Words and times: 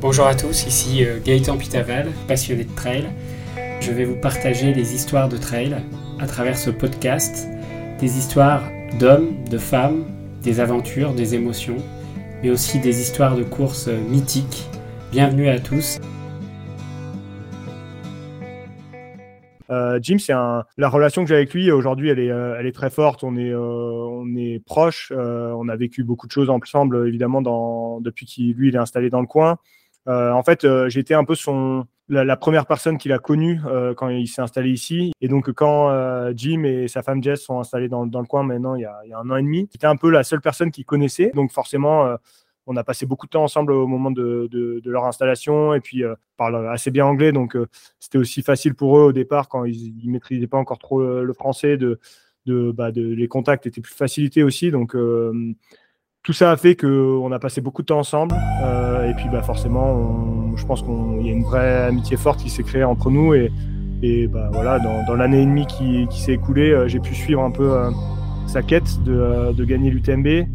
Bonjour 0.00 0.26
à 0.26 0.34
tous, 0.34 0.66
ici 0.66 1.04
euh, 1.04 1.18
Gaëtan 1.22 1.58
Pitaval, 1.58 2.08
passionné 2.26 2.64
de 2.64 2.74
trail. 2.74 3.04
Je 3.82 3.92
vais 3.92 4.06
vous 4.06 4.16
partager 4.16 4.72
des 4.72 4.94
histoires 4.94 5.28
de 5.28 5.36
trail 5.36 5.76
à 6.18 6.26
travers 6.26 6.56
ce 6.56 6.70
podcast, 6.70 7.46
des 7.98 8.16
histoires 8.16 8.62
d'hommes, 8.98 9.44
de 9.50 9.58
femmes, 9.58 10.06
des 10.42 10.58
aventures, 10.58 11.12
des 11.12 11.34
émotions, 11.34 11.76
mais 12.42 12.48
aussi 12.48 12.80
des 12.80 13.02
histoires 13.02 13.36
de 13.36 13.42
courses 13.42 13.88
euh, 13.88 14.00
mythiques. 14.08 14.70
Bienvenue 15.12 15.50
à 15.50 15.60
tous. 15.60 16.00
Euh, 19.68 19.98
Jim, 20.00 20.16
c'est 20.18 20.32
un... 20.32 20.64
la 20.78 20.88
relation 20.88 21.24
que 21.24 21.28
j'ai 21.28 21.36
avec 21.36 21.52
lui 21.52 21.70
aujourd'hui, 21.70 22.08
elle 22.08 22.20
est, 22.20 22.72
très 22.72 22.88
forte. 22.88 23.22
On 23.22 23.36
est, 23.36 23.54
on 23.54 24.34
est 24.34 24.64
proche. 24.64 25.12
on 25.14 25.68
a 25.68 25.76
vécu 25.76 26.04
beaucoup 26.04 26.26
de 26.26 26.32
choses 26.32 26.48
ensemble, 26.48 27.06
évidemment, 27.06 28.00
depuis 28.00 28.24
qu'il 28.24 28.54
lui 28.54 28.68
il 28.68 28.76
est 28.76 28.78
installé 28.78 29.10
dans 29.10 29.20
le 29.20 29.26
coin. 29.26 29.58
Euh, 30.10 30.32
en 30.32 30.42
fait, 30.42 30.64
euh, 30.64 30.88
j'étais 30.88 31.14
un 31.14 31.24
peu 31.24 31.36
son, 31.36 31.86
la, 32.08 32.36
première 32.36 32.66
personne 32.66 32.98
qu'il 32.98 33.12
a 33.12 33.18
connue 33.18 33.60
euh, 33.66 33.94
quand 33.94 34.08
il 34.08 34.26
s'est 34.26 34.42
installé 34.42 34.70
ici. 34.70 35.12
Et 35.20 35.28
donc, 35.28 35.52
quand 35.52 35.88
Jim 36.34 36.64
et 36.64 36.88
sa 36.88 37.02
femme 37.02 37.22
Jess 37.22 37.42
sont 37.42 37.60
installés 37.60 37.88
dans, 37.88 38.04
le 38.04 38.26
coin 38.26 38.42
maintenant, 38.42 38.74
il 38.74 38.82
y, 38.82 38.84
a, 38.84 39.18
un 39.18 39.30
an 39.30 39.36
et 39.36 39.42
demi, 39.42 39.68
c'était 39.70 39.86
un 39.86 39.96
peu 39.96 40.10
la 40.10 40.24
seule 40.24 40.40
personne 40.40 40.72
qu'il 40.72 40.84
connaissait. 40.84 41.30
Donc, 41.34 41.52
forcément, 41.52 42.16
on 42.66 42.76
a 42.76 42.84
passé 42.84 43.06
beaucoup 43.06 43.26
de 43.26 43.30
temps 43.30 43.44
ensemble 43.44 43.72
au 43.72 43.86
moment 43.86 44.10
de, 44.10 44.80
leur 44.84 45.04
installation. 45.04 45.74
Et 45.74 45.80
puis, 45.80 46.02
parle 46.36 46.68
assez 46.68 46.90
bien 46.90 47.06
anglais. 47.06 47.30
Donc, 47.30 47.56
c'était 48.00 48.18
aussi 48.18 48.42
facile 48.42 48.74
pour 48.74 48.98
eux 48.98 49.02
au 49.02 49.12
départ, 49.12 49.48
quand 49.48 49.64
ils 49.64 49.94
ne 50.04 50.10
maîtrisaient 50.10 50.48
pas 50.48 50.58
encore 50.58 50.78
trop 50.78 51.00
le, 51.00 51.32
français, 51.32 51.76
de, 51.76 52.00
bah, 52.46 52.90
de, 52.90 53.02
les 53.02 53.28
contacts 53.28 53.66
étaient 53.66 53.80
plus 53.80 53.94
facilités 53.94 54.42
aussi. 54.42 54.72
Donc, 54.72 54.96
tout 56.22 56.32
ça 56.32 56.50
a 56.50 56.56
fait 56.56 56.76
qu'on 56.76 57.32
a 57.32 57.38
passé 57.38 57.60
beaucoup 57.60 57.82
de 57.82 57.86
temps 57.86 57.98
ensemble. 57.98 58.34
Euh, 58.62 59.10
et 59.10 59.14
puis 59.14 59.26
bah, 59.30 59.42
forcément, 59.42 60.54
je 60.56 60.64
pense 60.66 60.82
qu'il 60.82 61.26
y 61.26 61.30
a 61.30 61.32
une 61.32 61.44
vraie 61.44 61.84
amitié 61.84 62.16
forte 62.16 62.40
qui 62.40 62.50
s'est 62.50 62.62
créée 62.62 62.84
entre 62.84 63.10
nous. 63.10 63.34
Et, 63.34 63.50
et 64.02 64.26
bah, 64.26 64.50
voilà, 64.52 64.78
dans, 64.78 65.14
l'année 65.14 65.42
et 65.42 65.46
demie 65.46 65.66
qui, 65.66 66.06
s'est 66.10 66.34
écoulée, 66.34 66.70
euh, 66.70 66.88
j'ai 66.88 67.00
pu 67.00 67.14
suivre 67.14 67.42
un 67.42 67.50
peu 67.50 67.72
euh, 67.72 67.90
sa 68.46 68.62
quête 68.62 69.02
de, 69.04 69.52
de 69.52 69.64
gagner 69.64 69.90
l'UTMB. 69.90 70.46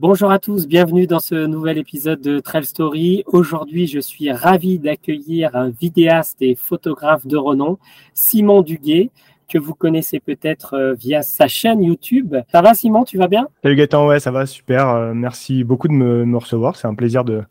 Bonjour 0.00 0.30
à 0.30 0.38
tous, 0.38 0.66
bienvenue 0.66 1.06
dans 1.06 1.20
ce 1.20 1.34
nouvel 1.34 1.76
épisode 1.76 2.22
de 2.22 2.40
Trail 2.40 2.64
Story. 2.64 3.22
Aujourd'hui, 3.26 3.86
je 3.86 4.00
suis 4.00 4.32
ravi 4.32 4.78
d'accueillir 4.78 5.54
un 5.54 5.68
vidéaste 5.68 6.40
et 6.40 6.54
photographe 6.54 7.26
de 7.26 7.36
renom, 7.36 7.76
Simon 8.14 8.62
Duguet, 8.62 9.10
que 9.46 9.58
vous 9.58 9.74
connaissez 9.74 10.18
peut-être 10.18 10.72
euh, 10.72 10.94
via 10.94 11.20
sa 11.20 11.48
chaîne 11.48 11.82
YouTube. 11.82 12.34
Ça 12.50 12.62
va 12.62 12.72
Simon, 12.72 13.04
tu 13.04 13.18
vas 13.18 13.28
bien? 13.28 13.48
Salut 13.62 13.76
Gaëtan, 13.76 14.06
ouais, 14.06 14.20
ça 14.20 14.30
va, 14.30 14.46
super. 14.46 14.88
Euh, 14.88 15.12
merci 15.12 15.64
beaucoup 15.64 15.88
de 15.88 15.92
me, 15.92 16.34
recevoir. 16.38 16.76
C'est 16.76 16.88
un 16.88 16.94
plaisir 16.94 17.22
de 17.22 17.42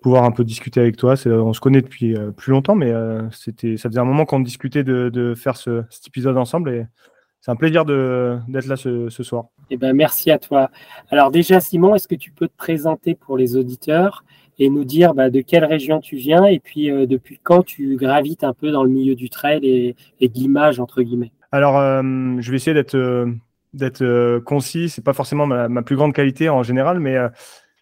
pouvoir 0.00 0.22
un 0.22 0.30
peu 0.30 0.44
discuter 0.44 0.78
avec 0.78 0.96
toi. 0.96 1.14
On 1.26 1.52
se 1.54 1.60
connaît 1.60 1.82
depuis 1.82 2.16
euh, 2.16 2.30
plus 2.30 2.52
longtemps, 2.52 2.76
mais 2.76 2.92
ça 3.32 3.88
faisait 3.88 3.98
un 3.98 4.04
moment 4.04 4.26
qu'on 4.26 4.38
discutait 4.38 4.84
de, 4.84 5.34
faire 5.36 5.56
cet 5.56 6.06
épisode 6.06 6.36
ensemble 6.36 6.86
c'est 7.46 7.52
un 7.52 7.56
plaisir 7.56 7.84
d'être 7.84 8.66
là 8.66 8.74
ce, 8.74 9.08
soir. 9.22 9.44
Eh 9.70 9.76
ben, 9.76 9.94
merci 9.94 10.32
à 10.32 10.38
toi. 10.38 10.68
Alors 11.12 11.30
déjà, 11.30 11.60
Simon, 11.60 11.94
est-ce 11.94 12.08
que 12.08 12.16
tu 12.16 12.32
peux 12.32 12.48
te 12.48 12.56
présenter 12.56 13.14
pour 13.14 13.38
les 13.38 13.54
auditeurs 13.54 14.24
et 14.58 14.68
nous 14.68 14.84
dire 14.84 15.14
bah, 15.14 15.30
de 15.30 15.40
quelle 15.42 15.64
région 15.64 16.00
tu 16.00 16.16
viens 16.16 16.44
et 16.46 16.58
puis 16.58 16.90
euh, 16.90 17.06
depuis 17.06 17.38
quand 17.40 17.62
tu 17.62 17.94
gravites 17.94 18.42
un 18.42 18.52
peu 18.52 18.72
dans 18.72 18.82
le 18.82 18.90
milieu 18.90 19.14
du 19.14 19.30
trail 19.30 19.60
et, 19.62 19.94
et 20.18 20.28
de 20.28 20.34
l'image, 20.34 20.80
entre 20.80 21.02
guillemets? 21.02 21.30
Alors, 21.52 21.78
euh, 21.78 22.02
je 22.40 22.50
vais 22.50 22.56
essayer 22.56 22.74
d'être 22.74 22.96
euh, 22.96 23.30
d'être 23.74 24.40
concis. 24.40 24.88
C'est 24.88 25.04
pas 25.04 25.12
forcément 25.12 25.46
ma, 25.46 25.68
ma, 25.68 25.82
plus 25.82 25.94
grande 25.94 26.14
qualité 26.14 26.48
en 26.48 26.64
général, 26.64 26.98
mais 26.98 27.16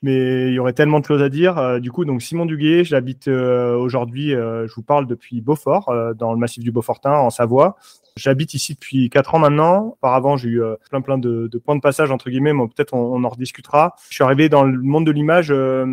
mais 0.04 0.48
il 0.48 0.54
y 0.54 0.58
aurait 0.58 0.74
tellement 0.74 1.00
de 1.00 1.04
choses 1.04 1.22
à 1.22 1.28
dire. 1.28 1.80
du 1.80 1.90
coup, 1.90 2.04
donc 2.04 2.22
Simon 2.22 2.46
Duguet, 2.46 2.84
j'habite 2.84 3.26
aujourd'hui, 3.26 4.30
je 4.30 4.74
vous 4.74 4.82
parle 4.82 5.06
depuis 5.06 5.40
Beaufort, 5.40 5.92
dans 6.16 6.32
le 6.32 6.38
massif 6.38 6.62
du 6.62 6.70
Beaufortin, 6.70 7.12
en 7.12 7.30
Savoie. 7.30 7.76
J'habite 8.16 8.54
ici 8.54 8.74
depuis 8.74 9.10
quatre 9.10 9.34
ans 9.34 9.40
maintenant. 9.40 9.96
Auparavant, 9.96 10.36
j'ai 10.36 10.48
eu 10.48 10.62
euh, 10.62 10.76
plein 10.88 11.00
plein 11.00 11.18
de, 11.18 11.48
points 11.64 11.74
de 11.74 11.80
passage 11.80 12.12
entre 12.12 12.30
guillemets, 12.30 12.52
mais 12.52 12.66
peut-être 12.68 12.94
on, 12.94 13.24
en 13.24 13.28
rediscutera. 13.28 13.96
Je 14.08 14.14
suis 14.14 14.24
arrivé 14.24 14.48
dans 14.48 14.62
le 14.62 14.80
monde 14.80 15.04
de 15.04 15.10
l'image 15.10 15.50
euh, 15.50 15.84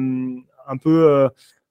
un 0.68 0.78
peu 0.78 1.30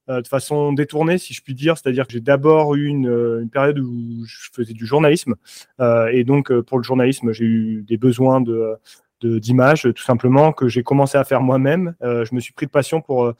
euh, 0.09 0.21
de 0.21 0.27
façon 0.27 0.73
détournée, 0.73 1.19
si 1.19 1.35
je 1.35 1.43
puis 1.43 1.55
dire. 1.55 1.79
C'est-à-dire 1.79 2.05
que 2.05 2.13
j'ai 2.13 2.21
d'abord 2.21 2.75
eu 2.75 2.87
une, 2.87 3.49
période 3.53 3.79
où 3.79 4.25
je 4.27 4.49
faisais 4.53 4.73
du 4.73 4.87
journalisme, 4.87 5.37
et 5.79 6.25
donc 6.25 6.53
pour 6.63 6.79
le 6.79 6.83
journalisme, 6.83 7.31
j'ai 7.31 7.45
eu 7.45 7.85
des 7.87 7.97
besoins 7.97 8.41
de 8.41 8.75
d'images, 9.23 9.83
tout 9.83 10.03
simplement, 10.03 10.53
que 10.53 10.69
j'ai 10.69 10.83
commencé 10.83 11.19
à 11.19 11.25
faire 11.25 11.41
moi-même. 11.41 11.95
je 12.01 12.35
me 12.35 12.41
suis 12.41 12.53
pris 12.53 12.67
de 12.67 12.71
passion 12.71 13.01
pour 13.01 13.35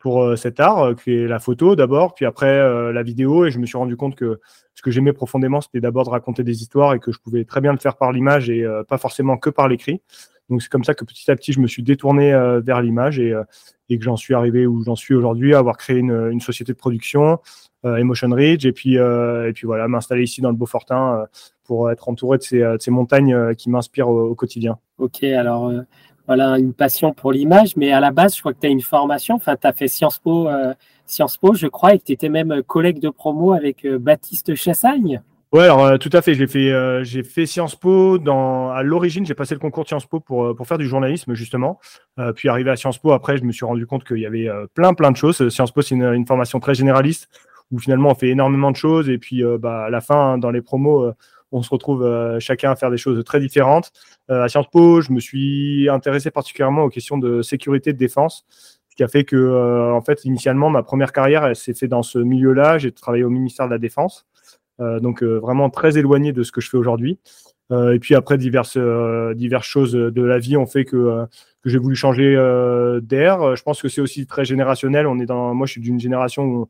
pour 0.00 0.22
euh, 0.22 0.34
cet 0.34 0.58
art, 0.58 0.78
euh, 0.80 0.94
qui 0.94 1.12
est 1.12 1.28
la 1.28 1.38
photo 1.38 1.76
d'abord, 1.76 2.14
puis 2.14 2.24
après 2.24 2.48
euh, 2.48 2.92
la 2.92 3.04
vidéo. 3.04 3.46
Et 3.46 3.52
je 3.52 3.60
me 3.60 3.66
suis 3.66 3.76
rendu 3.76 3.96
compte 3.96 4.16
que 4.16 4.40
ce 4.74 4.82
que 4.82 4.90
j'aimais 4.90 5.12
profondément, 5.12 5.60
c'était 5.60 5.80
d'abord 5.80 6.04
de 6.04 6.10
raconter 6.10 6.42
des 6.42 6.62
histoires 6.62 6.94
et 6.94 6.98
que 6.98 7.12
je 7.12 7.20
pouvais 7.20 7.44
très 7.44 7.60
bien 7.60 7.72
le 7.72 7.78
faire 7.78 7.96
par 7.96 8.10
l'image 8.10 8.50
et 8.50 8.66
pas 8.88 8.96
forcément 8.96 9.36
que 9.36 9.50
par 9.50 9.68
l'écrit. 9.68 10.00
Donc 10.48 10.62
c'est 10.62 10.70
comme 10.70 10.84
ça 10.84 10.94
que 10.94 11.04
petit 11.04 11.30
à 11.30 11.36
petit, 11.36 11.52
je 11.52 11.60
me 11.60 11.66
suis 11.66 11.82
détourné 11.82 12.32
vers 12.64 12.80
l'image 12.80 13.18
et, 13.18 13.34
et, 13.90 13.98
que 13.98 14.04
j'en 14.04 14.16
suis 14.16 14.32
arrivé 14.32 14.66
où 14.66 14.82
j'en 14.82 14.96
suis 14.96 15.14
aujourd'hui, 15.14 15.54
à 15.54 15.58
avoir 15.58 15.76
créé 15.76 15.98
une, 15.98 16.30
une, 16.32 16.40
société 16.40 16.72
de 16.72 16.78
production, 16.78 17.40
Emotion 17.84 18.30
Ridge, 18.30 18.64
et 18.64 18.72
puis, 18.72 18.94
et 18.94 19.52
puis 19.54 19.66
voilà, 19.66 19.86
m'installer 19.86 20.22
ici 20.22 20.40
dans 20.40 20.50
le 20.50 20.56
Beaufortin 20.56 21.26
pour 21.70 21.88
être 21.92 22.08
entouré 22.08 22.38
de 22.38 22.42
ces, 22.42 22.58
de 22.58 22.78
ces 22.80 22.90
montagnes 22.90 23.54
qui 23.54 23.70
m'inspirent 23.70 24.08
au, 24.08 24.30
au, 24.30 24.34
quotidien. 24.34 24.78
Ok, 24.98 25.22
alors 25.22 25.70
voilà, 26.30 26.60
une 26.60 26.72
passion 26.72 27.12
pour 27.12 27.32
l'image, 27.32 27.76
mais 27.76 27.90
à 27.90 27.98
la 27.98 28.12
base, 28.12 28.36
je 28.36 28.40
crois 28.40 28.54
que 28.54 28.60
tu 28.60 28.68
as 28.68 28.70
une 28.70 28.82
formation, 28.82 29.34
enfin, 29.34 29.56
tu 29.60 29.66
as 29.66 29.72
fait 29.72 29.88
Sciences 29.88 30.18
Po, 30.18 30.48
euh, 30.48 30.74
Sciences 31.04 31.36
Po, 31.36 31.54
je 31.54 31.66
crois, 31.66 31.94
et 31.94 31.98
que 31.98 32.04
tu 32.04 32.12
étais 32.12 32.28
même 32.28 32.62
collègue 32.62 33.00
de 33.00 33.08
promo 33.08 33.52
avec 33.52 33.84
euh, 33.84 33.98
Baptiste 33.98 34.54
Chassagne. 34.54 35.22
Ouais, 35.52 35.64
alors 35.64 35.84
euh, 35.84 35.96
tout 35.96 36.10
à 36.12 36.22
fait. 36.22 36.34
J'ai 36.34 36.46
fait, 36.46 36.72
j'ai 37.02 37.24
fait 37.24 37.46
Sciences 37.46 37.74
Po. 37.74 38.18
Dans, 38.18 38.70
à 38.70 38.84
l'origine, 38.84 39.26
j'ai 39.26 39.34
passé 39.34 39.56
le 39.56 39.58
concours 39.58 39.82
de 39.82 39.88
Sciences 39.88 40.06
Po 40.06 40.20
pour, 40.20 40.54
pour 40.54 40.68
faire 40.68 40.78
du 40.78 40.86
journalisme, 40.86 41.34
justement. 41.34 41.80
puis 42.36 42.48
arrivé 42.48 42.70
à 42.70 42.76
Sciences 42.76 42.98
Po, 42.98 43.10
après, 43.10 43.36
je 43.36 43.42
me 43.42 43.50
suis 43.50 43.66
rendu 43.66 43.84
compte 43.84 44.04
qu'il 44.04 44.18
y 44.18 44.26
avait 44.26 44.48
plein, 44.74 44.94
plein 44.94 45.10
de 45.10 45.16
choses. 45.16 45.48
Sciences 45.48 45.72
Po, 45.72 45.82
c'est 45.82 45.96
une, 45.96 46.04
une, 46.04 46.26
formation 46.28 46.60
très 46.60 46.74
généraliste 46.74 47.28
où 47.72 47.80
finalement 47.80 48.10
on 48.10 48.14
fait 48.14 48.28
énormément 48.28 48.70
de 48.70 48.76
choses. 48.76 49.08
Et 49.08 49.18
puis, 49.18 49.42
bah, 49.58 49.86
à 49.86 49.90
la 49.90 50.00
fin, 50.00 50.38
dans 50.38 50.52
les 50.52 50.62
promos, 50.62 51.12
on 51.52 51.62
se 51.62 51.70
retrouve 51.70 52.04
euh, 52.04 52.38
chacun 52.40 52.70
à 52.70 52.76
faire 52.76 52.90
des 52.90 52.96
choses 52.96 53.22
très 53.24 53.40
différentes. 53.40 53.92
Euh, 54.30 54.44
à 54.44 54.48
Sciences 54.48 54.70
Po, 54.70 55.00
je 55.00 55.12
me 55.12 55.20
suis 55.20 55.88
intéressé 55.88 56.30
particulièrement 56.30 56.84
aux 56.84 56.88
questions 56.88 57.18
de 57.18 57.42
sécurité 57.42 57.90
et 57.90 57.92
de 57.92 57.98
défense, 57.98 58.44
ce 58.88 58.96
qui 58.96 59.02
a 59.02 59.08
fait 59.08 59.24
que, 59.24 59.36
euh, 59.36 59.92
en 59.92 60.00
fait, 60.00 60.24
initialement, 60.24 60.70
ma 60.70 60.82
première 60.82 61.12
carrière, 61.12 61.54
s'est 61.56 61.74
faite 61.74 61.90
dans 61.90 62.02
ce 62.02 62.18
milieu-là. 62.18 62.78
J'ai 62.78 62.92
travaillé 62.92 63.24
au 63.24 63.30
ministère 63.30 63.66
de 63.66 63.72
la 63.72 63.78
Défense, 63.78 64.26
donc 64.78 65.22
vraiment 65.22 65.68
très 65.68 65.98
éloigné 65.98 66.32
de 66.32 66.42
ce 66.42 66.52
que 66.52 66.62
je 66.62 66.70
fais 66.70 66.78
aujourd'hui. 66.78 67.18
et 67.70 67.98
puis 68.00 68.14
après, 68.14 68.38
diverses, 68.38 68.78
diverses 69.36 69.66
choses 69.66 69.92
de 69.92 70.22
la 70.22 70.38
vie 70.38 70.56
ont 70.56 70.64
fait 70.64 70.86
que, 70.86 71.26
que 71.62 71.68
j'ai 71.68 71.76
voulu 71.76 71.94
changer 71.96 72.34
d'air. 73.02 73.56
Je 73.56 73.62
pense 73.62 73.82
que 73.82 73.88
c'est 73.88 74.00
aussi 74.00 74.26
très 74.26 74.46
générationnel. 74.46 75.06
On 75.06 75.18
est 75.18 75.26
dans, 75.26 75.54
moi, 75.54 75.66
je 75.66 75.72
suis 75.72 75.82
d'une 75.82 76.00
génération 76.00 76.44
où 76.44 76.68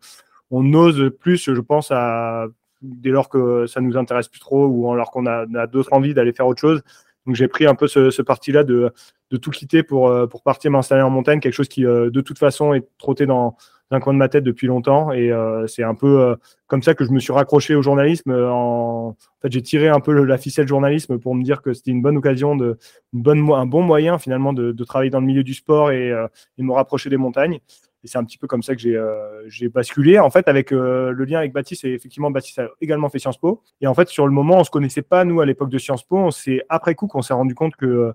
on 0.50 0.74
ose 0.74 1.12
plus, 1.20 1.52
je 1.54 1.60
pense, 1.60 1.92
à 1.92 2.48
dès 2.82 3.10
lors 3.10 3.28
que 3.28 3.66
ça 3.66 3.80
nous 3.80 3.96
intéresse 3.96 4.28
plus 4.28 4.40
trop 4.40 4.66
ou 4.66 4.90
alors 4.92 5.10
qu'on 5.10 5.26
a, 5.26 5.46
d'autres 5.66 5.92
envies 5.92 6.14
d'aller 6.14 6.32
faire 6.32 6.46
autre 6.46 6.60
chose. 6.60 6.82
Donc 7.26 7.36
j'ai 7.36 7.48
pris 7.48 7.66
un 7.66 7.74
peu 7.74 7.86
ce, 7.86 8.22
parti-là 8.22 8.64
de, 8.64 8.92
tout 9.40 9.50
quitter 9.50 9.82
pour, 9.82 10.08
euh, 10.08 10.26
pour 10.26 10.42
partir 10.42 10.70
m'installer 10.70 11.02
en 11.02 11.10
montagne, 11.10 11.40
quelque 11.40 11.54
chose 11.54 11.68
qui 11.68 11.84
euh, 11.84 12.10
de 12.10 12.20
toute 12.20 12.38
façon 12.38 12.72
est 12.72 12.88
trotté 12.98 13.26
dans 13.26 13.56
un 13.90 14.00
coin 14.00 14.12
de 14.12 14.18
ma 14.18 14.28
tête 14.28 14.44
depuis 14.44 14.66
longtemps. 14.66 15.12
Et 15.12 15.30
euh, 15.30 15.66
c'est 15.66 15.82
un 15.82 15.94
peu 15.94 16.36
comme 16.66 16.82
ça 16.82 16.94
que 16.94 17.04
je 17.04 17.10
me 17.10 17.18
suis 17.18 17.32
raccroché 17.32 17.74
au 17.74 17.82
journalisme. 17.82 18.32
En, 18.32 19.16
fait, 19.42 19.52
j'ai 19.52 19.62
tiré 19.62 19.88
un 19.88 20.00
peu 20.00 20.12
la 20.24 20.38
ficelle 20.38 20.68
journalisme 20.68 21.18
pour 21.18 21.34
me 21.34 21.42
dire 21.42 21.60
que 21.60 21.74
c'était 21.74 21.90
une 21.90 22.00
bonne 22.00 22.16
occasion, 22.16 22.56
de, 22.56 22.78
une 23.12 23.22
bonne, 23.22 23.50
un 23.52 23.66
bon 23.66 23.82
moyen 23.82 24.18
finalement 24.18 24.52
de, 24.52 24.72
travailler 24.84 25.10
dans 25.10 25.20
le 25.20 25.26
milieu 25.26 25.42
du 25.42 25.54
sport 25.54 25.90
et, 25.90 26.08
et 26.08 26.62
me 26.62 26.72
rapprocher 26.72 27.10
des 27.10 27.16
montagnes. 27.16 27.60
Et 28.02 28.08
c'est 28.08 28.18
un 28.18 28.24
petit 28.24 28.38
peu 28.38 28.46
comme 28.46 28.62
ça 28.62 28.74
que 28.74 28.80
j'ai 28.80 28.96
euh, 28.96 29.68
basculé. 29.72 30.18
En 30.18 30.30
fait, 30.30 30.48
avec 30.48 30.72
euh, 30.72 31.12
le 31.12 31.24
lien 31.24 31.38
avec 31.38 31.52
Baptiste, 31.52 31.84
et 31.84 31.92
effectivement, 31.92 32.30
Baptiste 32.30 32.58
a 32.58 32.68
également 32.80 33.10
fait 33.10 33.18
Sciences 33.18 33.38
Po. 33.38 33.62
Et 33.80 33.86
en 33.86 33.94
fait, 33.94 34.08
sur 34.08 34.26
le 34.26 34.32
moment, 34.32 34.58
on 34.58 34.64
se 34.64 34.70
connaissait 34.70 35.02
pas, 35.02 35.24
nous, 35.24 35.40
à 35.40 35.46
l'époque 35.46 35.70
de 35.70 35.78
Sciences 35.78 36.04
Po. 36.04 36.30
C'est 36.30 36.62
après 36.68 36.94
coup 36.94 37.06
qu'on 37.06 37.22
s'est 37.22 37.34
rendu 37.34 37.54
compte 37.54 37.76
que 37.76 38.12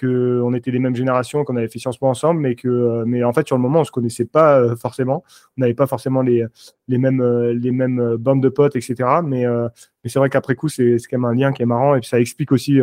qu'on 0.00 0.54
était 0.54 0.70
les 0.70 0.78
mêmes 0.78 0.94
générations, 0.94 1.42
qu'on 1.42 1.56
avait 1.56 1.66
fait 1.66 1.80
Sciences 1.80 1.98
Po 1.98 2.06
ensemble, 2.06 2.40
mais 2.40 2.54
que, 2.54 3.02
mais 3.04 3.24
en 3.24 3.32
fait, 3.32 3.48
sur 3.48 3.56
le 3.56 3.62
moment, 3.62 3.80
on 3.80 3.84
se 3.84 3.90
connaissait 3.90 4.26
pas 4.26 4.60
euh, 4.60 4.76
forcément. 4.76 5.24
On 5.56 5.62
n'avait 5.62 5.74
pas 5.74 5.88
forcément 5.88 6.22
les, 6.22 6.44
les 6.86 6.98
mêmes, 6.98 7.22
les 7.50 7.72
mêmes 7.72 8.16
bandes 8.16 8.40
de 8.40 8.48
potes, 8.48 8.76
etc. 8.76 8.94
Mais, 9.24 9.44
mais 9.46 10.10
c'est 10.10 10.20
vrai 10.20 10.30
qu'après 10.30 10.54
coup, 10.54 10.68
c'est 10.68 10.98
quand 11.10 11.18
même 11.18 11.24
un 11.24 11.34
lien 11.34 11.52
qui 11.52 11.62
est 11.62 11.66
marrant 11.66 11.96
et 11.96 12.02
ça 12.02 12.20
explique 12.20 12.52
aussi 12.52 12.80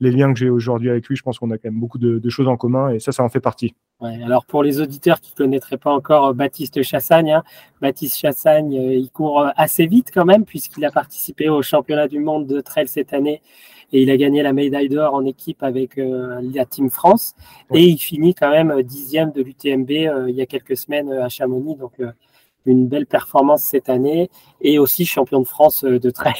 les 0.00 0.10
liens 0.10 0.32
que 0.32 0.38
j'ai 0.38 0.50
aujourd'hui 0.50 0.90
avec 0.90 1.06
lui, 1.06 1.16
je 1.16 1.22
pense 1.22 1.38
qu'on 1.38 1.50
a 1.50 1.58
quand 1.58 1.70
même 1.70 1.80
beaucoup 1.80 1.98
de, 1.98 2.28
choses 2.28 2.48
en 2.48 2.56
commun 2.56 2.90
et 2.90 2.98
ça, 2.98 3.12
ça 3.12 3.22
en 3.22 3.28
fait 3.28 3.40
partie. 3.40 3.74
alors 4.00 4.44
pour 4.44 4.62
les 4.62 4.80
auditeurs 4.80 5.20
qui 5.20 5.32
ne 5.32 5.36
connaîtraient 5.36 5.78
pas 5.78 5.92
encore 5.92 6.34
Baptiste 6.34 6.82
Chassagne, 6.82 7.32
hein, 7.32 7.42
Baptiste 7.80 8.18
Chassagne, 8.18 8.72
il 8.72 9.10
court 9.10 9.46
assez 9.56 9.86
vite 9.86 10.10
quand 10.12 10.24
même 10.24 10.44
puisqu'il 10.44 10.84
a 10.84 10.90
participé 10.90 11.48
au 11.48 11.62
championnat 11.62 12.08
du 12.08 12.18
monde 12.18 12.46
de 12.46 12.60
trail 12.60 12.88
cette 12.88 13.14
année 13.14 13.40
et 13.92 14.02
il 14.02 14.10
a 14.10 14.16
gagné 14.16 14.42
la 14.42 14.52
médaille 14.52 14.88
d'or 14.88 15.14
en 15.14 15.24
équipe 15.24 15.62
avec 15.62 15.98
euh, 15.98 16.40
la 16.54 16.64
Team 16.64 16.90
France. 16.90 17.34
Et 17.72 17.84
il 17.84 17.98
finit 17.98 18.34
quand 18.34 18.50
même 18.50 18.82
dixième 18.82 19.32
de 19.32 19.42
l'UTMB 19.42 19.90
euh, 19.90 20.26
il 20.28 20.34
y 20.34 20.42
a 20.42 20.46
quelques 20.46 20.76
semaines 20.76 21.10
euh, 21.10 21.24
à 21.24 21.28
Chamonix. 21.28 21.76
Donc, 21.76 21.92
une 22.64 22.88
belle 22.88 23.06
performance 23.06 23.62
cette 23.62 23.88
année 23.88 24.28
et 24.60 24.80
aussi 24.80 25.06
champion 25.06 25.38
de 25.38 25.46
France 25.46 25.84
de 25.84 26.10
trail 26.10 26.34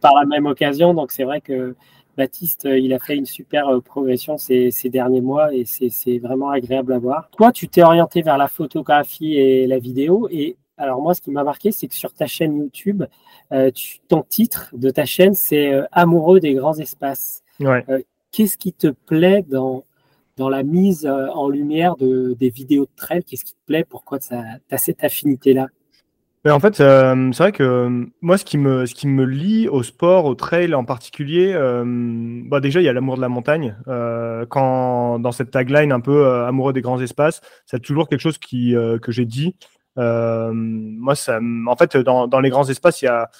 par 0.00 0.14
la 0.14 0.24
même 0.24 0.46
occasion. 0.46 0.94
Donc, 0.94 1.12
c'est 1.12 1.24
vrai 1.24 1.42
que 1.42 1.76
Baptiste, 2.16 2.68
il 2.70 2.92
a 2.92 2.98
fait 2.98 3.16
une 3.16 3.26
super 3.26 3.80
progression 3.84 4.36
ces, 4.36 4.70
ces 4.70 4.88
derniers 4.88 5.20
mois 5.20 5.54
et 5.54 5.64
c'est 5.64 6.18
vraiment 6.18 6.50
agréable 6.50 6.92
à 6.92 6.98
voir. 6.98 7.30
Toi, 7.36 7.52
tu 7.52 7.68
t'es 7.68 7.82
orienté 7.82 8.22
vers 8.22 8.38
la 8.38 8.48
photographie 8.48 9.34
et 9.36 9.66
la 9.66 9.78
vidéo 9.78 10.28
et 10.30 10.56
alors 10.82 11.00
moi, 11.00 11.14
ce 11.14 11.20
qui 11.20 11.30
m'a 11.30 11.44
marqué, 11.44 11.70
c'est 11.70 11.86
que 11.86 11.94
sur 11.94 12.12
ta 12.12 12.26
chaîne 12.26 12.56
YouTube, 12.56 13.04
euh, 13.52 13.70
ton 14.08 14.22
titre 14.22 14.70
de 14.72 14.90
ta 14.90 15.04
chaîne, 15.04 15.34
c'est 15.34 15.72
euh, 15.72 15.84
Amoureux 15.92 16.40
des 16.40 16.54
grands 16.54 16.76
espaces. 16.76 17.42
Euh, 17.60 18.00
qu'est-ce 18.32 18.56
qui 18.56 18.72
te 18.72 18.88
plaît 18.88 19.44
dans, 19.48 19.84
dans 20.36 20.48
la 20.48 20.62
mise 20.62 21.06
en 21.06 21.48
lumière 21.48 21.96
de, 21.96 22.34
des 22.38 22.50
vidéos 22.50 22.86
de 22.86 22.96
trail? 22.96 23.22
Qu'est-ce 23.22 23.44
qui 23.44 23.52
te 23.52 23.64
plaît? 23.66 23.84
Pourquoi 23.84 24.18
tu 24.18 24.34
as, 24.34 24.78
cette 24.78 25.04
affinité-là? 25.04 25.68
Mais 26.44 26.50
en 26.50 26.60
fait, 26.60 26.76
c'est 26.76 27.38
vrai 27.38 27.52
que 27.52 28.06
moi, 28.20 28.38
ce 28.38 28.44
qui, 28.44 28.58
me, 28.58 28.86
ce 28.86 28.94
qui 28.94 29.06
me 29.06 29.24
lie 29.24 29.68
au 29.68 29.82
sport, 29.82 30.24
au 30.24 30.34
trail 30.34 30.74
en 30.74 30.84
particulier, 30.84 31.52
bah 32.46 32.60
déjà, 32.60 32.80
il 32.80 32.84
y 32.84 32.88
a 32.88 32.92
l'amour 32.92 33.16
de 33.16 33.20
la 33.20 33.28
montagne. 33.28 33.76
quand 34.48 35.18
dans 35.20 35.32
cette 35.32 35.50
tagline 35.50 35.92
un 35.92 36.00
peu 36.00 36.44
amoureux 36.44 36.72
des 36.72 36.80
grands 36.80 37.00
espaces, 37.00 37.40
c'est 37.66 37.80
toujours 37.80 38.08
quelque 38.08 38.20
chose 38.20 38.38
qui, 38.38 38.74
que 39.02 39.12
j'ai 39.12 39.24
dit. 39.24 39.54
Euh, 39.98 40.52
moi, 40.54 41.14
ça, 41.14 41.38
en 41.66 41.76
fait, 41.76 41.96
dans, 41.96 42.26
dans, 42.28 42.40
les 42.40 42.50
grands 42.50 42.68
espaces, 42.68 43.02
il 43.02 43.06
y 43.06 43.08
a, 43.08 43.30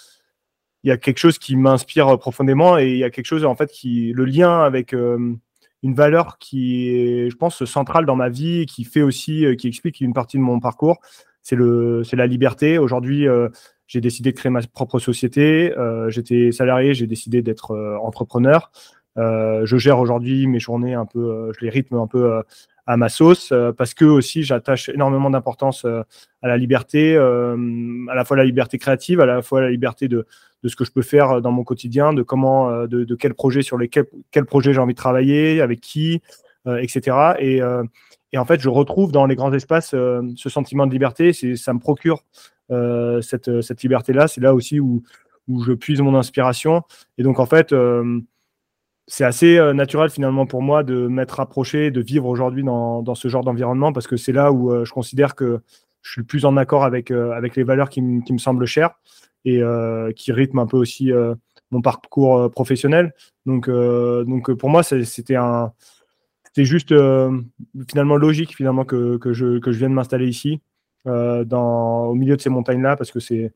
y 0.85 0.91
a 0.91 0.97
quelque 0.97 1.19
chose 1.19 1.39
qui 1.39 1.57
m'inspire 1.57 2.19
profondément 2.19 2.79
et 2.79 2.91
il 2.91 2.99
y 2.99 3.05
a 3.05 3.11
quelque 3.11 3.27
chose, 3.27 3.45
en 3.45 3.55
fait, 3.55 3.71
qui, 3.71 4.13
le 4.13 4.25
lien 4.25 4.61
avec 4.61 4.95
euh, 4.95 5.35
une 5.83 5.95
valeur 5.95 6.39
qui 6.39 6.89
est, 6.91 7.31
je 7.31 7.37
pense, 7.37 7.65
centrale 7.65 8.07
dans 8.07 8.17
ma 8.17 8.29
vie, 8.29 8.67
qui 8.67 8.85
fait 8.85 9.03
aussi, 9.03 9.47
euh, 9.47 9.55
qui 9.55 9.69
explique 9.69 10.01
une 10.01 10.13
partie 10.13 10.37
de 10.37 10.43
mon 10.43 10.61
parcours, 10.61 11.01
c'est 11.43 11.57
le, 11.57 12.03
c'est 12.05 12.17
la 12.17 12.27
liberté. 12.27 12.79
Aujourd'hui, 12.79 13.27
j'ai 13.87 14.01
décidé 14.01 14.33
de 14.33 14.37
créer 14.37 14.51
ma 14.51 14.63
propre 14.63 14.99
société. 14.99 15.75
J'étais 16.09 16.53
salarié, 16.53 16.95
j'ai 16.95 17.07
décidé 17.07 17.43
d'être 17.43 17.77
entrepreneur. 18.01 18.71
je 19.17 19.77
gère 19.77 19.99
aujourd'hui 19.99 20.47
mes 20.47 20.61
journées 20.61 20.95
un 20.95 21.07
peu, 21.07 21.53
je 21.59 21.65
les 21.65 21.71
rythme 21.71 21.97
un 21.97 22.07
peu 22.07 22.43
à 22.87 22.97
ma 22.97 23.09
sauce 23.09 23.53
euh, 23.53 23.73
parce 23.73 23.95
que 23.95 24.05
aussi 24.05 24.43
j'attache 24.43 24.89
énormément 24.89 25.31
d'importance 25.31 25.85
euh, 25.85 26.03
à 26.43 26.49
la 26.49 26.57
liberté, 26.57 27.15
euh, 27.17 27.57
à 28.11 28.15
la 28.15 28.25
fois 28.25 28.37
la 28.37 28.45
liberté 28.45 28.79
créative, 28.79 29.21
à 29.21 29.27
la 29.27 29.43
fois 29.43 29.61
la 29.61 29.71
liberté 29.71 30.09
de, 30.09 30.27
de 30.63 30.69
ce 30.69 30.77
que 30.77 30.85
je 30.85 30.91
peux 30.91 31.03
faire 31.03 31.41
dans 31.41 31.53
mon 31.53 31.65
quotidien, 31.65 32.13
de 32.13 32.23
comment, 32.23 32.87
de, 32.87 33.05
de 33.05 33.15
quel 33.15 33.35
projet 33.35 33.63
sur 33.63 33.79
lesquels 33.79 34.07
quel 34.31 34.45
projet 34.45 34.73
j'ai 34.73 34.81
envie 34.81 34.95
de 34.95 34.99
travailler, 34.99 35.61
avec 35.61 35.81
qui, 35.81 36.23
etc. 36.67 37.35
Et, 37.41 37.61
et, 38.33 38.39
en 38.39 38.45
fait, 38.45 38.61
je 38.61 38.69
retrouve 38.69 39.13
dans 39.13 39.27
les 39.27 39.37
grands 39.37 39.53
espaces 39.53 39.91
ce 39.91 40.49
sentiment 40.49 40.87
de 40.87 40.93
liberté. 40.93 41.33
Ça 41.33 41.75
me 41.75 41.79
procure 41.79 42.25
cette, 42.71 43.61
cette 43.61 43.83
liberté-là. 43.83 44.29
C'est 44.29 44.41
là 44.41 44.55
aussi 44.55 44.81
où, 44.81 45.03
je 45.49 45.73
puise 45.73 46.01
mon 46.01 46.15
inspiration. 46.15 46.83
Et 47.19 47.23
donc, 47.23 47.39
en 47.41 47.47
fait, 47.47 47.75
c'est 49.07 49.25
assez 49.25 49.59
euh, 49.59 49.73
naturel 49.73 50.11
finalement 50.11 50.47
pour 50.47 50.63
moi 50.63 50.83
de 50.83 51.07
m'être 51.07 51.41
approché, 51.41 51.91
de 51.91 52.01
vivre 52.01 52.27
aujourd'hui 52.27 52.63
dans, 52.63 53.15
ce 53.15 53.29
genre 53.29 53.45
d'environnement 53.45 53.93
parce 53.93 54.07
que 54.07 54.17
c'est 54.17 54.33
là 54.33 54.53
où 54.53 54.73
euh, 54.73 54.85
je 54.85 54.93
considère 54.93 55.35
que 55.35 55.61
je 56.03 56.13
suis 56.13 56.21
le 56.21 56.27
plus 56.27 56.45
en 56.45 56.57
accord 56.57 56.85
avec, 56.85 57.11
euh, 57.11 57.39
les 57.55 57.63
valeurs 57.63 57.89
qui, 57.89 58.03
me 58.03 58.39
semblent 58.39 58.67
chères 58.67 58.93
et 59.45 59.61
qui 60.15 60.33
rythment 60.33 60.61
un 60.61 60.67
peu 60.67 60.77
aussi 60.77 61.11
mon 61.73 61.81
parcours 61.81 62.51
professionnel. 62.51 63.13
Donc 63.45 63.69
pour 64.55 64.71
moi, 64.71 64.83
c'était 64.85 65.35
un, 65.35 65.73
c'était 66.55 66.67
juste 66.67 66.95
finalement 67.89 68.17
logique 68.17 68.55
finalement 68.55 68.85
que, 68.85 69.17
que, 69.17 69.33
je, 69.33 69.59
que 69.59 69.73
je 69.73 69.79
vienne 69.79 69.95
m'installer 69.95 70.29
ici, 70.29 70.61
dans, 71.05 72.07
au 72.07 72.15
milieu 72.15 72.37
de 72.37 72.41
ces 72.41 72.51
montagnes-là, 72.51 72.97
parce 72.97 73.11
que 73.11 73.21
c'est, 73.21 73.53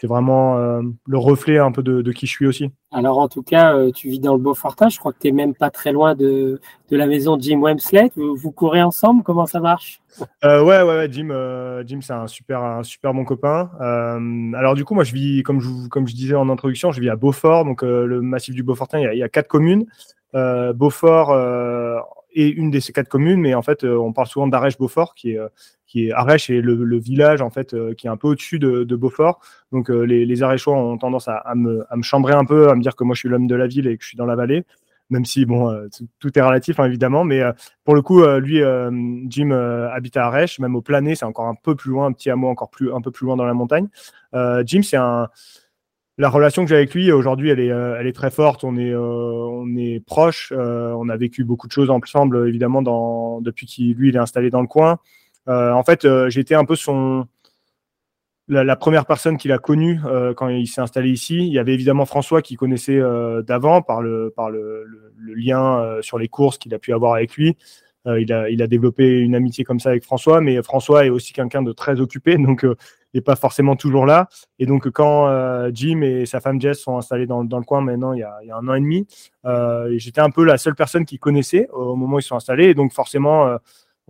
c'est 0.00 0.06
vraiment 0.06 0.56
euh, 0.56 0.80
le 1.06 1.18
reflet 1.18 1.58
un 1.58 1.72
peu 1.72 1.82
de, 1.82 2.10
qui 2.12 2.26
je 2.26 2.32
suis 2.32 2.46
aussi. 2.46 2.70
Alors 2.90 3.18
en 3.18 3.28
tout 3.28 3.42
cas, 3.42 3.76
euh, 3.76 3.90
tu 3.90 4.08
vis 4.08 4.18
dans 4.18 4.32
le 4.32 4.40
Beaufortin, 4.40 4.88
je 4.88 4.98
crois 4.98 5.12
que 5.12 5.18
tu 5.18 5.26
n'es 5.26 5.32
même 5.32 5.54
pas 5.54 5.68
très 5.68 5.92
loin 5.92 6.14
de, 6.14 6.58
la 6.90 7.06
maison 7.06 7.36
de 7.36 7.42
Jim 7.42 7.60
Wemsley. 7.60 8.10
Vous, 8.16 8.50
courez 8.50 8.82
ensemble, 8.82 9.22
comment 9.22 9.44
ça 9.44 9.60
marche? 9.60 10.00
Euh, 10.42 10.64
ouais, 10.64 10.82
ouais, 10.82 11.06
Jim, 11.12 11.28
Jim 11.86 11.98
c'est 12.00 12.14
un 12.14 12.26
super, 12.28 12.62
un 12.62 12.82
super 12.82 13.12
bon 13.12 13.26
copain. 13.26 13.70
alors 14.54 14.74
du 14.74 14.86
coup, 14.86 14.94
moi 14.94 15.04
je 15.04 15.12
vis, 15.12 15.42
comme 15.42 15.60
je, 15.60 15.88
comme 15.88 16.08
je 16.08 16.14
disais 16.14 16.34
en 16.34 16.48
introduction, 16.48 16.92
je 16.92 17.00
vis 17.02 17.10
à 17.10 17.16
Beaufort, 17.16 17.66
donc 17.66 17.82
le 17.82 18.22
massif 18.22 18.54
du 18.54 18.62
Beaufortin, 18.62 19.00
il 19.00 19.18
y 19.18 19.22
a, 19.22 19.28
quatre 19.28 19.48
communes. 19.48 19.84
Beaufort 20.32 21.36
est 22.34 22.48
une 22.48 22.70
de 22.70 22.80
ces 22.80 22.92
quatre 22.92 23.08
communes, 23.08 23.40
mais 23.40 23.54
en 23.54 23.62
fait, 23.62 23.84
on 23.84 24.12
parle 24.12 24.28
souvent 24.28 24.46
d'Arèche-Beaufort, 24.46 25.14
qui 25.14 25.32
est 25.32 25.38
qui 25.90 26.06
est 26.06 26.12
Arèche 26.12 26.50
et 26.50 26.60
le, 26.60 26.98
village 26.98 27.42
en 27.42 27.50
fait 27.50 27.74
euh, 27.74 27.94
qui 27.94 28.06
est 28.06 28.10
un 28.10 28.16
peu 28.16 28.28
au-dessus 28.28 28.60
de, 28.60 28.94
Beaufort. 28.94 29.40
Donc 29.72 29.90
euh, 29.90 30.02
les, 30.02 30.24
les 30.24 30.44
ont 30.44 30.96
tendance 30.98 31.26
à, 31.26 31.52
me, 31.56 31.84
chambrer 32.02 32.32
un 32.32 32.44
peu, 32.44 32.70
à 32.70 32.76
me 32.76 32.80
dire 32.80 32.94
que 32.94 33.02
moi 33.02 33.14
je 33.14 33.20
suis 33.20 33.28
l'homme 33.28 33.48
de 33.48 33.56
la 33.56 33.66
ville 33.66 33.88
et 33.88 33.96
que 33.96 34.04
je 34.04 34.08
suis 34.08 34.16
dans 34.16 34.26
la 34.26 34.36
vallée. 34.36 34.64
Même 35.10 35.24
si 35.24 35.44
bon, 35.44 35.68
euh, 35.68 35.88
tout 36.20 36.38
est 36.38 36.42
relatif 36.42 36.78
hein, 36.78 36.84
évidemment, 36.84 37.24
mais 37.24 37.42
pour 37.84 37.96
le 37.96 38.02
coup, 38.02 38.24
lui, 38.24 38.62
Jim 39.26 39.50
habite 39.50 40.16
à 40.16 40.26
Arèche, 40.26 40.60
même 40.60 40.76
au 40.76 40.82
Plané, 40.82 41.16
c'est 41.16 41.24
encore 41.24 41.48
un 41.48 41.56
peu 41.56 41.74
plus 41.74 41.90
loin, 41.90 42.06
un 42.06 42.12
petit 42.12 42.30
hameau 42.30 42.48
encore 42.48 42.70
plus, 42.70 42.92
un 42.92 43.00
peu 43.00 43.10
plus 43.10 43.26
loin 43.26 43.34
dans 43.34 43.44
la 43.44 43.54
montagne. 43.54 43.88
Jim, 44.64 44.82
c'est 44.82 44.96
un, 44.96 45.28
la 46.20 46.28
relation 46.28 46.64
que 46.64 46.68
j'ai 46.68 46.76
avec 46.76 46.94
lui 46.94 47.10
aujourd'hui, 47.10 47.50
elle 47.50 47.60
est, 47.60 47.68
est 48.06 48.12
très 48.12 48.30
forte. 48.30 48.62
On 48.62 48.76
est, 48.76 48.94
on 48.94 49.66
est 49.76 50.04
proche. 50.04 50.52
on 50.52 51.08
a 51.08 51.16
vécu 51.16 51.44
beaucoup 51.44 51.66
de 51.66 51.72
choses 51.72 51.90
ensemble, 51.90 52.46
évidemment, 52.48 53.40
depuis 53.40 53.66
qu'il 53.66 54.14
est 54.14 54.18
installé 54.18 54.50
dans 54.50 54.60
le 54.60 54.66
coin. 54.66 54.98
Euh, 55.48 55.72
en 55.72 55.82
fait, 55.82 56.04
euh, 56.04 56.28
j'étais 56.28 56.54
un 56.54 56.64
peu 56.64 56.74
la, 58.48 58.76
première 58.76 59.06
personne 59.06 59.36
qu'il 59.36 59.52
a 59.52 59.58
connue 59.58 60.00
euh, 60.04 60.34
quand 60.34 60.48
il 60.48 60.66
s'est 60.66 60.80
installé 60.80 61.10
ici. 61.10 61.38
Il 61.38 61.52
y 61.52 61.58
avait 61.58 61.74
évidemment 61.74 62.04
François 62.04 62.42
qui 62.42 62.56
connaissait 62.56 63.00
d'avant 63.46 63.82
par, 63.82 64.02
le, 64.02 64.34
lien 65.18 65.98
sur 66.02 66.18
les 66.18 66.28
courses 66.28 66.58
qu'il 66.58 66.74
a 66.74 66.78
pu 66.78 66.92
avoir 66.92 67.14
avec 67.14 67.34
lui. 67.36 67.56
il, 68.06 68.32
a, 68.32 68.48
il, 68.50 68.62
a, 68.62 68.66
développé 68.66 69.20
une 69.20 69.34
amitié 69.34 69.64
comme 69.64 69.80
ça 69.80 69.90
avec 69.90 70.04
François, 70.04 70.40
mais 70.40 70.62
François 70.62 71.06
est 71.06 71.10
aussi 71.10 71.32
quelqu'un 71.32 71.62
de 71.62 71.72
très 71.72 72.00
occupé, 72.00 72.36
donc 72.38 72.66
n'est 73.14 73.20
pas 73.20 73.36
forcément 73.36 73.76
toujours 73.76 74.06
là. 74.06 74.28
Et 74.58 74.66
donc 74.66 74.90
quand 74.90 75.28
Jim 75.72 76.02
et 76.02 76.26
sa 76.26 76.40
femme 76.40 76.60
Jess 76.60 76.80
sont 76.80 76.96
installés 76.96 77.26
dans, 77.26 77.44
dans 77.44 77.58
le 77.58 77.64
coin 77.64 77.80
maintenant, 77.80 78.12
il 78.12 78.20
y, 78.20 78.22
a, 78.22 78.38
il 78.42 78.48
y, 78.48 78.50
a, 78.50 78.56
un 78.56 78.68
an 78.68 78.74
et 78.74 78.80
demi, 78.80 79.06
j'étais 79.98 80.20
un 80.20 80.30
peu 80.30 80.44
la 80.44 80.58
seule 80.58 80.74
personne 80.74 81.04
qui 81.04 81.18
connaissait 81.18 81.68
au 81.72 81.96
moment 81.96 82.16
où 82.16 82.18
ils 82.20 82.22
sont 82.22 82.36
installés. 82.36 82.66
Et 82.66 82.74
donc 82.74 82.92
forcément, 82.92 83.58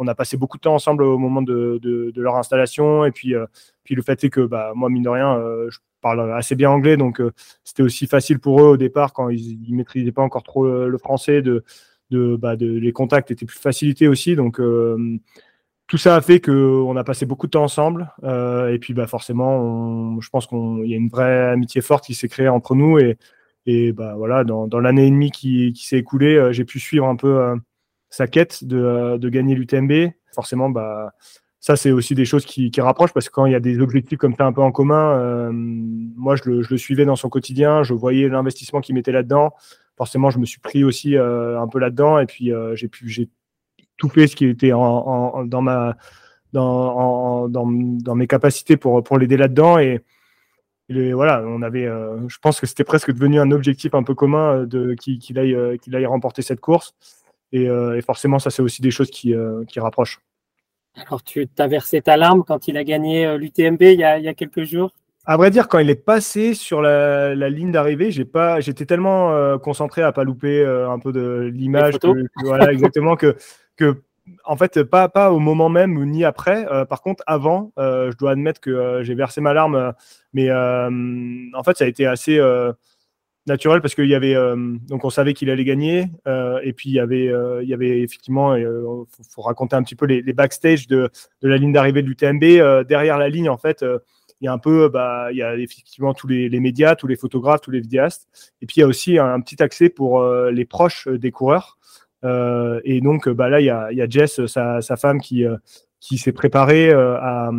on 0.00 0.08
a 0.08 0.14
passé 0.14 0.38
beaucoup 0.38 0.56
de 0.56 0.62
temps 0.62 0.74
ensemble 0.74 1.02
au 1.02 1.18
moment 1.18 1.42
de, 1.42 2.10
leur 2.16 2.36
installation. 2.36 3.04
Et 3.04 3.12
puis, 3.12 3.34
euh, 3.34 3.44
puis 3.84 3.94
le 3.94 4.00
fait 4.02 4.24
est 4.24 4.30
que 4.30 4.40
bah, 4.40 4.72
moi, 4.74 4.88
mine 4.88 5.02
de 5.02 5.10
rien, 5.10 5.36
euh, 5.36 5.68
je 5.70 5.78
parle 6.00 6.32
assez 6.32 6.54
bien 6.54 6.70
anglais. 6.70 6.96
Donc, 6.96 7.20
euh, 7.20 7.32
c'était 7.64 7.82
aussi 7.82 8.06
facile 8.06 8.38
pour 8.38 8.62
eux 8.62 8.68
au 8.68 8.76
départ, 8.78 9.12
quand 9.12 9.28
ils 9.28 9.60
ne 9.68 9.76
maîtrisaient 9.76 10.10
pas 10.10 10.22
encore 10.22 10.42
trop 10.42 10.66
le, 10.66 10.96
français, 10.96 11.42
de, 11.42 11.62
bah, 12.10 12.56
de, 12.56 12.66
les 12.66 12.92
contacts 12.92 13.30
étaient 13.30 13.44
plus 13.44 13.58
facilités 13.58 14.08
aussi. 14.08 14.36
Donc, 14.36 14.58
tout 15.90 15.98
ça 15.98 16.16
a 16.16 16.20
fait 16.20 16.40
qu'on 16.40 16.96
a 16.96 17.04
passé 17.04 17.26
beaucoup 17.26 17.46
de 17.46 17.50
temps 17.50 17.64
ensemble. 17.64 18.10
et 18.22 18.78
puis, 18.80 18.94
bah, 18.94 19.06
forcément, 19.06 20.20
je 20.20 20.30
pense 20.30 20.46
qu'il 20.46 20.86
y 20.86 20.94
a 20.94 20.96
une 20.96 21.08
vraie 21.08 21.50
amitié 21.50 21.80
forte 21.80 22.04
qui 22.06 22.14
s'est 22.14 22.28
créée 22.28 22.48
entre 22.48 22.74
nous. 22.74 22.98
Et, 22.98 23.18
et 23.66 23.92
bah, 23.92 24.14
voilà, 24.16 24.44
dans, 24.44 24.80
l'année 24.80 25.08
et 25.08 25.10
demie 25.10 25.32
qui, 25.32 25.72
qui 25.72 25.86
s'est 25.86 25.98
écoulée, 25.98 26.52
j'ai 26.52 26.64
pu 26.64 26.78
suivre 26.78 27.06
un 27.06 27.16
peu 27.16 27.56
sa 28.08 28.28
quête 28.28 28.64
de, 28.64 29.16
de 29.16 29.28
gagner 29.28 29.54
l'UTMB. 29.54 30.12
Forcément, 30.32 30.70
bah, 30.70 31.12
ça, 31.60 31.76
c'est 31.76 31.90
aussi 31.90 32.14
des 32.14 32.24
choses 32.24 32.46
qui, 32.46 32.70
qui, 32.70 32.80
rapprochent 32.80 33.12
parce 33.12 33.28
que 33.28 33.34
quand 33.34 33.44
il 33.44 33.52
y 33.52 33.54
a 33.54 33.60
des 33.60 33.80
objectifs 33.80 34.18
comme 34.18 34.34
ça 34.34 34.46
un 34.46 34.52
peu 34.52 34.62
en 34.62 34.72
commun, 34.72 35.18
euh, 35.18 35.50
moi, 35.52 36.34
je 36.34 36.42
le, 36.46 36.62
je 36.62 36.70
le, 36.70 36.78
suivais 36.78 37.04
dans 37.04 37.16
son 37.16 37.28
quotidien, 37.28 37.82
je 37.82 37.92
voyais 37.92 38.28
l'investissement 38.28 38.80
qu'il 38.80 38.94
mettait 38.94 39.12
là-dedans. 39.12 39.52
Forcément, 39.98 40.30
je 40.30 40.38
me 40.38 40.46
suis 40.46 40.60
pris 40.60 40.84
aussi 40.84 41.16
euh, 41.16 41.60
un 41.60 41.68
peu 41.68 41.78
là-dedans 41.78 42.18
et 42.18 42.24
puis 42.24 42.50
euh, 42.50 42.74
j'ai 42.76 42.88
pu, 42.88 43.28
tout 44.00 44.08
fait 44.08 44.26
ce 44.26 44.34
qui 44.34 44.46
était 44.46 44.72
en, 44.72 44.80
en, 44.80 45.44
dans 45.44 45.62
ma, 45.62 45.96
dans, 46.52 47.48
dans, 47.48 47.66
dans, 47.70 48.14
mes 48.16 48.26
capacités 48.26 48.76
pour, 48.76 49.02
pour 49.04 49.18
l'aider 49.18 49.36
là-dedans 49.36 49.78
et, 49.78 50.00
voilà, 50.88 51.44
on 51.46 51.62
avait, 51.62 51.84
je 51.84 52.38
pense 52.42 52.58
que 52.58 52.66
c'était 52.66 52.82
presque 52.82 53.12
devenu 53.12 53.38
un 53.38 53.52
objectif 53.52 53.94
un 53.94 54.02
peu 54.02 54.16
commun 54.16 54.64
de 54.64 54.94
qu'il 54.94 55.38
aille, 55.38 55.78
qu'il 55.78 55.94
aille 55.94 56.06
remporter 56.06 56.42
cette 56.42 56.58
course. 56.58 56.96
Euh, 57.54 57.94
et, 57.94 58.02
forcément, 58.02 58.38
ça, 58.38 58.50
c'est 58.50 58.62
aussi 58.62 58.82
des 58.82 58.90
choses 58.90 59.10
qui, 59.10 59.34
euh, 59.34 59.64
qui 59.64 59.80
rapprochent. 59.80 60.20
Alors, 60.94 61.22
tu 61.22 61.48
as 61.58 61.68
versé 61.68 62.00
ta 62.00 62.16
larme 62.16 62.42
quand 62.44 62.68
il 62.68 62.76
a 62.76 62.84
gagné 62.84 63.26
euh, 63.26 63.38
l'UTMB 63.38 63.82
il, 63.82 64.00
y 64.00 64.04
a 64.04 64.34
quelques 64.34 64.64
jours? 64.64 64.92
À 65.26 65.36
vrai 65.36 65.50
dire, 65.50 65.68
quand 65.68 65.78
il 65.78 65.90
est 65.90 65.94
passé 65.94 66.54
sur 66.54 66.80
la, 66.80 67.34
ligne 67.34 67.70
d'arrivée, 67.70 68.10
j'ai 68.10 68.24
pas, 68.24 68.60
j'étais 68.60 68.86
tellement 68.86 69.32
euh, 69.32 69.58
concentré 69.58 70.02
à 70.02 70.12
pas 70.12 70.24
louper 70.24 70.60
euh, 70.60 70.90
un 70.90 70.98
peu 70.98 71.12
de 71.12 71.50
l'image, 71.52 71.94
voilà, 72.42 72.72
exactement 72.72 73.16
que, 73.16 73.36
que, 73.80 74.02
en 74.44 74.56
fait, 74.56 74.82
pas, 74.84 75.32
au 75.32 75.38
moment 75.38 75.68
même 75.68 76.04
ni 76.04 76.24
après. 76.24 76.66
Euh, 76.70 76.84
par 76.84 77.02
contre, 77.02 77.24
avant, 77.26 77.72
je 77.76 78.16
dois 78.16 78.32
admettre 78.32 78.60
que 78.60 79.00
j'ai 79.02 79.14
versé 79.14 79.40
ma 79.40 79.52
larme, 79.54 79.92
mais 80.32 80.50
en 80.52 81.62
fait, 81.64 81.76
ça 81.76 81.84
a 81.84 81.88
été 81.88 82.06
assez 82.06 82.40
naturel 83.46 83.80
parce 83.80 83.94
qu'il 83.94 84.06
y 84.06 84.14
avait 84.14 84.34
donc 84.86 85.04
on 85.04 85.10
savait 85.10 85.32
qu'il 85.32 85.50
allait 85.50 85.64
gagner 85.64 86.06
et 86.62 86.72
puis 86.74 86.90
il 86.90 86.92
y 86.92 87.00
avait 87.00 87.32
il 87.62 87.68
y 87.68 87.74
avait 87.74 88.00
effectivement 88.00 88.54
il 88.54 88.66
faut, 89.34 89.42
raconter 89.42 89.74
un 89.74 89.82
petit 89.82 89.96
peu 89.96 90.04
les, 90.04 90.32
backstage 90.34 90.86
de, 90.86 91.10
la 91.42 91.56
ligne 91.56 91.72
d'arrivée 91.72 92.02
de 92.02 92.06
l'UTMB 92.06 92.86
derrière 92.86 93.18
la 93.18 93.30
ligne 93.30 93.48
en 93.48 93.56
fait 93.56 93.82
il 94.40 94.46
y 94.46 94.48
a 94.48 94.52
un 94.52 94.58
peu, 94.58 94.88
bah, 94.88 95.28
il 95.30 95.36
y 95.36 95.42
a 95.42 95.54
effectivement 95.56 96.14
tous 96.14 96.26
les, 96.26 96.48
médias, 96.60 96.96
tous 96.96 97.06
les 97.06 97.16
photographes, 97.16 97.60
tous 97.60 97.70
les 97.70 97.80
vidéastes. 97.80 98.28
Et 98.62 98.66
puis 98.66 98.76
il 98.78 98.80
y 98.80 98.82
a 98.82 98.86
aussi 98.86 99.18
un, 99.18 99.40
petit 99.40 99.62
accès 99.62 99.90
pour 99.90 100.20
euh, 100.20 100.50
les 100.50 100.64
proches 100.64 101.08
des 101.08 101.30
coureurs. 101.30 101.78
Euh, 102.24 102.80
et 102.84 103.00
donc 103.00 103.28
bah, 103.28 103.48
là, 103.48 103.60
il 103.60 103.66
y 103.66 103.70
a, 103.70 104.08
Jess, 104.08 104.44
sa, 104.46 104.96
femme, 104.96 105.20
qui, 105.20 105.44
euh, 105.44 105.56
qui 106.00 106.18
s'est 106.18 106.32
préparée 106.32 106.92
à, 106.92 107.50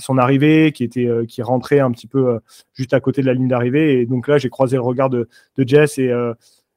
son 0.00 0.18
arrivée, 0.18 0.72
qui 0.72 0.84
était, 0.84 1.08
qui 1.26 1.42
rentrait 1.42 1.80
un 1.80 1.90
petit 1.90 2.06
peu 2.06 2.38
juste 2.74 2.94
à 2.94 3.00
côté 3.00 3.22
de 3.22 3.26
la 3.26 3.34
ligne 3.34 3.48
d'arrivée. 3.48 4.00
Et 4.00 4.06
donc 4.06 4.28
là, 4.28 4.38
j'ai 4.38 4.50
croisé 4.50 4.76
le 4.76 4.82
regard 4.82 5.10
de, 5.10 5.28
Jess 5.58 5.98
et, 5.98 6.12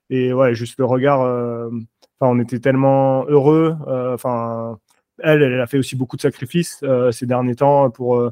et 0.09 0.33
ouais, 0.33 0.53
juste 0.55 0.77
le 0.79 0.85
regard. 0.85 1.21
Enfin, 1.21 2.31
on 2.33 2.39
était 2.39 2.59
tellement 2.59 3.25
heureux. 3.27 3.75
Enfin, 3.87 4.79
elle, 5.19 5.43
elle 5.43 5.61
a 5.61 5.67
fait 5.67 5.77
aussi 5.77 5.95
beaucoup 5.95 6.17
de 6.17 6.21
sacrifices 6.21 6.83
ces 7.11 7.25
derniers 7.25 7.55
temps 7.55 7.89
pour 7.89 8.31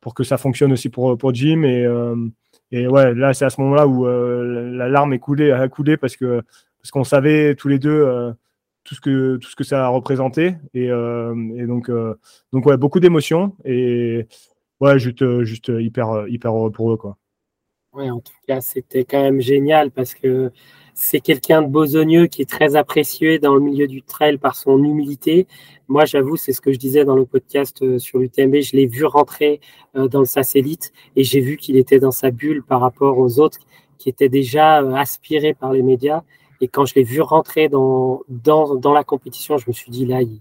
pour 0.00 0.14
que 0.14 0.24
ça 0.24 0.38
fonctionne 0.38 0.72
aussi 0.72 0.88
pour, 0.88 1.16
pour 1.18 1.34
Jim. 1.34 1.62
Et, 1.62 1.84
euh, 1.84 2.16
et 2.70 2.86
ouais, 2.86 3.14
là, 3.14 3.34
c'est 3.34 3.44
à 3.44 3.50
ce 3.50 3.60
moment-là 3.60 3.86
où 3.86 4.06
euh, 4.06 4.70
la 4.72 4.88
larme 4.88 5.12
est 5.12 5.18
coulée, 5.18 5.50
a 5.50 5.68
coulé 5.68 5.96
parce 5.96 6.16
que 6.16 6.42
parce 6.80 6.90
qu'on 6.90 7.04
savait 7.04 7.54
tous 7.54 7.68
les 7.68 7.78
deux 7.78 7.90
euh, 7.90 8.32
tout 8.84 8.94
ce 8.94 9.00
que 9.00 9.36
tout 9.36 9.50
ce 9.50 9.56
que 9.56 9.64
ça 9.64 9.86
a 9.86 9.88
représenté. 9.88 10.54
Et, 10.74 10.86
et 10.86 11.66
donc 11.66 11.90
donc 12.52 12.66
ouais, 12.66 12.76
beaucoup 12.76 13.00
d'émotions 13.00 13.54
et 13.64 14.26
ouais, 14.80 14.98
juste 14.98 15.42
juste 15.42 15.68
hyper 15.68 16.26
hyper 16.28 16.54
heureux 16.54 16.72
pour 16.72 16.92
eux 16.92 16.96
quoi. 16.96 17.18
Ouais, 17.94 18.10
en 18.10 18.20
tout 18.20 18.32
cas, 18.46 18.60
c'était 18.60 19.04
quand 19.04 19.20
même 19.22 19.40
génial 19.40 19.90
parce 19.90 20.14
que 20.14 20.52
c'est 20.94 21.20
quelqu'un 21.20 21.62
de 21.62 21.68
besogneux 21.68 22.26
qui 22.26 22.42
est 22.42 22.48
très 22.48 22.76
apprécié 22.76 23.38
dans 23.38 23.54
le 23.54 23.60
milieu 23.60 23.86
du 23.86 24.02
trail 24.02 24.36
par 24.36 24.56
son 24.56 24.82
humilité. 24.84 25.46
Moi, 25.88 26.04
j'avoue, 26.04 26.36
c'est 26.36 26.52
ce 26.52 26.60
que 26.60 26.72
je 26.72 26.78
disais 26.78 27.04
dans 27.04 27.16
le 27.16 27.24
podcast 27.24 27.80
euh, 27.82 27.98
sur 27.98 28.18
l'UTMB. 28.18 28.56
Je 28.60 28.76
l'ai 28.76 28.86
vu 28.86 29.04
rentrer 29.04 29.60
euh, 29.96 30.06
dans 30.06 30.20
le 30.20 30.26
satellite 30.26 30.92
et 31.16 31.24
j'ai 31.24 31.40
vu 31.40 31.56
qu'il 31.56 31.76
était 31.76 31.98
dans 31.98 32.10
sa 32.10 32.30
bulle 32.30 32.62
par 32.62 32.80
rapport 32.80 33.16
aux 33.18 33.38
autres 33.40 33.58
qui 33.96 34.08
étaient 34.08 34.28
déjà 34.28 34.82
euh, 34.82 34.92
aspirés 34.94 35.54
par 35.54 35.72
les 35.72 35.82
médias. 35.82 36.22
Et 36.60 36.68
quand 36.68 36.84
je 36.84 36.94
l'ai 36.94 37.04
vu 37.04 37.20
rentrer 37.20 37.68
dans, 37.68 38.22
dans, 38.28 38.74
dans, 38.74 38.92
la 38.92 39.04
compétition, 39.04 39.58
je 39.58 39.64
me 39.68 39.72
suis 39.72 39.90
dit 39.90 40.06
là, 40.06 40.22
il, 40.22 40.40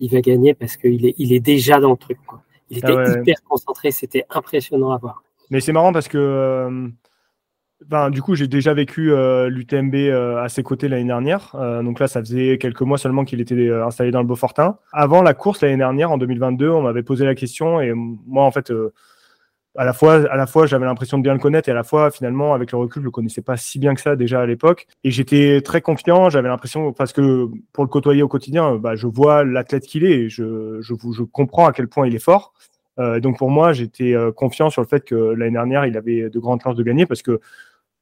il 0.00 0.10
va 0.10 0.20
gagner 0.20 0.54
parce 0.54 0.76
qu'il 0.76 1.06
est, 1.06 1.14
il 1.18 1.32
est 1.32 1.40
déjà 1.40 1.80
dans 1.80 1.90
le 1.90 1.96
truc. 1.96 2.18
Quoi. 2.26 2.42
Il 2.70 2.78
était 2.78 2.94
ah 2.96 3.18
hyper 3.18 3.42
concentré, 3.48 3.90
c'était 3.90 4.24
impressionnant 4.30 4.92
à 4.92 4.98
voir. 4.98 5.22
Mais 5.50 5.60
c'est 5.60 5.72
marrant 5.72 5.92
parce 5.92 6.08
que 6.08 6.90
ben, 7.86 8.10
du 8.10 8.20
coup, 8.20 8.34
j'ai 8.34 8.46
déjà 8.46 8.74
vécu 8.74 9.12
euh, 9.12 9.48
l'UTMB 9.48 9.94
euh, 9.94 10.42
à 10.42 10.48
ses 10.48 10.62
côtés 10.62 10.88
l'année 10.88 11.06
dernière. 11.06 11.54
Euh, 11.54 11.82
donc 11.82 11.98
là, 11.98 12.08
ça 12.08 12.20
faisait 12.20 12.58
quelques 12.58 12.82
mois 12.82 12.98
seulement 12.98 13.24
qu'il 13.24 13.40
était 13.40 13.70
installé 13.70 14.10
dans 14.10 14.20
le 14.20 14.26
Beaufortin. 14.26 14.76
Avant 14.92 15.22
la 15.22 15.32
course 15.32 15.62
l'année 15.62 15.78
dernière, 15.78 16.10
en 16.10 16.18
2022, 16.18 16.68
on 16.68 16.82
m'avait 16.82 17.02
posé 17.02 17.24
la 17.24 17.34
question 17.34 17.80
et 17.80 17.92
moi, 17.94 18.44
en 18.44 18.50
fait, 18.50 18.72
à 19.76 19.84
la 19.84 19.92
fois, 19.92 20.14
à 20.30 20.36
la 20.36 20.46
fois, 20.46 20.66
j'avais 20.66 20.84
l'impression 20.84 21.18
de 21.18 21.22
bien 21.22 21.32
le 21.32 21.38
connaître 21.38 21.68
et 21.68 21.72
à 21.72 21.74
la 21.74 21.84
fois, 21.84 22.10
finalement, 22.10 22.54
avec 22.54 22.72
le 22.72 22.78
recul, 22.78 23.02
je 23.02 23.04
le 23.04 23.10
connaissais 23.10 23.42
pas 23.42 23.56
si 23.56 23.78
bien 23.78 23.94
que 23.94 24.00
ça 24.00 24.16
déjà 24.16 24.40
à 24.40 24.46
l'époque. 24.46 24.86
Et 25.04 25.10
j'étais 25.10 25.60
très 25.62 25.80
confiant. 25.80 26.28
J'avais 26.30 26.48
l'impression, 26.48 26.92
parce 26.92 27.12
que 27.12 27.46
pour 27.72 27.84
le 27.84 27.88
côtoyer 27.88 28.22
au 28.22 28.28
quotidien, 28.28 28.76
bah, 28.76 28.96
je 28.96 29.06
vois 29.06 29.44
l'athlète 29.44 29.84
qu'il 29.84 30.04
est 30.04 30.22
et 30.22 30.28
je, 30.28 30.80
je, 30.80 30.94
je 31.12 31.22
comprends 31.22 31.66
à 31.66 31.72
quel 31.72 31.88
point 31.88 32.06
il 32.06 32.14
est 32.14 32.18
fort. 32.18 32.52
donc 32.98 33.38
pour 33.38 33.50
moi, 33.50 33.72
j'étais 33.72 34.14
confiant 34.36 34.70
sur 34.70 34.82
le 34.82 34.88
fait 34.88 35.04
que 35.04 35.14
l'année 35.14 35.52
dernière, 35.52 35.86
il 35.86 35.96
avait 35.96 36.28
de 36.28 36.38
grandes 36.38 36.60
chances 36.62 36.76
de 36.76 36.82
gagner 36.82 37.06
parce 37.06 37.22
que 37.22 37.40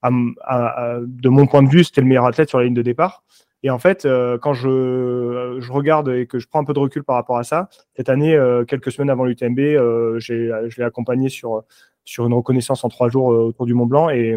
de 0.04 1.28
mon 1.28 1.46
point 1.46 1.62
de 1.62 1.68
vue, 1.68 1.84
c'était 1.84 2.00
le 2.00 2.06
meilleur 2.06 2.26
athlète 2.26 2.48
sur 2.48 2.58
la 2.58 2.64
ligne 2.64 2.74
de 2.74 2.82
départ. 2.82 3.22
Et 3.62 3.70
en 3.70 3.78
fait, 3.78 4.04
euh, 4.04 4.38
quand 4.38 4.54
je, 4.54 5.58
je, 5.58 5.72
regarde 5.72 6.08
et 6.10 6.26
que 6.26 6.38
je 6.38 6.46
prends 6.46 6.60
un 6.60 6.64
peu 6.64 6.74
de 6.74 6.78
recul 6.78 7.02
par 7.02 7.16
rapport 7.16 7.38
à 7.38 7.44
ça, 7.44 7.68
cette 7.96 8.08
année, 8.08 8.34
euh, 8.34 8.64
quelques 8.64 8.92
semaines 8.92 9.10
avant 9.10 9.24
l'UTMB, 9.24 9.58
euh, 9.58 10.18
je 10.20 10.34
l'ai 10.78 10.84
accompagné 10.84 11.28
sur, 11.28 11.64
sur 12.04 12.26
une 12.26 12.34
reconnaissance 12.34 12.84
en 12.84 12.88
trois 12.88 13.08
jours 13.08 13.26
autour 13.26 13.66
du 13.66 13.74
Mont 13.74 13.86
Blanc. 13.86 14.10
Et, 14.10 14.36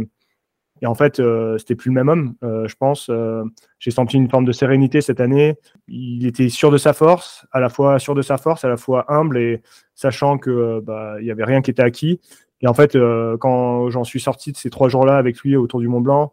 et 0.82 0.88
en 0.88 0.96
fait, 0.96 1.22
c'était 1.60 1.76
plus 1.76 1.90
le 1.90 1.94
même 1.94 2.10
homme, 2.10 2.36
je 2.42 2.74
pense. 2.74 3.12
J'ai 3.78 3.92
senti 3.92 4.18
une 4.18 4.28
forme 4.28 4.46
de 4.46 4.52
sérénité 4.52 5.02
cette 5.02 5.20
année. 5.20 5.56
Il 5.88 6.26
était 6.26 6.50
sûr 6.50 6.72
de 6.72 6.78
sa 6.78 6.94
force, 6.94 7.46
à 7.52 7.60
la 7.60 7.70
fois 7.70 8.00
sûr 8.00 8.16
de 8.16 8.24
sa 8.24 8.38
force, 8.38 8.66
à 8.66 8.68
la 8.68 8.78
fois 8.78 9.06
humble 9.08 9.38
et 9.38 9.62
sachant 9.94 10.40
que 10.40 10.80
bah, 10.80 11.18
il 11.20 11.28
y 11.28 11.32
avait 11.32 11.44
rien 11.44 11.62
qui 11.62 11.70
était 11.70 11.84
acquis. 11.84 12.20
Et 12.62 12.68
en 12.68 12.74
fait, 12.74 12.96
euh, 12.96 13.38
quand 13.38 13.90
j'en 13.90 14.04
suis 14.04 14.20
sorti 14.20 14.52
de 14.52 14.58
ces 14.58 14.70
trois 14.70 14.90
jours-là 14.90 15.18
avec 15.18 15.40
lui 15.40 15.56
autour 15.56 15.80
du 15.80 15.88
Mont 15.88 16.02
Blanc, 16.02 16.32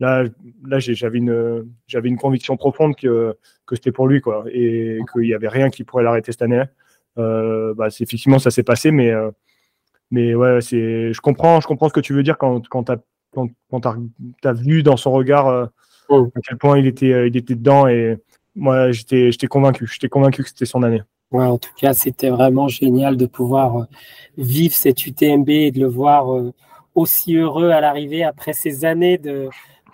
là, 0.00 0.24
là 0.64 0.78
j'avais 0.78 1.18
une, 1.18 1.68
j'avais 1.86 2.08
une 2.08 2.18
conviction 2.18 2.56
profonde 2.56 2.96
que, 2.96 3.36
que 3.66 3.76
c'était 3.76 3.92
pour 3.92 4.08
lui, 4.08 4.20
quoi, 4.20 4.44
et 4.52 4.98
qu'il 5.12 5.22
n'y 5.22 5.34
avait 5.34 5.48
rien 5.48 5.70
qui 5.70 5.84
pourrait 5.84 6.04
l'arrêter 6.04 6.32
cette 6.32 6.42
année. 6.42 6.64
Euh, 7.18 7.74
bah, 7.74 7.88
effectivement, 7.88 8.38
ça 8.38 8.50
s'est 8.50 8.62
passé, 8.62 8.90
mais, 8.90 9.10
euh, 9.10 9.30
mais 10.10 10.34
ouais, 10.34 10.60
c'est, 10.60 11.12
je 11.12 11.20
comprends, 11.20 11.60
je 11.60 11.66
comprends 11.66 11.88
ce 11.88 11.94
que 11.94 12.00
tu 12.00 12.12
veux 12.12 12.22
dire 12.22 12.38
quand, 12.38 12.66
quand 12.68 12.84
tu 12.84 12.92
as, 12.92 12.98
quand, 13.32 13.48
quand 13.70 13.86
as, 14.44 14.52
vu 14.52 14.82
dans 14.82 14.96
son 14.96 15.12
regard 15.12 15.70
oh. 16.08 16.30
à 16.34 16.40
quel 16.40 16.56
point 16.58 16.78
il 16.78 16.86
était, 16.86 17.28
il 17.28 17.36
était 17.36 17.54
dedans, 17.54 17.88
et 17.88 18.18
moi, 18.54 18.92
j'étais, 18.92 19.32
j'étais 19.32 19.46
convaincu, 19.46 19.86
j'étais 19.86 20.08
convaincu 20.08 20.42
que 20.42 20.48
c'était 20.48 20.66
son 20.66 20.82
année. 20.82 21.02
Ouais, 21.30 21.44
en 21.44 21.58
tout 21.58 21.70
cas, 21.76 21.92
c'était 21.92 22.30
vraiment 22.30 22.68
génial 22.68 23.16
de 23.16 23.26
pouvoir 23.26 23.76
euh, 23.76 23.84
vivre 24.38 24.74
cette 24.74 25.06
UTMB 25.06 25.48
et 25.50 25.70
de 25.70 25.80
le 25.80 25.86
voir 25.86 26.34
euh, 26.34 26.54
aussi 26.94 27.36
heureux 27.36 27.70
à 27.70 27.80
l'arrivée 27.80 28.24
après 28.24 28.54
ces 28.54 28.86
années 28.86 29.18
de, 29.18 29.48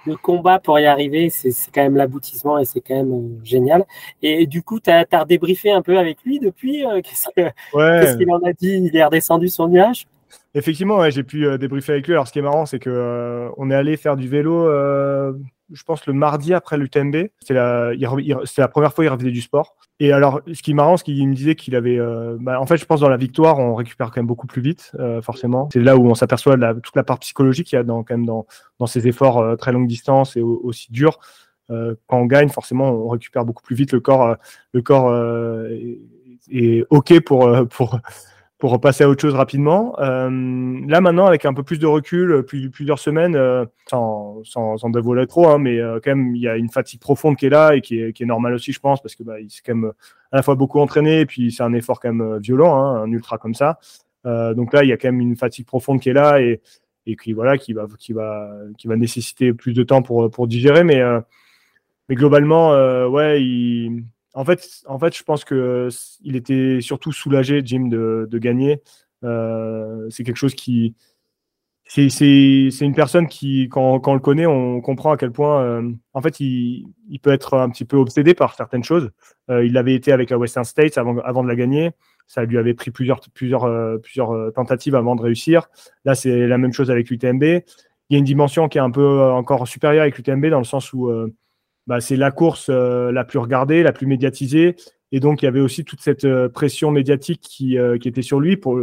de 0.07 0.15
combat 0.15 0.59
pour 0.59 0.79
y 0.79 0.87
arriver. 0.87 1.31
C'est 1.31 1.53
quand 1.73 1.83
même 1.83 1.97
l'aboutissement 1.97 2.59
et 2.59 2.65
c'est 2.65 2.81
quand 2.81 2.95
même 2.95 3.13
euh, 3.13 3.45
génial. 3.45 3.85
Et, 4.23 4.47
du 4.47 4.63
coup, 4.63 4.81
tu 4.81 4.91
as, 4.91 5.07
as, 5.11 5.21
redébriefé 5.21 5.71
un 5.73 5.83
peu 5.83 5.99
avec 5.99 6.19
lui 6.25 6.39
depuis 6.39 6.85
Qu'est-ce 7.03 8.17
qu'il 8.17 8.31
en 8.31 8.43
a 8.43 8.53
dit? 8.53 8.83
Il 8.85 8.97
est 8.97 9.05
redescendu 9.05 9.49
son 9.49 9.69
nuage? 9.69 10.07
Effectivement, 10.55 11.09
j'ai 11.11 11.25
pu 11.25 11.47
débriefer 11.59 11.93
avec 11.93 12.07
lui. 12.07 12.15
Alors, 12.15 12.29
ce 12.29 12.33
qui 12.33 12.39
est 12.39 12.43
marrant, 12.43 12.65
c'est 12.65 12.79
que 12.79 13.49
on 13.57 13.71
est 13.71 13.75
allé 13.75 13.97
faire 13.97 14.17
du 14.17 14.29
vélo 14.29 14.69
je 15.73 15.83
pense, 15.83 16.07
le 16.07 16.13
mardi 16.13 16.53
après 16.53 16.77
l'UTMB. 16.77 17.29
C'est 17.41 17.55
la, 17.55 17.93
la 17.95 18.69
première 18.69 18.93
fois 18.93 19.05
qu'il 19.05 19.13
revenait 19.13 19.31
du 19.31 19.41
sport. 19.41 19.77
Et 20.01 20.13
alors, 20.13 20.41
ce 20.53 20.63
qui 20.63 20.73
est 20.73 20.75
marrant, 20.75 20.97
c'est 20.97 21.05
qu'il 21.05 21.29
me 21.29 21.35
disait 21.35 21.55
qu'il 21.55 21.75
avait. 21.77 21.99
Euh, 21.99 22.37
bah, 22.41 22.61
en 22.61 22.67
fait, 22.67 22.77
je 22.77 22.85
pense 22.85 23.01
dans 23.01 23.09
la 23.09 23.17
victoire, 23.17 23.59
on 23.59 23.75
récupère 23.75 24.09
quand 24.09 24.19
même 24.19 24.27
beaucoup 24.27 24.47
plus 24.47 24.63
vite, 24.63 24.93
euh, 24.99 25.23
forcément. 25.23 25.69
C'est 25.73 25.81
là 25.81 25.97
où 25.97 26.07
on 26.09 26.15
s'aperçoit 26.15 26.57
toute 26.75 26.97
la 26.97 27.05
part 27.05 27.19
psychologique 27.21 27.69
qu'il 27.69 27.77
y 27.77 27.81
a 27.81 27.85
dans, 27.85 28.03
quand 28.03 28.15
même 28.15 28.27
dans, 28.27 28.47
dans 28.79 28.87
ces 28.87 29.07
efforts 29.09 29.39
euh, 29.39 29.57
très 29.57 29.73
longue 29.73 29.87
distance 29.87 30.37
et 30.37 30.43
aussi 30.43 30.91
durs. 30.93 31.19
quand 31.69 32.19
on 32.19 32.27
gagne, 32.27 32.49
forcément, 32.49 32.91
on 32.91 33.09
récupère 33.09 33.45
beaucoup 33.45 33.63
plus 33.63 33.77
vite. 33.77 33.93
Le 33.93 34.01
corps, 34.01 34.37
le 34.73 34.83
corps 34.83 35.15
est, 35.71 35.99
est, 36.51 36.85
OK 36.91 37.21
pour, 37.21 37.69
pour, 37.69 37.99
pour 38.59 38.71
repasser 38.71 39.05
à 39.05 39.09
autre 39.09 39.21
chose 39.21 39.35
rapidement. 39.35 39.99
Euh, 39.99 40.31
là 40.87 41.01
maintenant, 41.01 41.27
avec 41.27 41.45
un 41.45 41.53
peu 41.55 41.63
plus 41.63 41.79
de 41.79 41.87
recul, 41.87 42.31
euh, 42.33 42.43
plusieurs 42.43 42.99
semaines, 42.99 43.37
euh, 43.37 43.65
sans, 43.91 44.43
sans, 44.45 44.91
dévoiler 44.91 45.27
trop, 45.27 45.49
hein, 45.49 45.59
mais 45.59 45.79
quand 46.03 46.15
même, 46.15 46.35
il 46.37 46.43
y 46.43 46.49
a 46.49 46.57
une 46.57 46.71
fatigue 46.71 47.01
profonde 47.01 47.37
qui 47.37 47.47
est 47.47 47.51
là 47.51 47.75
et 47.75 47.81
qui 47.81 48.01
est, 48.01 48.13
qui 48.13 48.25
normale 48.25 48.55
aussi, 48.55 48.73
je 48.73 48.81
pense, 48.81 49.03
parce 49.03 49.17
que 49.17 49.23
bah, 49.23 49.35
s'est 49.49 49.63
quand 49.65 49.75
même 49.75 49.93
à 50.33 50.37
la 50.37 50.43
fois 50.43 50.55
beaucoup 50.55 50.81
entraîné, 50.81 51.21
et 51.21 51.27
puis 51.27 51.53
c'est 51.53 51.63
un 51.63 51.73
effort 51.75 52.01
quand 52.01 52.13
même 52.13 52.39
violent, 52.39 52.77
hein, 52.77 53.03
un 53.03 53.11
ultra 53.13 53.39
comme 53.39 53.55
ça. 53.55 53.79
donc 54.25 54.73
là, 54.73 54.85
il 54.85 54.89
y 54.89 54.93
a 54.93 54.97
quand 54.97 55.09
même 55.09 55.21
une 55.21 55.37
fatigue 55.37 55.67
profonde 55.67 56.01
qui 56.01 56.09
est 56.09 56.15
là 56.15 56.41
et, 56.41 56.61
et 57.07 57.17
qui 57.17 57.33
voilà, 57.33 57.59
qui 57.59 57.73
va, 57.73 57.87
qui 57.99 58.13
va, 58.13 58.51
qui 58.79 58.89
va 58.89 58.97
nécessiter 58.97 59.53
plus 59.53 59.75
de 59.75 59.83
temps 59.83 60.03
pour 60.03 60.31
pour 60.31 60.47
digérer, 60.47 60.85
mais 60.85 61.03
mais 62.09 62.15
globalement, 62.15 62.71
ouais, 63.09 63.43
il 63.43 64.05
en 64.35 64.45
fait, 64.45 64.83
en 64.87 64.99
fait, 64.99 65.17
je 65.17 65.23
pense 65.23 65.45
que 65.45 65.89
il 66.23 66.37
était 66.37 66.81
surtout 66.81 67.13
soulagé, 67.13 67.63
Jim, 67.65 67.87
de, 67.89 68.39
gagner. 68.39 68.83
Euh, 69.23 70.09
c'est 70.11 70.25
quelque 70.25 70.37
chose 70.37 70.55
qui, 70.55 70.95
c'est 71.87 72.69
une 72.81 72.95
personne 72.95 73.29
qui, 73.29 73.69
quand, 73.71 74.07
on 74.07 74.15
le 74.15 74.21
connaît, 74.21 74.47
on 74.47 74.81
comprend 74.81 75.13
à 75.13 75.17
quel 75.17 75.31
point, 75.31 75.63
euh, 75.63 75.93
en 76.15 76.21
fait, 76.21 76.41
il, 76.41 76.93
peut 77.23 77.33
être 77.33 77.55
un 77.55 77.71
petit 77.71 77.85
peu 77.85 77.97
obsédé 77.97 78.35
par 78.35 78.55
certaines 78.55 78.83
choses. 78.83 79.13
Euh, 79.51 79.65
il 79.65 79.77
avait 79.77 79.95
été 79.95 80.11
avec 80.13 80.31
la 80.31 80.39
Western 80.39 80.65
States 80.65 80.99
avant, 80.99 81.19
avant 81.21 81.45
de 81.45 81.49
la 81.49 81.55
gagner. 81.55 81.93
Ça 82.27 82.45
lui 82.45 82.59
avait 82.59 82.75
pris 82.75 82.91
plusieurs, 82.91 83.21
plusieurs, 83.35 84.01
plusieurs 84.01 84.53
tentatives 84.55 84.97
avant 84.97 85.15
de 85.15 85.23
réussir. 85.23 85.69
Là, 86.05 86.15
c'est 86.15 86.47
la 86.49 86.59
même 86.59 86.73
chose 86.73 86.91
avec 86.91 87.09
l'UTMB. 87.09 87.43
Il 87.43 88.13
y 88.13 88.17
a 88.17 88.19
une 88.19 88.25
dimension 88.25 88.69
qui 88.69 88.79
est 88.79 88.83
un 88.83 88.91
peu 88.91 89.23
encore 89.31 89.69
supérieure 89.69 90.03
avec 90.03 90.17
l'UTMB 90.17 90.47
dans 90.47 90.59
le 90.59 90.65
sens 90.65 90.93
où 90.93 91.11
bah, 91.87 92.01
c'est 92.01 92.17
la 92.17 92.31
course 92.31 92.69
euh, 92.71 93.13
la 93.13 93.25
plus 93.25 93.39
regardée, 93.39 93.83
la 93.83 93.93
plus 93.93 94.07
médiatisée. 94.07 94.77
Et 95.13 95.21
donc, 95.21 95.43
il 95.43 95.45
y 95.45 95.49
avait 95.49 95.61
aussi 95.61 95.85
toute 95.85 96.01
cette 96.01 96.25
euh, 96.25 96.49
pression 96.49 96.91
médiatique 96.91 97.41
qui, 97.41 97.79
euh, 97.79 97.99
qui 97.99 98.09
était 98.09 98.23
sur 98.23 98.41
lui 98.41 98.57
pour, 98.57 98.79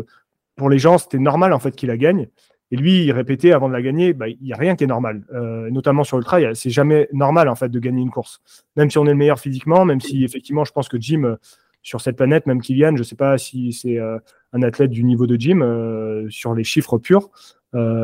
les 0.70 0.78
gens, 0.78 1.00
c'était 1.00 1.18
normal 1.18 1.54
en 1.54 1.60
fait 1.60 1.76
qu'il 1.76 1.90
la 1.90 1.98
gagne. 1.98 2.28
Et 2.70 2.78
lui, 2.78 3.04
il 3.04 3.12
répétait 3.12 3.52
avant 3.52 3.68
de 3.68 3.74
la 3.74 3.82
gagner, 3.82 4.14
bah, 4.14 4.30
il 4.30 4.38
n'y 4.42 4.54
a 4.54 4.58
rien 4.58 4.76
qui 4.76 4.84
est 4.84 4.88
normal. 4.88 5.26
Notamment 5.72 6.04
sur 6.04 6.18
le 6.18 6.24
trail, 6.24 6.52
c'est 6.54 6.70
jamais 6.70 7.10
normal 7.12 7.50
en 7.50 7.56
fait 7.56 7.68
de 7.68 7.80
gagner 7.80 8.02
une 8.02 8.12
course. 8.12 8.40
Même 8.78 8.90
si 8.90 8.98
on 8.98 9.06
est 9.06 9.12
le 9.12 9.16
meilleur 9.16 9.40
physiquement, 9.40 9.84
même 9.84 10.00
si 10.00 10.24
effectivement, 10.24 10.64
je 10.64 10.72
pense 10.72 10.88
que 10.88 11.02
Jim, 11.02 11.36
sur 11.82 12.00
cette 12.00 12.16
planète, 12.16 12.46
même 12.46 12.62
Kylian, 12.62 12.92
je 12.96 13.00
ne 13.00 13.04
sais 13.04 13.18
pas 13.18 13.38
si 13.38 13.74
c'est 13.74 14.00
un 14.00 14.62
athlète 14.62 14.92
du 14.92 15.04
niveau 15.04 15.28
de 15.28 15.36
Jim 15.38 16.28
sur 16.30 16.54
les 16.54 16.64
chiffres 16.64 16.98
purs. 16.98 17.30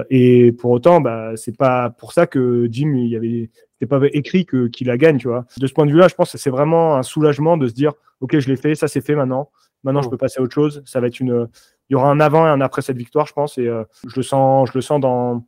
et 0.10 0.52
pour 0.52 0.72
autant, 0.72 1.00
bah, 1.00 1.38
c'est 1.38 1.56
pas 1.56 1.92
pour 1.92 2.12
ça 2.12 2.28
que 2.28 2.68
Jim, 2.70 2.94
il 2.94 3.08
y 3.08 3.16
avait, 3.16 3.50
c'était 3.80 3.90
pas 3.90 4.00
écrit 4.12 4.46
que 4.46 4.68
qu'il 4.68 4.88
la 4.88 4.98
gagne, 4.98 5.18
tu 5.18 5.28
vois. 5.28 5.46
De 5.58 5.68
ce 5.68 5.74
point 5.74 5.86
de 5.86 5.92
vue-là, 5.92 6.08
je 6.08 6.16
pense 6.16 6.32
que 6.32 6.38
c'est 6.38 6.50
vraiment 6.50 6.96
un 6.96 7.04
soulagement 7.04 7.58
de 7.58 7.68
se 7.68 7.74
dire, 7.74 7.94
ok, 8.22 8.40
je 8.40 8.48
l'ai 8.48 8.56
fait, 8.56 8.76
ça 8.76 8.88
c'est 8.88 9.02
fait 9.02 9.16
maintenant. 9.16 9.52
Maintenant, 9.84 10.02
je 10.02 10.10
peux 10.10 10.18
passer 10.18 10.40
à 10.40 10.44
autre 10.44 10.54
chose. 10.54 10.82
Ça 10.86 11.00
va 11.00 11.08
être 11.08 11.20
une, 11.20 11.48
il 11.90 11.94
y 11.94 11.96
aura 11.96 12.10
un 12.10 12.20
avant 12.20 12.46
et 12.46 12.50
un 12.50 12.62
après 12.62 12.82
cette 12.82 12.98
victoire, 12.98 13.26
je 13.28 13.34
pense. 13.34 13.58
Et 13.58 13.68
euh, 13.68 13.84
je 14.08 14.16
le 14.16 14.24
sens, 14.24 14.70
je 14.70 14.78
le 14.78 14.82
sens 14.82 15.00
dans, 15.00 15.46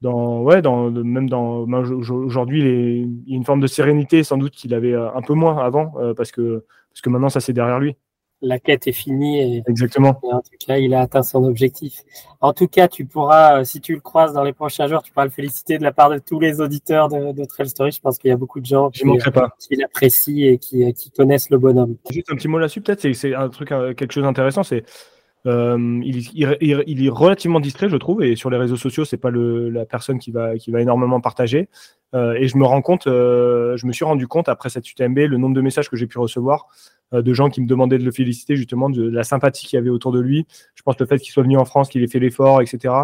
dans, 0.00 0.42
ouais, 0.42 0.62
dans, 0.62 0.90
même 0.90 1.28
dans, 1.28 1.60
aujourd'hui, 1.60 2.60
il, 2.60 3.30
y 3.30 3.34
a 3.34 3.36
une 3.36 3.44
forme 3.44 3.60
de 3.60 3.66
sérénité, 3.66 4.22
sans 4.24 4.36
doute 4.36 4.52
qu'il 4.52 4.74
avait 4.74 4.94
euh, 4.94 5.12
un 5.14 5.22
peu 5.22 5.34
moins 5.34 5.58
avant, 5.58 5.94
euh, 5.98 6.14
parce 6.14 6.32
que, 6.32 6.64
parce 6.90 7.00
que 7.00 7.10
maintenant, 7.10 7.28
ça 7.28 7.40
c'est 7.40 7.52
derrière 7.52 7.78
lui. 7.78 7.96
La 8.40 8.58
quête 8.58 8.86
est 8.86 8.92
finie 8.92 9.40
et, 9.40 9.62
Exactement. 9.66 10.20
en 10.22 10.40
tout 10.40 10.66
cas, 10.66 10.76
il 10.76 10.94
a 10.94 11.00
atteint 11.00 11.22
son 11.22 11.42
objectif. 11.44 12.02
En 12.40 12.52
tout 12.52 12.68
cas, 12.68 12.86
tu 12.86 13.04
pourras, 13.04 13.64
si 13.64 13.80
tu 13.80 13.94
le 13.94 14.00
croises 14.00 14.32
dans 14.32 14.44
les 14.44 14.52
prochains 14.52 14.86
jours, 14.86 15.02
tu 15.02 15.12
pourras 15.12 15.24
le 15.24 15.30
féliciter 15.30 15.78
de 15.78 15.82
la 15.82 15.92
part 15.92 16.10
de 16.10 16.18
tous 16.18 16.38
les 16.38 16.60
auditeurs 16.60 17.08
de, 17.08 17.32
de 17.32 17.44
Trail 17.44 17.68
Story. 17.68 17.90
Je 17.90 18.00
pense 18.00 18.16
qu'il 18.18 18.28
y 18.28 18.32
a 18.32 18.36
beaucoup 18.36 18.60
de 18.60 18.66
gens 18.66 18.90
qui, 18.90 19.02
qui 19.02 19.76
l'apprécient 19.76 20.52
et 20.52 20.58
qui, 20.58 20.92
qui, 20.94 21.10
connaissent 21.10 21.50
le 21.50 21.58
bonhomme. 21.58 21.96
Juste 22.10 22.30
un 22.30 22.36
petit 22.36 22.48
mot 22.48 22.58
là-dessus, 22.58 22.80
peut-être, 22.80 23.12
c'est 23.12 23.34
un 23.34 23.48
truc, 23.48 23.68
quelque 23.68 24.12
chose 24.12 24.22
d'intéressant, 24.24 24.62
c'est 24.62 24.84
euh, 25.46 26.00
il, 26.04 27.06
est 27.06 27.08
relativement 27.08 27.60
distrait, 27.60 27.88
je 27.88 27.96
trouve, 27.96 28.22
et 28.22 28.36
sur 28.36 28.50
les 28.50 28.56
réseaux 28.58 28.76
sociaux, 28.76 29.04
c'est 29.04 29.16
pas 29.16 29.30
le, 29.30 29.70
la 29.70 29.86
personne 29.86 30.18
qui 30.18 30.30
va, 30.30 30.56
qui 30.58 30.70
va 30.70 30.80
énormément 30.80 31.20
partager. 31.20 31.68
Euh, 32.14 32.34
et 32.34 32.48
je 32.48 32.56
me 32.56 32.64
rends 32.64 32.82
compte, 32.82 33.06
euh, 33.06 33.76
je 33.76 33.86
me 33.86 33.92
suis 33.92 34.04
rendu 34.04 34.26
compte 34.26 34.48
après 34.48 34.68
cette 34.68 34.90
UTMB, 34.90 35.18
le 35.18 35.36
nombre 35.36 35.54
de 35.54 35.60
messages 35.60 35.88
que 35.88 35.96
j'ai 35.96 36.06
pu 36.06 36.18
recevoir 36.18 36.66
de 37.12 37.34
gens 37.34 37.48
qui 37.48 37.60
me 37.60 37.66
demandaient 37.66 37.98
de 37.98 38.04
le 38.04 38.12
féliciter, 38.12 38.56
justement, 38.56 38.90
de, 38.90 39.08
la 39.08 39.24
sympathie 39.24 39.66
qu'il 39.66 39.76
y 39.76 39.80
avait 39.80 39.90
autour 39.90 40.12
de 40.12 40.20
lui. 40.20 40.46
Je 40.74 40.82
pense 40.82 40.98
le 40.98 41.06
fait 41.06 41.18
qu'il 41.18 41.32
soit 41.32 41.42
venu 41.42 41.56
en 41.56 41.64
France, 41.64 41.88
qu'il 41.88 42.02
ait 42.02 42.08
fait 42.08 42.18
l'effort, 42.18 42.60
etc. 42.60 42.94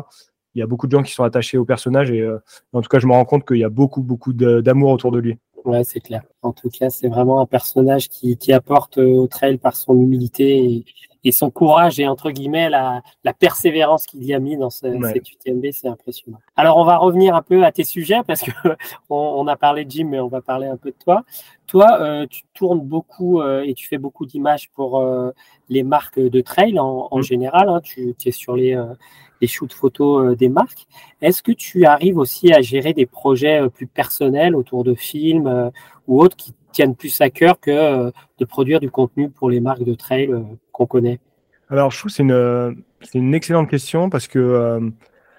Il 0.55 0.61
y 0.61 0.63
a 0.63 0.67
beaucoup 0.67 0.87
de 0.87 0.93
gens 0.93 1.03
qui 1.03 1.13
sont 1.13 1.25
attachés 1.25 1.59
au 1.59 1.65
personnage, 1.65 2.11
et 2.11 2.29
en 2.73 2.81
tout 2.81 2.89
cas, 2.89 2.99
je 2.99 3.07
me 3.07 3.13
rends 3.13 3.25
compte 3.25 3.47
qu'il 3.47 3.59
y 3.59 3.65
a 3.65 3.69
beaucoup, 3.69 4.03
beaucoup 4.03 4.33
d'amour 4.33 4.91
autour 4.91 5.11
de 5.11 5.19
lui. 5.19 5.39
Ouais, 5.65 5.83
c'est 5.83 6.01
clair. 6.01 6.23
En 6.43 6.53
tout 6.53 6.69
cas, 6.69 6.91
c'est 6.91 7.09
vraiment 7.09 7.41
un 7.41 7.47
personnage 7.47 8.09
qui, 8.09 8.37
qui 8.37 8.53
apporte 8.53 8.99
au 8.99 9.27
trail 9.27 9.57
par 9.57 9.75
son 9.75 9.95
humilité 9.95 10.63
et, 10.63 10.85
et 11.25 11.33
son 11.33 11.51
courage 11.51 11.99
et 11.99 12.07
entre 12.07 12.31
guillemets 12.31 12.69
la, 12.69 13.03
la 13.25 13.33
persévérance 13.33 14.07
qu'il 14.07 14.25
y 14.25 14.35
a 14.35 14.39
mis 14.39 14.57
dans 14.57 14.71
ce, 14.71 14.87
cette 15.13 15.31
UTMB, 15.31 15.67
c'est 15.73 15.89
impressionnant. 15.89 16.39
Alors 16.57 16.77
on 16.77 16.85
va 16.85 16.99
revenir 16.99 17.35
un 17.35 17.43
peu 17.43 17.65
à 17.65 17.73
tes 17.73 17.85
sujets 17.85 18.21
parce 18.27 18.43
que 18.43 18.51
on, 19.11 19.17
on, 19.17 19.47
a 19.47 19.57
parlé 19.57 19.85
de 19.85 19.91
Jim, 19.91 20.09
mais 20.11 20.21
on 20.21 20.29
va 20.29 20.43
parler 20.43 20.67
un 20.67 20.77
peu 20.77 20.91
de 20.91 20.97
toi. 21.03 21.25
Toi, 21.67 21.99
euh, 22.01 22.27
tu 22.29 22.43
tournes 22.53 22.81
beaucoup 22.81 23.41
euh, 23.41 23.63
et 23.63 23.75
tu 23.75 23.89
fais 23.89 23.99
beaucoup 23.99 24.27
d'images 24.27 24.71
pour 24.71 25.01
euh, 25.01 25.31
les 25.71 25.83
marques 25.83 26.21
de 26.21 26.41
trail 26.41 26.79
en, 26.79 27.09
en 27.11 27.19
mm. 27.19 27.23
général. 27.23 27.69
Hein, 27.69 27.81
tu, 27.83 28.15
tu, 28.19 28.29
es 28.29 28.33
sur 28.33 28.55
les, 28.55 28.75
euh, 28.75 28.85
les 29.41 29.47
shoots 29.47 29.73
photos 29.73 30.37
des 30.37 30.51
marques. 30.51 30.87
Est-ce 31.23 31.43
que 31.43 31.53
tu 31.53 31.87
arrives 31.87 32.19
aussi 32.19 32.53
à 32.53 32.61
gérer 32.61 32.93
des 32.93 33.07
projets 33.07 33.69
plus 33.71 33.87
personnels 33.87 34.55
autour 34.55 34.85
de 34.85 34.95
films 34.95 35.73
ou 36.07 36.21
autres 36.23 36.37
qui 36.37 36.55
tiennent 36.75 36.97
plus 36.97 37.21
à 37.21 37.31
cœur 37.31 37.61
que 37.61 38.11
de 38.39 38.45
produire 38.45 38.81
du 38.81 38.91
contenu 38.91 39.31
pour 39.31 39.49
les 39.49 39.61
marques 39.61 39.85
de 39.85 39.95
trail 39.95 40.31
qu'on 40.73 40.87
connaît 40.87 41.21
Alors, 41.71 41.91
je 41.91 41.99
trouve 41.99 42.11
que 42.11 42.17
c'est 42.17 42.23
une, 42.23 42.85
une, 43.15 43.35
excellente 43.35 43.71
question 43.71 44.11
parce 44.11 44.29
que 44.29 44.39
euh, 44.39 44.81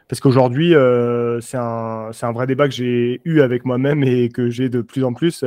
parce 0.07 0.19
qu'aujourd'hui, 0.19 0.75
euh, 0.75 1.41
c'est 1.41 1.57
un, 1.57 2.11
un, 2.19 2.31
vrai 2.31 2.45
débat 2.45 2.67
que 2.67 2.73
j'ai 2.73 3.21
eu 3.25 3.41
avec 3.41 3.65
moi-même 3.65 4.03
et 4.03 4.29
que 4.29 4.49
j'ai 4.49 4.69
de 4.69 4.81
plus 4.81 5.03
en 5.03 5.13
plus. 5.13 5.43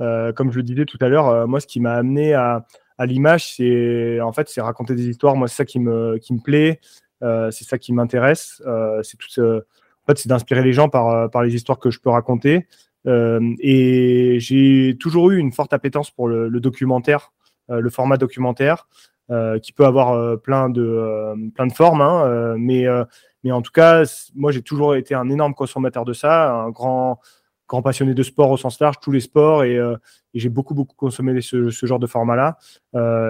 Euh, 0.00 0.32
comme 0.32 0.52
je 0.52 0.58
le 0.58 0.62
disais 0.62 0.84
tout 0.84 0.98
à 1.00 1.08
l'heure, 1.08 1.48
moi, 1.48 1.58
ce 1.58 1.66
qui 1.66 1.80
m'a 1.80 1.94
amené 1.94 2.34
à, 2.34 2.66
à 2.98 3.06
l'image, 3.06 3.54
c'est 3.54 4.20
en 4.20 4.32
fait, 4.32 4.48
c'est 4.48 4.60
raconter 4.60 4.94
des 4.94 5.08
histoires. 5.08 5.36
Moi, 5.36 5.48
c'est 5.48 5.56
ça 5.56 5.64
qui 5.64 5.80
me, 5.80 6.18
qui 6.18 6.34
me 6.34 6.40
plaît, 6.40 6.80
c'est 7.22 7.64
ça 7.64 7.78
qui 7.78 7.94
m'intéresse. 7.94 8.62
c'est 9.02 9.16
tout, 9.16 9.40
en 9.40 10.06
fait, 10.06 10.18
c'est 10.18 10.28
d'inspirer 10.28 10.62
les 10.62 10.74
gens 10.74 10.90
par, 10.90 11.30
par 11.30 11.42
les 11.42 11.54
histoires 11.54 11.78
que 11.78 11.90
je 11.90 11.98
peux 11.98 12.10
raconter. 12.10 12.66
Et 13.06 14.36
j'ai 14.40 14.96
toujours 14.98 15.30
eu 15.30 15.38
une 15.38 15.52
forte 15.52 15.72
appétence 15.72 16.10
pour 16.10 16.28
le, 16.28 16.60
documentaire, 16.60 17.32
le 17.68 17.90
format 17.90 18.16
documentaire. 18.16 18.86
Euh, 19.30 19.58
qui 19.58 19.72
peut 19.72 19.86
avoir 19.86 20.12
euh, 20.12 20.36
plein, 20.36 20.68
de, 20.68 20.82
euh, 20.82 21.34
plein 21.54 21.66
de 21.66 21.72
formes, 21.72 22.02
hein, 22.02 22.56
mais, 22.58 22.84
mais 23.42 23.52
en 23.52 23.62
tout 23.62 23.72
cas, 23.72 24.02
moi 24.34 24.52
j'ai 24.52 24.60
toujours 24.60 24.96
été 24.96 25.14
un 25.14 25.30
énorme 25.30 25.54
consommateur 25.54 26.04
de 26.04 26.12
ça, 26.12 26.52
un 26.52 26.68
grand, 26.68 27.20
grand 27.66 27.80
passionné 27.80 28.12
de 28.12 28.22
sport 28.22 28.50
au 28.50 28.58
sens 28.58 28.80
large, 28.80 28.96
tous 29.00 29.12
les 29.12 29.20
sports, 29.20 29.64
et, 29.64 29.80
j'ai 30.34 30.50
beaucoup, 30.50 30.74
beaucoup 30.74 30.94
consommé 30.94 31.40
ce, 31.40 31.70
genre 31.70 31.98
de 31.98 32.06
format-là. 32.06 32.58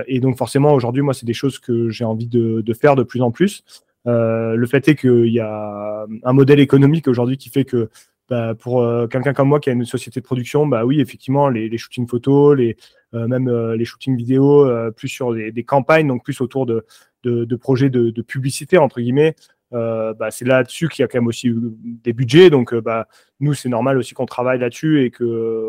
et 0.09 0.19
donc 0.19 0.37
forcément, 0.37 0.73
aujourd'hui, 0.73 1.03
moi, 1.03 1.15
c'est 1.15 1.27
des 1.27 1.33
choses 1.33 1.61
que 1.61 1.91
j'ai 1.91 2.05
envie 2.05 2.27
de, 2.27 2.75
faire 2.75 2.97
de 2.97 3.05
plus 3.05 3.23
en 3.23 3.31
plus. 3.31 3.63
le 4.05 4.67
fait 4.67 4.89
est 4.89 4.97
qu'il 4.97 5.33
y 5.33 5.39
a 5.41 6.07
un 6.25 6.33
modèle 6.33 6.59
économique 6.59 7.07
aujourd'hui 7.07 7.37
qui 7.37 7.51
fait 7.51 7.65
que 7.65 7.89
bah, 8.29 8.55
pour 8.55 8.83
euh, 8.83 9.07
quelqu'un 9.07 9.35
comme 9.35 9.49
moi 9.49 9.61
qui 9.61 9.69
a 9.69 9.73
une 9.75 9.85
société 9.85 10.21
de 10.21 10.25
production, 10.25 10.67
bah 10.67 10.85
oui, 10.85 11.01
effectivement, 11.01 11.49
les, 11.49 11.77
shootings 11.77 12.09
photos, 12.09 12.57
les, 12.57 12.77
euh, 13.13 13.29
même 13.29 13.49
euh, 13.49 13.77
les 13.77 13.85
shootings 13.85 14.17
vidéo, 14.17 14.67
plus 14.97 15.09
sur 15.09 15.35
des, 15.35 15.65
campagnes, 15.65 16.09
donc 16.09 16.25
plus 16.25 16.41
autour 16.41 16.65
de, 16.65 16.87
de, 17.23 17.45
de 17.45 17.57
projets 17.57 17.91
de, 17.91 18.11
de, 18.11 18.23
publicité, 18.23 18.79
entre 18.79 19.01
guillemets. 19.01 19.35
bah, 19.73 20.31
c'est 20.31 20.47
là-dessus 20.47 20.89
qu'il 20.89 21.03
y 21.03 21.05
a 21.05 21.09
quand 21.09 21.19
même 21.19 21.27
aussi 21.27 21.53
des 21.55 22.13
budgets. 22.15 22.49
Donc, 22.49 22.75
bah, 22.75 23.09
nous, 23.41 23.55
c'est 23.55 23.69
normal 23.69 23.99
aussi 23.99 24.15
qu'on 24.15 24.27
travaille 24.27 24.59
là-dessus 24.59 25.05
et 25.05 25.11
que, 25.11 25.69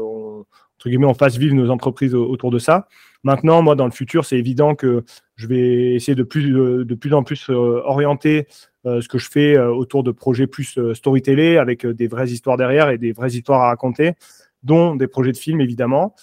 entre 0.77 0.89
guillemets, 0.89 1.07
on 1.07 1.13
fasse 1.13 1.37
vivre 1.37 1.55
nos 1.55 1.69
entreprises 1.69 2.15
autour 2.15 2.51
de 2.51 2.59
ça. 2.59 2.87
Maintenant, 3.25 3.63
moi, 3.63 3.73
dans 3.73 3.85
le 3.85 3.91
futur, 3.91 4.23
c'est 4.23 4.38
évident 4.38 4.75
que 4.75 5.03
je 5.35 5.47
vais 5.47 5.95
essayer 5.95 6.13
de 6.13 6.21
plus, 6.21 7.13
en 7.13 7.23
plus 7.23 7.49
orienter 7.49 8.45
euh, 8.85 9.01
ce 9.01 9.07
que 9.07 9.17
je 9.17 9.27
fais 9.31 9.57
euh, 9.57 9.71
autour 9.71 10.03
de 10.03 10.11
projets 10.11 10.45
plus 10.45 10.77
euh, 10.77 10.93
storytelling 10.93 11.57
avec 11.57 11.88
des 11.88 12.07
vraies 12.07 12.27
histoires 12.27 12.55
derrière 12.55 12.91
et 12.91 12.99
des 12.99 13.13
vraies 13.13 13.31
histoires 13.31 13.63
à 13.63 13.67
raconter, 13.69 14.13
dont 14.61 14.95
des 14.95 15.07
projets 15.07 15.31
de 15.31 15.38
films 15.38 15.59
évidemment. 15.59 16.13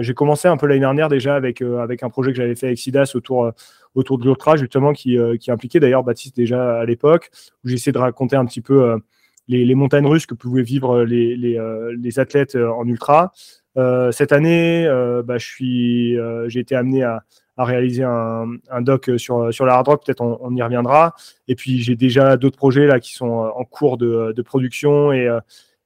j'ai 0.00 0.14
commencé 0.14 0.46
un 0.46 0.56
peu 0.56 0.68
l'année 0.68 0.80
dernière 0.80 1.08
déjà 1.08 1.34
avec, 1.34 1.60
un 1.60 2.08
projet 2.08 2.30
que 2.30 2.36
j'avais 2.36 2.54
fait 2.54 2.66
avec 2.66 2.78
Sidas 2.78 3.10
autour, 3.16 3.52
de 3.96 4.24
l'ultra, 4.24 4.56
justement, 4.56 4.92
qui, 4.92 5.18
impliquait 5.48 5.80
d'ailleurs 5.80 6.04
Baptiste 6.04 6.36
déjà 6.36 6.78
à 6.78 6.84
l'époque, 6.84 7.30
où 7.64 7.68
essayé 7.68 7.90
de 7.90 7.98
raconter 7.98 8.36
un 8.36 8.44
petit 8.44 8.60
peu 8.60 8.96
les, 9.48 9.74
montagnes 9.74 10.06
russes 10.06 10.26
que 10.26 10.34
pouvaient 10.34 10.62
vivre 10.62 11.02
les 11.02 12.18
athlètes 12.20 12.54
en 12.54 12.86
ultra. 12.86 13.32
Cette 14.12 14.32
année, 14.32 14.86
bah, 15.24 15.38
je 15.38 15.46
suis, 15.46 16.16
j'ai 16.48 16.60
été 16.60 16.74
amené 16.74 17.02
à, 17.04 17.24
réaliser 17.56 18.04
un, 18.04 18.82
doc 18.82 19.10
sur, 19.16 19.52
sur 19.52 19.66
la 19.66 19.74
hard 19.74 19.88
rock, 19.88 20.06
peut-être 20.06 20.20
on, 20.20 20.54
y 20.54 20.62
reviendra. 20.62 21.14
Et 21.48 21.54
puis 21.54 21.80
j'ai 21.80 21.96
déjà 21.96 22.36
d'autres 22.36 22.56
projets 22.56 22.86
là 22.86 23.00
qui 23.00 23.14
sont 23.14 23.26
en 23.26 23.64
cours 23.64 23.98
de, 23.98 24.42
production 24.42 25.12
et, 25.12 25.28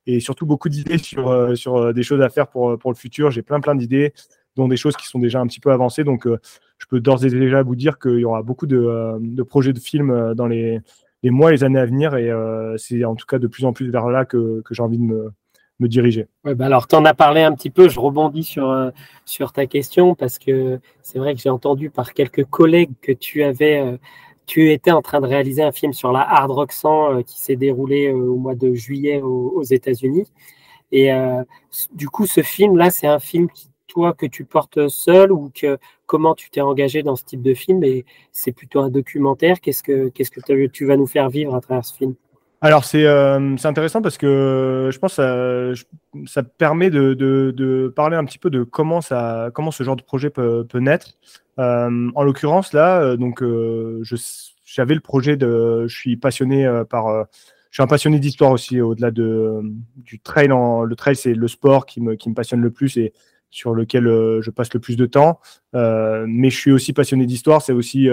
et 0.07 0.20
surtout 0.20 0.46
beaucoup 0.46 0.68
d'idées 0.68 0.98
sur, 0.98 1.57
sur 1.57 1.94
des 1.94 2.02
choses 2.02 2.20
à 2.20 2.28
faire 2.28 2.48
pour, 2.48 2.78
pour 2.78 2.90
le 2.90 2.96
futur. 2.96 3.31
J'ai 3.31 3.42
plein 3.42 3.61
plein 3.61 3.74
d'idées, 3.74 4.12
dont 4.57 4.68
des 4.68 4.76
choses 4.76 4.96
qui 4.96 5.07
sont 5.07 5.18
déjà 5.18 5.40
un 5.40 5.46
petit 5.46 5.61
peu 5.61 5.72
avancées. 5.72 6.05
Donc 6.05 6.26
je 6.26 6.87
peux 6.88 7.00
d'ores 7.00 7.24
et 7.24 7.31
déjà 7.31 7.62
vous 7.62 7.76
dire 7.76 7.98
qu'il 7.98 8.18
y 8.18 8.24
aura 8.24 8.42
beaucoup 8.42 8.66
de, 8.66 9.42
projets 9.42 9.72
de 9.72 9.81
films 9.81 10.35
dans 10.35 10.46
les, 10.46 10.81
les 11.22 11.31
mois 11.31 11.52
les 11.52 11.64
années 11.64 11.78
à 11.78 11.87
venir. 11.87 12.16
Et 12.16 12.31
c'est 12.76 13.05
en 13.05 13.14
tout 13.14 13.26
cas 13.26 13.38
de 13.38 13.46
plus 13.46 13.64
en 13.64 13.72
plus 13.72 13.90
vers 13.90 14.09
là 14.09 14.24
que 14.24 14.62
j'ai 14.70 14.83
envie 14.83 14.98
de 14.98 15.05
me, 15.05 15.33
diriger. 15.88 16.26
Bah 16.44 16.66
alors, 16.66 16.86
tu 16.86 16.94
en 16.94 17.04
as 17.04 17.14
parlé 17.14 17.42
un 17.42 17.52
petit 17.54 17.70
peu, 17.70 17.88
je 17.88 17.98
rebondis 17.98 18.44
sur, 18.44 18.70
euh, 18.70 18.90
sur 19.24 19.52
ta 19.52 19.66
question 19.66 20.14
parce 20.14 20.38
que 20.38 20.80
c'est 21.02 21.18
vrai 21.18 21.34
que 21.34 21.40
j'ai 21.40 21.50
entendu 21.50 21.90
par 21.90 22.12
quelques 22.14 22.44
collègues 22.44 22.92
que 23.00 23.12
tu 23.12 23.42
avais, 23.42 23.80
euh, 23.80 23.96
tu 24.46 24.72
étais 24.72 24.90
en 24.90 25.02
train 25.02 25.20
de 25.20 25.26
réaliser 25.26 25.62
un 25.62 25.72
film 25.72 25.92
sur 25.92 26.12
la 26.12 26.20
Hard 26.20 26.50
Rock 26.50 26.72
100 26.72 27.14
euh, 27.14 27.22
qui 27.22 27.40
s'est 27.40 27.56
déroulé 27.56 28.10
au 28.10 28.36
mois 28.36 28.54
de 28.54 28.74
juillet 28.74 29.20
aux, 29.22 29.62
États-Unis. 29.62 30.30
Et 30.94 31.10
du 31.94 32.10
coup, 32.10 32.26
ce 32.26 32.42
film-là, 32.42 32.90
c'est 32.90 33.06
un 33.06 33.18
film 33.18 33.48
qui, 33.48 33.70
toi, 33.86 34.12
que 34.12 34.26
tu 34.26 34.44
portes 34.44 34.88
seul 34.88 35.32
ou 35.32 35.50
que 35.54 35.78
comment 36.06 36.34
tu 36.34 36.50
t'es 36.50 36.60
engagé 36.60 37.02
dans 37.02 37.16
ce 37.16 37.24
type 37.24 37.42
de 37.42 37.54
film? 37.54 37.82
Et 37.84 38.04
c'est 38.30 38.52
plutôt 38.52 38.80
un 38.80 38.90
documentaire. 38.90 39.60
Qu'est-ce 39.60 39.82
que, 39.82 40.08
qu'est-ce 40.10 40.30
que 40.30 40.66
tu 40.66 40.84
vas 40.84 40.96
nous 40.98 41.06
faire 41.06 41.30
vivre 41.30 41.54
à 41.54 41.60
travers 41.62 41.84
ce 41.84 41.94
film? 41.94 42.14
Alors 42.64 42.85
c'est 42.85 43.07
euh, 43.07 43.57
intéressant 43.64 44.03
parce 44.03 44.16
que 44.16 44.88
je 44.92 44.98
pense 45.01 45.16
que 45.16 45.75
ça, 45.75 45.83
ça 46.27 46.42
permet 46.44 46.90
de, 46.90 47.12
de, 47.12 47.92
parler 47.94 48.16
un 48.16 48.25
petit 48.25 48.38
peu 48.38 48.51
de 48.51 48.62
comment, 48.62 49.01
ça, 49.01 49.51
comment 49.53 49.72
ce 49.72 49.83
genre 49.83 49.96
de 49.96 50.03
projet 50.03 50.31
peut, 50.31 50.64
peut 50.64 50.79
naître. 50.79 51.18
Euh, 51.59 52.09
en 52.14 52.22
l'occurrence 52.22 52.72
là, 52.72 53.03
euh, 53.03 53.16
donc 53.16 53.42
j'avais 54.64 54.94
le 54.94 55.01
projet 55.01 55.37
de, 55.37 55.88
je 55.88 55.96
suis 55.96 56.16
passionné 56.16 56.70
par, 56.88 57.27
je 57.70 57.77
suis 57.77 57.83
un 57.83 57.88
passionné 57.88 58.20
d'histoire 58.20 58.53
aussi 58.53 58.81
au-delà 58.81 59.11
de 59.11 59.61
du 59.96 60.20
trail. 60.20 60.53
En, 60.53 60.85
le 60.85 60.94
trail 60.94 61.16
c'est 61.16 61.35
le 61.35 61.48
sport 61.48 61.85
qui 61.85 62.01
me, 62.01 62.14
qui 62.14 62.31
me 62.31 62.35
passionne 62.35 62.61
le 62.61 62.70
plus 62.70 62.96
et 62.96 63.12
sur 63.51 63.75
lequel 63.75 64.05
je 64.40 64.51
passe 64.51 64.72
le 64.72 64.79
plus 64.79 64.96
de 64.96 65.07
temps. 65.07 65.40
mais 65.75 66.48
je 66.51 66.57
suis 66.57 66.70
aussi 66.70 66.92
passionné 66.92 67.27
d'histoire. 67.27 67.61
C'est 67.61 67.72
aussi 67.72 68.09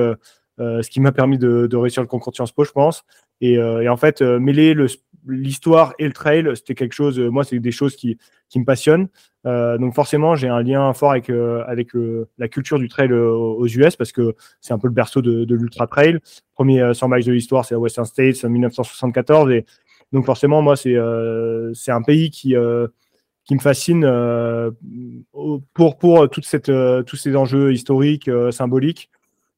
ce 0.59 0.89
qui 0.89 0.99
m'a 0.99 1.11
permis 1.11 1.37
de, 1.37 1.75
réussir 1.75 2.03
le 2.03 2.07
concours 2.07 2.31
de 2.31 2.35
Sciences 2.35 2.51
Po, 2.51 2.63
je 2.63 2.71
pense. 2.71 3.03
Et, 3.41 3.59
en 3.59 3.97
fait, 3.97 4.21
mêler 4.21 4.75
l'histoire 5.27 5.93
et 5.99 6.05
le 6.05 6.13
trail, 6.13 6.45
c'était 6.55 6.75
quelque 6.75 6.93
chose, 6.93 7.19
moi, 7.19 7.43
c'est 7.43 7.59
des 7.59 7.71
choses 7.71 7.95
qui, 7.95 8.17
qui 8.49 8.59
me 8.59 8.65
passionnent. 8.65 9.07
donc 9.45 9.93
forcément, 9.95 10.35
j'ai 10.35 10.49
un 10.49 10.61
lien 10.61 10.93
fort 10.93 11.11
avec, 11.11 11.29
avec 11.29 11.91
la 12.37 12.47
culture 12.47 12.79
du 12.79 12.89
trail 12.89 13.11
aux 13.13 13.67
US 13.67 13.95
parce 13.95 14.11
que 14.11 14.35
c'est 14.61 14.73
un 14.73 14.79
peu 14.79 14.87
le 14.87 14.93
berceau 14.93 15.21
de, 15.21 15.55
l'ultra 15.55 15.87
trail. 15.87 16.19
Premier 16.53 16.93
100 16.93 17.07
miles 17.07 17.25
de 17.25 17.31
l'histoire, 17.31 17.65
c'est 17.65 17.75
à 17.75 17.79
Western 17.79 18.05
States 18.05 18.43
en 18.43 18.49
1974. 18.49 19.51
Et 19.51 19.65
donc 20.11 20.25
forcément, 20.25 20.61
moi, 20.61 20.75
c'est 20.75 20.95
c'est 21.73 21.91
un 21.91 22.01
pays 22.01 22.31
qui 22.31 22.55
qui 23.49 23.55
me 23.55 23.59
fascine 23.59 24.05
euh, 24.05 24.69
pour, 25.73 25.97
pour 25.97 26.29
toute 26.29 26.45
cette, 26.45 26.69
euh, 26.69 27.01
tous 27.01 27.15
ces 27.15 27.35
enjeux 27.35 27.73
historiques, 27.73 28.27
euh, 28.27 28.51
symboliques. 28.51 29.09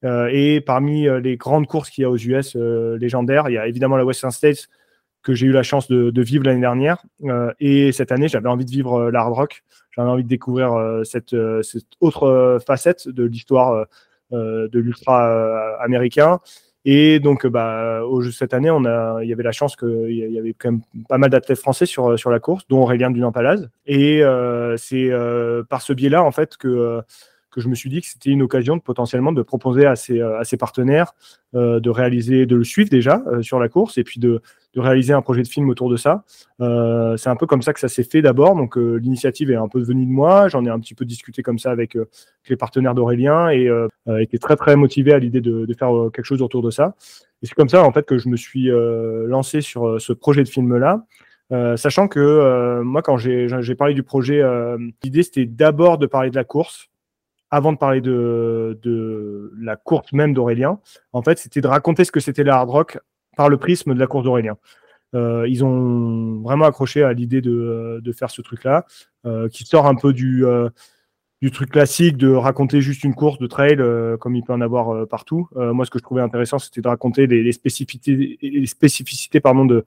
Et 0.03 0.61
parmi 0.61 1.07
les 1.21 1.37
grandes 1.37 1.67
courses 1.67 1.89
qu'il 1.89 2.03
y 2.03 2.05
a 2.05 2.09
aux 2.09 2.17
US 2.17 2.55
légendaires, 2.55 3.49
il 3.49 3.53
y 3.53 3.57
a 3.57 3.67
évidemment 3.67 3.97
la 3.97 4.05
Western 4.05 4.31
States 4.31 4.67
que 5.23 5.33
j'ai 5.33 5.45
eu 5.45 5.51
la 5.51 5.63
chance 5.63 5.87
de, 5.87 6.21
vivre 6.21 6.43
l'année 6.43 6.61
dernière. 6.61 7.03
et 7.59 7.91
cette 7.91 8.11
année, 8.11 8.27
j'avais 8.27 8.49
envie 8.49 8.65
de 8.65 8.71
vivre 8.71 9.11
l'hard 9.11 9.33
rock. 9.33 9.63
J'avais 9.91 10.09
envie 10.09 10.23
de 10.23 10.29
découvrir 10.29 11.01
cette, 11.03 11.35
autre 11.99 12.59
facette 12.65 13.07
de 13.07 13.23
l'histoire 13.23 13.85
de 14.31 14.79
l'ultra 14.79 15.75
américain. 15.79 16.39
Et 16.83 17.19
donc, 17.19 17.45
bah, 17.45 18.01
cette 18.31 18.53
année, 18.53 18.69
il 19.21 19.29
y 19.29 19.33
avait 19.33 19.43
la 19.43 19.51
chance 19.51 19.75
qu'il 19.75 20.11
y 20.11 20.39
avait 20.39 20.53
quand 20.53 20.71
même 20.71 20.81
pas 21.07 21.17
mal 21.17 21.29
d'athlètes 21.29 21.59
français 21.59 21.85
sur, 21.85 22.09
la 22.09 22.39
course, 22.39 22.67
dont 22.69 22.81
Aurélien 22.81 23.11
Dunampalaz. 23.11 23.69
Et 23.85 24.23
euh, 24.23 24.77
c'est 24.77 25.11
euh, 25.11 25.63
par 25.63 25.81
ce 25.81 25.93
biais-là, 25.93 26.23
en 26.23 26.31
fait, 26.31 26.57
que 26.57 27.01
que 27.51 27.61
je 27.61 27.67
me 27.67 27.75
suis 27.75 27.89
dit 27.89 28.01
que 28.01 28.07
c'était 28.07 28.29
une 28.29 28.41
occasion 28.41 28.77
de 28.77 28.81
potentiellement 28.81 29.33
de 29.33 29.41
proposer 29.41 29.85
à 29.85 29.95
ses, 29.95 30.21
à 30.21 30.43
ses 30.43 30.57
partenaires 30.57 31.13
euh, 31.53 31.81
de 31.81 31.89
réaliser, 31.89 32.45
de 32.45 32.55
le 32.55 32.63
suivre 32.63 32.89
déjà 32.89 33.21
euh, 33.27 33.41
sur 33.41 33.59
la 33.59 33.67
course 33.67 33.97
et 33.97 34.05
puis 34.05 34.21
de, 34.21 34.41
de, 34.73 34.79
réaliser 34.79 35.11
un 35.11 35.21
projet 35.21 35.43
de 35.43 35.49
film 35.49 35.69
autour 35.69 35.89
de 35.89 35.97
ça. 35.97 36.23
Euh, 36.61 37.17
c'est 37.17 37.29
un 37.29 37.35
peu 37.35 37.45
comme 37.45 37.61
ça 37.61 37.73
que 37.73 37.79
ça 37.81 37.89
s'est 37.89 38.05
fait 38.05 38.21
d'abord. 38.21 38.55
Donc 38.55 38.77
l'initiative 38.77 39.51
est 39.51 39.55
un 39.55 39.67
peu 39.67 39.81
venue 39.81 40.05
de 40.05 40.11
moi. 40.11 40.47
J'en 40.47 40.63
ai 40.63 40.69
un 40.69 40.79
petit 40.79 40.95
peu 40.95 41.03
discuté 41.03 41.43
comme 41.43 41.59
ça 41.59 41.71
avec, 41.71 41.97
les 42.47 42.55
partenaires 42.55 42.95
d'Aurélien 42.95 43.49
et 43.49 43.69
était 44.19 44.37
très 44.37 44.55
très 44.55 44.77
motivé 44.77 45.11
à 45.11 45.19
l'idée 45.19 45.41
de, 45.41 45.65
de, 45.65 45.73
faire 45.73 45.91
quelque 46.13 46.23
chose 46.23 46.41
autour 46.41 46.61
de 46.61 46.71
ça. 46.71 46.95
Et 47.41 47.47
c'est 47.47 47.55
comme 47.55 47.69
ça 47.69 47.83
en 47.83 47.91
fait 47.91 48.05
que 48.05 48.17
je 48.17 48.29
me 48.29 48.37
suis 48.37 48.69
lancé 49.27 49.59
sur 49.59 49.99
ce 49.99 50.13
projet 50.13 50.43
de 50.43 50.49
film 50.49 50.77
là. 50.77 51.05
sachant 51.75 52.07
que 52.07 52.81
moi, 52.81 53.01
quand 53.01 53.17
j'ai 53.17 53.75
parlé 53.75 53.93
du 53.93 54.03
projet, 54.03 54.41
l'idée 55.03 55.23
c'était 55.23 55.45
d'abord 55.45 55.97
de 55.97 56.05
parler 56.05 56.29
de 56.29 56.35
la 56.35 56.45
course, 56.45 56.90
avant 57.51 57.73
de 57.73 57.77
parler 57.77 58.01
de, 58.01 58.79
de 58.81 59.53
la 59.59 59.75
course 59.75 60.13
même 60.13 60.33
d'Aurélien, 60.33 60.79
en 61.11 61.21
fait, 61.21 61.37
c'était 61.37 61.61
de 61.61 61.67
raconter 61.67 62.05
ce 62.05 62.11
que 62.11 62.21
c'était 62.21 62.45
la 62.45 62.55
hard 62.55 62.69
rock 62.69 62.99
par 63.35 63.49
le 63.49 63.57
prisme 63.57 63.93
de 63.93 63.99
la 63.99 64.07
course 64.07 64.23
d'Aurélien. 64.23 64.57
Euh, 65.13 65.45
ils 65.49 65.63
ont 65.65 66.41
vraiment 66.41 66.65
accroché 66.65 67.03
à 67.03 67.11
l'idée 67.11 67.41
de, 67.41 67.99
de, 68.01 68.11
faire 68.13 68.31
ce 68.31 68.41
truc-là, 68.41 68.85
euh, 69.25 69.49
qui 69.49 69.65
sort 69.65 69.85
un 69.85 69.95
peu 69.95 70.13
du, 70.13 70.45
euh, 70.45 70.69
du 71.41 71.51
truc 71.51 71.71
classique 71.71 72.15
de 72.15 72.29
raconter 72.29 72.79
juste 72.79 73.03
une 73.03 73.13
course 73.13 73.37
de 73.37 73.47
trail, 73.47 73.75
euh, 73.79 74.15
comme 74.15 74.35
il 74.35 74.43
peut 74.43 74.53
en 74.53 74.61
avoir 74.61 74.95
euh, 74.95 75.05
partout. 75.05 75.49
moi, 75.55 75.85
ce 75.85 75.91
que 75.91 75.99
je 75.99 76.03
trouvais 76.03 76.21
intéressant, 76.21 76.59
c'était 76.59 76.81
de 76.81 76.87
raconter 76.87 77.27
les, 77.27 77.43
les 77.43 77.51
spécificités, 77.51 78.37
les 78.41 78.65
spécificités 78.65 79.41
pardon, 79.41 79.65
de, 79.65 79.85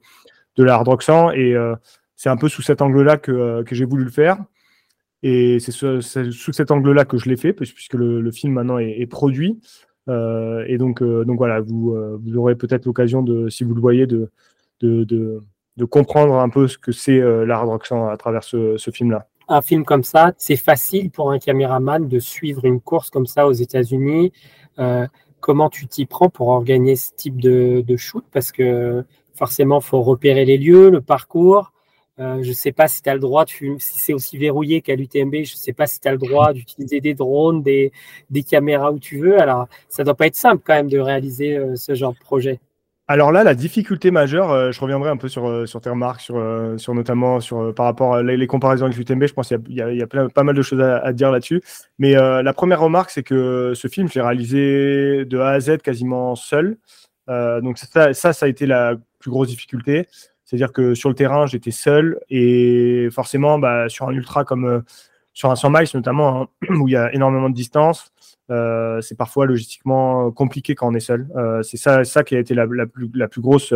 de 0.57 0.63
la 0.63 0.75
hard 0.75 0.87
rock 0.87 1.01
100, 1.01 1.31
et 1.31 1.55
c'est 2.15 2.29
un 2.29 2.37
peu 2.37 2.47
sous 2.47 2.61
cet 2.61 2.81
angle-là 2.81 3.17
que, 3.17 3.63
que 3.63 3.73
j'ai 3.73 3.85
voulu 3.85 4.03
le 4.03 4.11
faire. 4.11 4.37
Et 5.27 5.59
c'est 5.59 5.71
sous 5.71 6.53
cet 6.53 6.69
angle-là 6.69 7.03
que 7.03 7.17
je 7.17 7.27
l'ai 7.27 7.35
fait, 7.35 7.51
puisque 7.51 7.95
le, 7.95 8.29
film 8.29 8.53
maintenant 8.53 8.77
est, 8.77 9.07
produit. 9.07 9.59
Euh, 10.07 10.63
et 10.67 10.77
donc, 10.77 11.01
euh, 11.01 11.25
voilà, 11.27 11.61
vous, 11.61 11.95
euh, 11.95 12.19
vous 12.23 12.37
aurez 12.37 12.53
peut-être 12.53 12.85
l'occasion, 12.85 13.25
si 13.49 13.63
vous 13.63 13.73
le 13.73 13.81
voyez, 13.81 14.05
de, 14.05 14.29
comprendre 15.89 16.35
un 16.35 16.49
peu 16.49 16.67
ce 16.67 16.77
que 16.77 16.91
c'est 16.91 17.19
l'art 17.43 17.65
roxan 17.65 18.07
à 18.07 18.17
travers 18.17 18.43
ce, 18.43 18.77
film-là. 18.93 19.25
Un 19.47 19.63
film 19.63 19.83
comme 19.83 20.03
ça, 20.03 20.33
c'est 20.37 20.57
facile 20.57 21.09
pour 21.09 21.31
un 21.31 21.39
caméraman 21.39 22.07
de 22.07 22.19
suivre 22.19 22.63
une 22.65 22.79
course 22.79 23.09
comme 23.09 23.25
ça 23.25 23.47
aux 23.47 23.53
États-Unis. 23.53 24.31
comment 25.39 25.71
tu 25.71 25.87
t'y 25.87 26.05
prends 26.05 26.29
pour 26.29 26.49
organiser 26.49 26.97
ce 26.97 27.15
type 27.15 27.41
de 27.41 27.97
shoot? 27.97 28.23
Parce 28.31 28.51
que 28.51 29.03
forcément, 29.33 29.79
il 29.79 29.85
faut 29.85 30.03
repérer 30.03 30.45
les 30.45 30.59
lieux, 30.59 30.91
le 30.91 31.01
parcours. 31.01 31.71
Euh, 32.19 32.41
je 32.43 32.49
ne 32.49 32.53
sais 32.53 32.71
pas 32.71 32.87
si 32.87 33.01
tu 33.01 33.09
as 33.09 33.13
le 33.13 33.19
droit, 33.19 33.45
si 33.45 33.77
c'est 33.79 34.13
aussi 34.13 34.37
verrouillé 34.37 34.81
qu'à 34.81 34.95
l'UTMB, 34.95 35.33
je 35.33 35.53
ne 35.53 35.57
sais 35.57 35.73
pas 35.73 35.85
si 35.85 35.99
tu 35.99 36.07
as 36.07 36.11
le 36.11 36.17
droit 36.17 36.53
d'utiliser 36.53 37.01
des 37.01 37.13
drones, 37.13 37.61
des, 37.61 37.91
caméras 38.49 38.91
où 38.91 38.99
tu 38.99 39.19
veux. 39.19 39.39
Alors, 39.39 39.67
ça 39.89 40.03
ne 40.03 40.05
doit 40.05 40.15
pas 40.15 40.27
être 40.27 40.35
simple 40.35 40.61
quand 40.65 40.73
même 40.73 40.89
de 40.89 40.99
réaliser 40.99 41.57
euh, 41.57 41.75
ce 41.75 41.93
genre 41.93 42.13
de 42.13 42.19
projet. 42.19 42.59
Alors 43.07 43.31
là, 43.31 43.43
la 43.43 43.53
difficulté 43.53 44.11
majeure, 44.11 44.49
euh, 44.51 44.71
je 44.71 44.79
reviendrai 44.79 45.09
un 45.09 45.17
peu 45.17 45.27
sur, 45.27 45.67
sur 45.67 45.81
tes 45.81 45.89
remarques, 45.89 46.21
sur, 46.21 46.41
sur 46.77 46.95
notamment 46.95 47.39
sur, 47.39 47.75
par 47.75 47.85
rapport 47.85 48.15
à 48.15 48.23
les, 48.23 48.47
comparaisons 48.47 48.85
avec 48.85 48.97
l'UTMB. 48.97 49.25
Je 49.27 49.33
pense 49.33 49.49
qu'il 49.49 49.75
y 49.75 49.81
a, 49.81 49.91
y 49.91 50.01
a, 50.01 50.07
pas 50.07 50.43
mal 50.43 50.55
de 50.55 50.61
choses 50.61 50.81
à, 50.81 51.11
dire 51.11 51.31
là-dessus. 51.31 51.61
Mais 51.99 52.13
la 52.13 52.53
première 52.53 52.79
remarque, 52.79 53.11
c'est 53.11 53.23
que 53.23 53.73
ce 53.75 53.87
film, 53.87 54.07
je 54.07 54.15
l'ai 54.15 54.21
réalisé 54.21 55.25
de 55.25 55.37
A 55.37 55.49
à 55.49 55.59
Z 55.59 55.79
quasiment 55.83 56.35
seul. 56.35 56.77
donc 57.27 57.77
ça, 57.77 58.13
ça 58.13 58.45
a 58.45 58.47
été 58.47 58.65
la 58.65 58.95
plus 59.19 59.29
grosse 59.29 59.49
difficulté. 59.49 60.07
C'est-à-dire 60.45 60.71
que 60.71 60.93
sur 60.93 61.09
le 61.09 61.15
terrain, 61.15 61.47
j'étais 61.47 61.71
seul 61.71 62.19
et 62.29 63.09
forcément, 63.11 63.57
bah, 63.57 63.89
sur 63.89 64.07
un 64.07 64.13
ultra 64.13 64.45
comme 64.45 64.65
euh, 64.65 64.81
sur 65.33 65.51
un 65.51 65.55
100 65.55 65.69
miles 65.71 65.87
notamment, 65.95 66.43
hein, 66.43 66.47
où 66.79 66.87
il 66.87 66.91
y 66.91 66.95
a 66.95 67.13
énormément 67.13 67.49
de 67.49 67.55
distance, 67.55 68.13
euh, 68.51 69.01
c'est 69.01 69.17
parfois 69.17 69.47
logistiquement 69.47 70.31
compliqué 70.31 70.75
quand 70.75 70.87
on 70.87 70.93
est 70.93 70.99
seul. 70.99 71.27
Euh, 71.35 71.63
c'est 71.63 71.77
ça, 71.77 72.23
qui 72.23 72.35
a 72.35 72.39
été 72.39 72.53
la, 72.53 72.67
plus, 72.85 73.41
grosse 73.41 73.73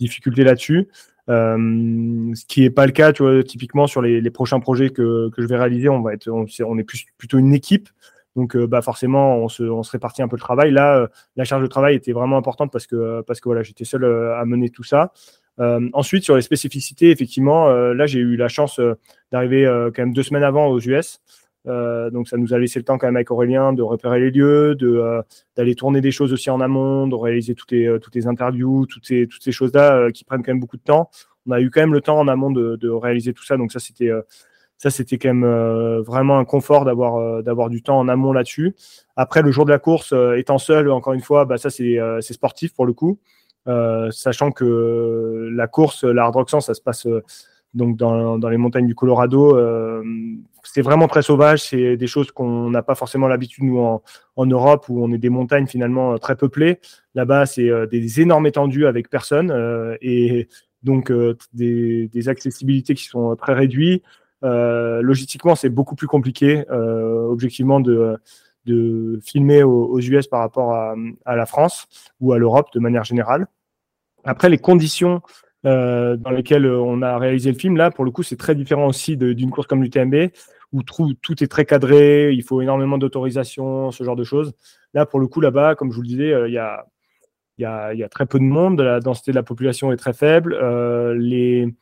difficulté 0.00 0.42
là-dessus. 0.42 0.88
ce 1.28 2.46
qui 2.46 2.62
n'est 2.62 2.70
pas 2.70 2.86
le 2.86 2.92
cas, 2.92 3.12
tu 3.12 3.22
vois, 3.22 3.42
typiquement 3.44 3.86
sur 3.86 4.02
les, 4.02 4.30
prochains 4.30 4.58
projets 4.58 4.90
que, 4.90 5.30
je 5.38 5.46
vais 5.46 5.56
réaliser, 5.56 5.88
on 5.88 6.02
va 6.02 6.12
on, 6.26 6.78
est 6.78 6.84
plus, 6.84 7.06
plutôt 7.16 7.38
une 7.38 7.54
équipe. 7.54 7.88
Donc, 8.36 8.56
bah 8.56 8.82
forcément, 8.82 9.36
on 9.36 9.48
se, 9.48 9.62
on 9.64 9.82
se, 9.82 9.90
répartit 9.90 10.22
un 10.22 10.28
peu 10.28 10.36
le 10.36 10.40
travail. 10.40 10.72
Là, 10.72 11.08
la 11.36 11.44
charge 11.44 11.62
de 11.62 11.66
travail 11.68 11.94
était 11.94 12.12
vraiment 12.12 12.36
importante 12.36 12.70
parce 12.70 12.86
que, 12.86 13.22
parce 13.22 13.40
que 13.40 13.48
voilà, 13.48 13.62
j'étais 13.62 13.84
seul 13.84 14.04
à 14.04 14.44
mener 14.44 14.68
tout 14.68 14.84
ça. 14.84 15.12
Euh, 15.60 15.88
ensuite, 15.92 16.24
sur 16.24 16.36
les 16.36 16.42
spécificités, 16.42 17.10
effectivement, 17.10 17.68
euh, 17.68 17.94
là, 17.94 18.06
j'ai 18.06 18.20
eu 18.20 18.36
la 18.36 18.48
chance 18.48 18.78
euh, 18.78 18.94
d'arriver 19.32 19.64
quand 19.94 20.02
même 20.02 20.12
deux 20.12 20.22
semaines 20.22 20.44
avant 20.44 20.68
aux 20.68 20.80
US. 20.80 21.20
donc, 21.66 22.28
ça 22.28 22.36
nous 22.36 22.54
a 22.54 22.58
laissé 22.58 22.78
le 22.78 22.84
temps 22.84 22.96
quand 22.96 23.06
même 23.06 23.16
avec 23.16 23.30
Aurélien 23.30 23.72
de 23.72 23.82
repérer 23.82 24.20
les 24.20 24.30
lieux, 24.30 24.74
d'aller 25.56 25.74
tourner 25.74 26.00
des 26.00 26.12
choses 26.12 26.32
aussi 26.32 26.50
en 26.50 26.60
amont, 26.60 27.06
de 27.06 27.14
réaliser 27.14 27.54
toutes 27.54 27.72
les, 27.72 27.98
toutes 28.00 28.14
les 28.14 28.26
interviews, 28.26 28.86
toutes 28.86 29.06
ces, 29.06 29.26
toutes 29.26 29.42
ces 29.42 29.52
choses-là 29.52 30.10
qui 30.12 30.24
prennent 30.24 30.42
quand 30.42 30.52
même 30.52 30.60
beaucoup 30.60 30.78
de 30.78 30.82
temps. 30.82 31.10
On 31.46 31.52
a 31.52 31.60
eu 31.60 31.70
quand 31.70 31.80
même 31.80 31.92
le 31.92 32.00
temps 32.00 32.18
en 32.18 32.28
amont 32.28 32.50
de, 32.50 32.76
de 32.76 32.88
réaliser 32.88 33.34
tout 33.34 33.44
ça. 33.44 33.56
Donc, 33.58 33.72
ça, 33.72 33.80
c'était 33.80 34.10
ça, 34.78 34.90
c'était 34.90 35.18
quand 35.18 35.34
même 35.34 36.00
vraiment 36.00 36.38
un 36.38 36.44
confort 36.46 36.86
d'avoir 36.86 37.42
d'avoir 37.42 37.68
du 37.68 37.82
temps 37.82 37.98
en 37.98 38.08
amont 38.08 38.32
là-dessus. 38.32 38.74
Après, 39.16 39.42
le 39.42 39.50
jour 39.50 39.66
de 39.66 39.70
la 39.70 39.78
course, 39.78 40.14
étant 40.36 40.58
seul, 40.58 40.90
encore 40.90 41.12
une 41.12 41.20
fois, 41.20 41.44
bah, 41.44 41.58
ça, 41.58 41.68
c'est 41.68 42.32
sportif 42.32 42.72
pour 42.72 42.86
le 42.86 42.94
coup. 42.94 43.18
Euh, 43.66 44.10
sachant 44.10 44.50
que 44.50 45.50
la 45.52 45.66
course, 45.66 46.04
la 46.04 46.26
rock 46.26 46.48
ça 46.50 46.60
se 46.72 46.80
passe 46.80 47.06
euh, 47.06 47.22
donc 47.74 47.96
dans, 47.98 48.38
dans, 48.38 48.48
les 48.48 48.56
montagnes 48.56 48.86
du 48.86 48.94
Colorado. 48.94 49.56
Euh, 49.56 50.02
c'est 50.62 50.80
vraiment 50.80 51.06
très 51.06 51.22
sauvage. 51.22 51.62
C'est 51.62 51.96
des 51.96 52.06
choses 52.06 52.30
qu'on 52.30 52.70
n'a 52.70 52.82
pas 52.82 52.94
forcément 52.94 53.28
l'habitude 53.28 53.64
nous 53.64 53.78
en, 53.78 54.02
en, 54.36 54.46
Europe 54.46 54.86
où 54.88 55.04
on 55.04 55.12
est 55.12 55.18
des 55.18 55.28
montagnes 55.28 55.66
finalement 55.66 56.16
très 56.18 56.34
peuplées. 56.34 56.80
Là-bas, 57.14 57.44
c'est 57.44 57.70
des 57.90 58.20
énormes 58.20 58.46
étendues 58.46 58.86
avec 58.86 59.10
personne 59.10 59.52
et 60.00 60.48
donc 60.82 61.12
des, 61.52 62.08
des, 62.08 62.28
accessibilités 62.28 62.94
qui 62.94 63.04
sont 63.04 63.36
très 63.36 63.52
réduites. 63.52 64.02
logistiquement, 64.42 65.54
c'est 65.54 65.68
beaucoup 65.68 65.94
plus 65.94 66.06
compliqué, 66.06 66.64
objectivement, 66.70 67.80
de, 67.80 68.18
de 68.68 69.18
filmer 69.24 69.62
aux, 69.62 69.98
US 69.98 70.26
par 70.26 70.40
rapport 70.40 70.72
à, 70.72 71.36
la 71.36 71.46
France 71.46 71.86
ou 72.20 72.32
à 72.32 72.38
l'Europe 72.38 72.68
de 72.74 72.80
manière 72.80 73.04
générale. 73.04 73.46
Après, 74.24 74.48
les 74.48 74.58
conditions 74.58 75.22
euh, 75.64 76.16
dans 76.16 76.30
lesquelles 76.30 76.66
on 76.66 77.02
a 77.02 77.18
réalisé 77.18 77.50
le 77.50 77.58
film, 77.58 77.76
là, 77.76 77.90
pour 77.90 78.04
le 78.04 78.10
coup, 78.10 78.22
c'est 78.22 78.36
très 78.36 78.54
différent 78.54 78.86
aussi 78.86 79.16
d'une 79.16 79.50
course 79.50 79.66
comme 79.66 79.82
l'UTMB, 79.82 80.30
où 80.72 80.82
tout, 80.82 81.42
est 81.42 81.48
très 81.48 81.64
cadré, 81.64 82.32
il 82.32 82.42
faut 82.42 82.60
énormément 82.60 82.98
d'autorisation, 82.98 83.90
ce 83.90 84.04
genre 84.04 84.16
de 84.16 84.24
choses. 84.24 84.52
Là, 84.94 85.06
pour 85.06 85.20
le 85.20 85.26
coup, 85.26 85.40
là-bas, 85.40 85.74
comme 85.74 85.90
je 85.90 85.96
vous 85.96 86.02
le 86.02 86.08
disais, 86.08 86.32
euh, 86.32 86.48
il 86.48 86.54
y, 86.54 86.58
a, 86.58 86.84
a, 87.64 87.94
y, 87.94 88.02
a, 88.02 88.08
très 88.08 88.26
peu 88.26 88.38
de 88.38 88.44
monde, 88.44 88.80
la 88.80 89.00
densité 89.00 89.30
de 89.30 89.36
la 89.36 89.42
population 89.42 89.92
est 89.92 89.96
très 89.96 90.12
faible. 90.12 90.54
Euh, 90.54 91.14
les, 91.14 91.74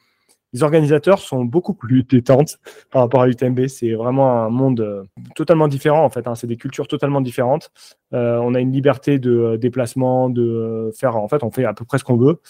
les 0.57 0.63
organisateurs 0.63 1.19
sont 1.19 1.45
beaucoup 1.45 1.75
plus 1.75 2.03
détentes 2.09 2.59
par 2.91 3.03
rapport 3.03 3.21
à 3.21 3.27
l'UTMB. 3.27 3.67
C'est 3.67 3.93
vraiment 3.93 4.43
un 4.43 4.49
monde 4.49 4.81
euh, 4.81 5.05
totalement 5.35 5.69
différent 5.69 6.03
en 6.03 6.09
fait. 6.11 6.27
Hein. 6.27 6.35
C'est 6.35 6.47
des 6.47 6.57
cultures 6.57 6.89
totalement 6.89 7.21
différentes. 7.21 7.71
Euh, 8.15 8.39
on 8.39 8.55
a 8.55 8.61
une 8.61 8.73
liberté 8.73 9.19
de 9.19 9.31
euh, 9.31 9.57
déplacement, 9.59 10.31
de 10.31 10.91
faire. 10.99 11.17
En 11.17 11.29
fait, 11.29 11.43
on 11.43 11.51
fait 11.51 11.67
à 11.67 11.75
peu 11.75 11.85
près 11.85 11.99
ce 11.99 12.05
qu'on 12.05 12.17
veut 12.17 12.41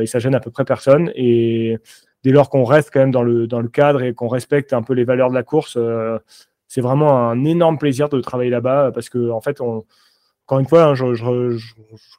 et 0.00 0.06
ça 0.06 0.18
gêne 0.18 0.34
à 0.34 0.40
peu 0.40 0.50
près 0.50 0.64
personne. 0.64 1.12
Et 1.14 1.76
dès 2.24 2.30
lors 2.30 2.48
qu'on 2.48 2.64
reste 2.64 2.90
quand 2.90 3.00
même 3.00 3.10
dans 3.10 3.22
le 3.22 3.46
dans 3.46 3.60
le 3.60 3.68
cadre 3.68 4.02
et 4.02 4.14
qu'on 4.14 4.28
respecte 4.28 4.72
un 4.72 4.82
peu 4.82 4.94
les 4.94 5.04
valeurs 5.04 5.28
de 5.28 5.34
la 5.34 5.42
course, 5.42 5.78
c'est 6.68 6.80
vraiment 6.80 7.28
un 7.28 7.44
énorme 7.44 7.76
plaisir 7.76 8.08
de 8.08 8.18
travailler 8.22 8.48
là-bas 8.48 8.92
parce 8.94 9.10
que 9.10 9.30
en 9.30 9.42
fait 9.42 9.60
encore 9.60 10.58
une 10.58 10.66
fois, 10.66 10.84
hein, 10.84 10.94
je, 10.94 11.04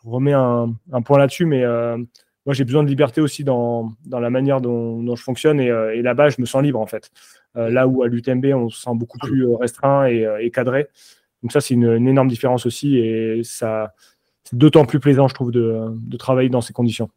remets 0.06 0.34
un, 0.34 1.02
point 1.04 1.18
là-dessus, 1.18 1.48
mais 1.48 1.64
moi 2.46 2.54
j'ai 2.54 2.64
besoin 2.64 2.84
de 2.84 2.88
liberté 2.88 3.22
aussi 3.22 3.44
dans, 3.44 3.94
la 4.10 4.30
manière 4.30 4.62
dont, 4.62 5.16
je 5.16 5.24
fonctionne 5.24 5.60
et, 5.60 6.02
là-bas 6.02 6.30
je 6.30 6.40
me 6.40 6.46
sens 6.46 6.64
libre 6.64 6.80
en 6.80 6.88
fait. 6.88 7.12
là 7.56 7.88
où 7.88 8.04
à 8.04 8.08
l'UTMB 8.08 8.46
on 8.54 8.70
se 8.70 8.82
sent 8.82 8.92
beaucoup 8.94 9.20
plus 9.20 9.46
restreint 9.56 10.06
et, 10.06 10.52
cadré. 10.52 10.88
Donc 11.44 11.52
ça 11.52 11.62
c'est 11.62 11.74
une, 11.74 12.08
énorme 12.08 12.28
différence 12.28 12.66
aussi 12.66 12.98
et 12.98 13.42
ça 13.44 13.94
c'est 14.44 14.58
d'autant 14.58 14.86
plus 14.86 15.00
plaisant 15.00 15.28
je 15.28 15.34
trouve 15.34 15.52
de, 15.52 16.18
travailler 16.18 16.50
dans 16.50 16.62
ces 16.62 16.74
conditions. 16.74 17.10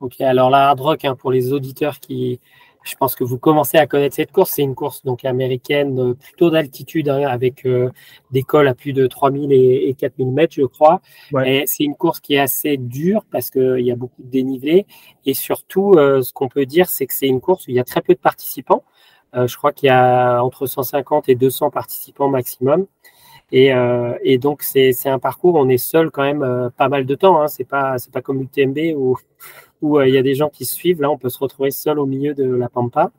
Ok, 0.00 0.20
alors 0.20 0.50
la 0.50 0.68
hard 0.68 0.80
rock 0.80 1.04
hein, 1.04 1.14
pour 1.14 1.30
les 1.30 1.52
auditeurs 1.52 2.00
qui, 2.00 2.40
je 2.82 2.96
pense 2.96 3.14
que 3.14 3.24
vous 3.24 3.38
commencez 3.38 3.78
à 3.78 3.86
connaître 3.86 4.16
cette 4.16 4.32
course. 4.32 4.52
C'est 4.52 4.62
une 4.62 4.74
course 4.74 5.04
donc 5.04 5.24
américaine 5.24 5.98
euh, 5.98 6.14
plutôt 6.14 6.50
d'altitude 6.50 7.08
hein, 7.08 7.26
avec 7.26 7.64
euh, 7.66 7.90
des 8.30 8.42
cols 8.42 8.68
à 8.68 8.74
plus 8.74 8.92
de 8.92 9.06
3000 9.06 9.52
et, 9.52 9.88
et 9.88 9.94
4000 9.94 10.32
mètres, 10.32 10.54
je 10.54 10.62
crois. 10.62 11.00
Et 11.44 11.64
c'est 11.66 11.84
une 11.84 11.94
course 11.94 12.20
qui 12.20 12.34
est 12.34 12.40
assez 12.40 12.76
dure 12.76 13.24
parce 13.30 13.50
qu'il 13.50 13.80
y 13.80 13.92
a 13.92 13.96
beaucoup 13.96 14.22
de 14.22 14.30
dénivelé. 14.30 14.86
Et 15.26 15.34
surtout, 15.34 15.92
euh, 15.96 16.22
ce 16.22 16.32
qu'on 16.32 16.48
peut 16.48 16.66
dire, 16.66 16.88
c'est 16.88 17.06
que 17.06 17.14
c'est 17.14 17.28
une 17.28 17.40
course 17.40 17.66
où 17.66 17.70
il 17.70 17.76
y 17.76 17.80
a 17.80 17.84
très 17.84 18.00
peu 18.00 18.14
de 18.14 18.18
participants. 18.18 18.84
je 19.34 19.56
crois 19.56 19.72
qu'il 19.72 19.86
y 19.86 19.90
a 19.90 20.42
entre 20.42 20.66
150 20.66 21.28
et 21.28 21.34
200 21.34 21.70
participants 21.70 22.28
maximum. 22.28 22.86
Et, 23.54 23.70
et 24.22 24.38
donc 24.38 24.62
c'est 24.62 24.94
un 25.06 25.18
parcours, 25.18 25.54
où 25.56 25.58
on 25.58 25.68
est 25.68 25.78
seul 25.78 26.10
quand 26.10 26.22
même 26.22 26.70
pas 26.76 26.88
mal 26.88 27.04
de 27.06 27.14
temps. 27.14 27.40
Hein. 27.40 27.48
C'est 27.48 27.64
pas 27.64 27.96
pas 28.12 28.22
comme 28.22 28.40
l'UTMB 28.40 28.96
où 28.96 29.16
où 29.82 29.98
euh, 29.98 30.08
il 30.08 30.14
y 30.14 30.18
a 30.18 30.22
des 30.22 30.34
gens 30.34 30.48
qui 30.48 30.64
suivent. 30.64 31.02
Là, 31.02 31.10
on 31.10 31.18
peut 31.18 31.28
se 31.28 31.38
retrouver 31.38 31.70
seul 31.70 31.98
au 31.98 32.06
milieu 32.06 32.32
de 32.32 32.44
la 32.44 32.68
pampa. 32.68 33.10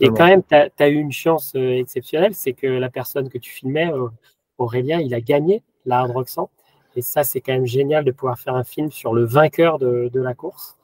Et 0.00 0.08
quand 0.08 0.26
même, 0.26 0.42
tu 0.42 0.54
as, 0.54 0.88
eu 0.88 0.94
une 0.94 1.12
chance 1.12 1.52
euh, 1.54 1.78
exceptionnelle, 1.78 2.34
c'est 2.34 2.54
que 2.54 2.66
la 2.66 2.88
personne 2.88 3.28
que 3.28 3.36
tu 3.36 3.50
filmais, 3.50 3.92
euh, 3.92 4.08
Aurélien, 4.56 5.00
il 5.00 5.12
a 5.12 5.20
gagné 5.20 5.62
la 5.84 5.98
Hard 5.98 6.12
Rock 6.12 6.28
100. 6.28 6.50
Et 6.96 7.02
ça, 7.02 7.24
c'est 7.24 7.40
quand 7.40 7.52
même 7.52 7.66
génial 7.66 8.04
de 8.04 8.10
pouvoir 8.10 8.38
faire 8.38 8.54
un 8.54 8.64
film 8.64 8.90
sur 8.90 9.12
le 9.12 9.24
vainqueur 9.24 9.78
de, 9.78 10.10
la 10.14 10.34
course. 10.34 10.78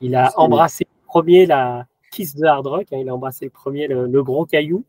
Il 0.00 0.14
a 0.14 0.32
embrassé 0.38 0.84
le 0.84 1.06
premier 1.06 1.46
la 1.46 1.86
kiss 2.10 2.34
de 2.34 2.44
Hard 2.44 2.66
Rock. 2.66 2.86
Hein. 2.92 2.98
il 3.00 3.08
a 3.08 3.14
embrassé 3.14 3.46
le 3.46 3.50
premier 3.50 3.86
le, 3.86 4.22
gros 4.22 4.44
caillou 4.46 4.84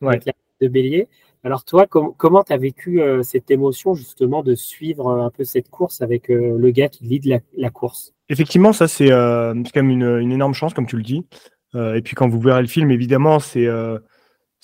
avec 0.00 0.24
la 0.24 0.32
de 0.60 0.68
bélier. 0.68 1.08
Alors 1.44 1.64
toi, 1.64 1.86
comment 1.86 2.44
tu 2.44 2.52
as 2.52 2.56
vécu 2.56 3.00
cette 3.22 3.50
émotion 3.50 3.94
justement 3.94 4.42
de 4.42 4.54
suivre 4.54 5.10
un 5.10 5.30
peu 5.30 5.42
cette 5.42 5.70
course 5.70 6.00
avec 6.00 6.28
le 6.28 6.70
gars 6.70 6.88
qui 6.88 7.04
lead 7.04 7.42
la 7.56 7.70
course? 7.70 8.14
Effectivement, 8.32 8.72
ça, 8.72 8.88
c'est 8.88 9.12
euh, 9.12 9.52
quand 9.74 9.82
même 9.82 9.90
une, 9.90 10.32
énorme 10.32 10.54
chance, 10.54 10.72
comme 10.72 10.86
tu 10.86 10.96
le 10.96 11.02
dis. 11.02 11.26
Euh, 11.74 11.96
et 11.96 12.00
puis, 12.00 12.14
quand 12.14 12.30
vous 12.30 12.40
verrez 12.40 12.62
le 12.62 12.66
film, 12.66 12.90
évidemment, 12.90 13.40
c'est 13.40 13.66
euh, 13.66 13.98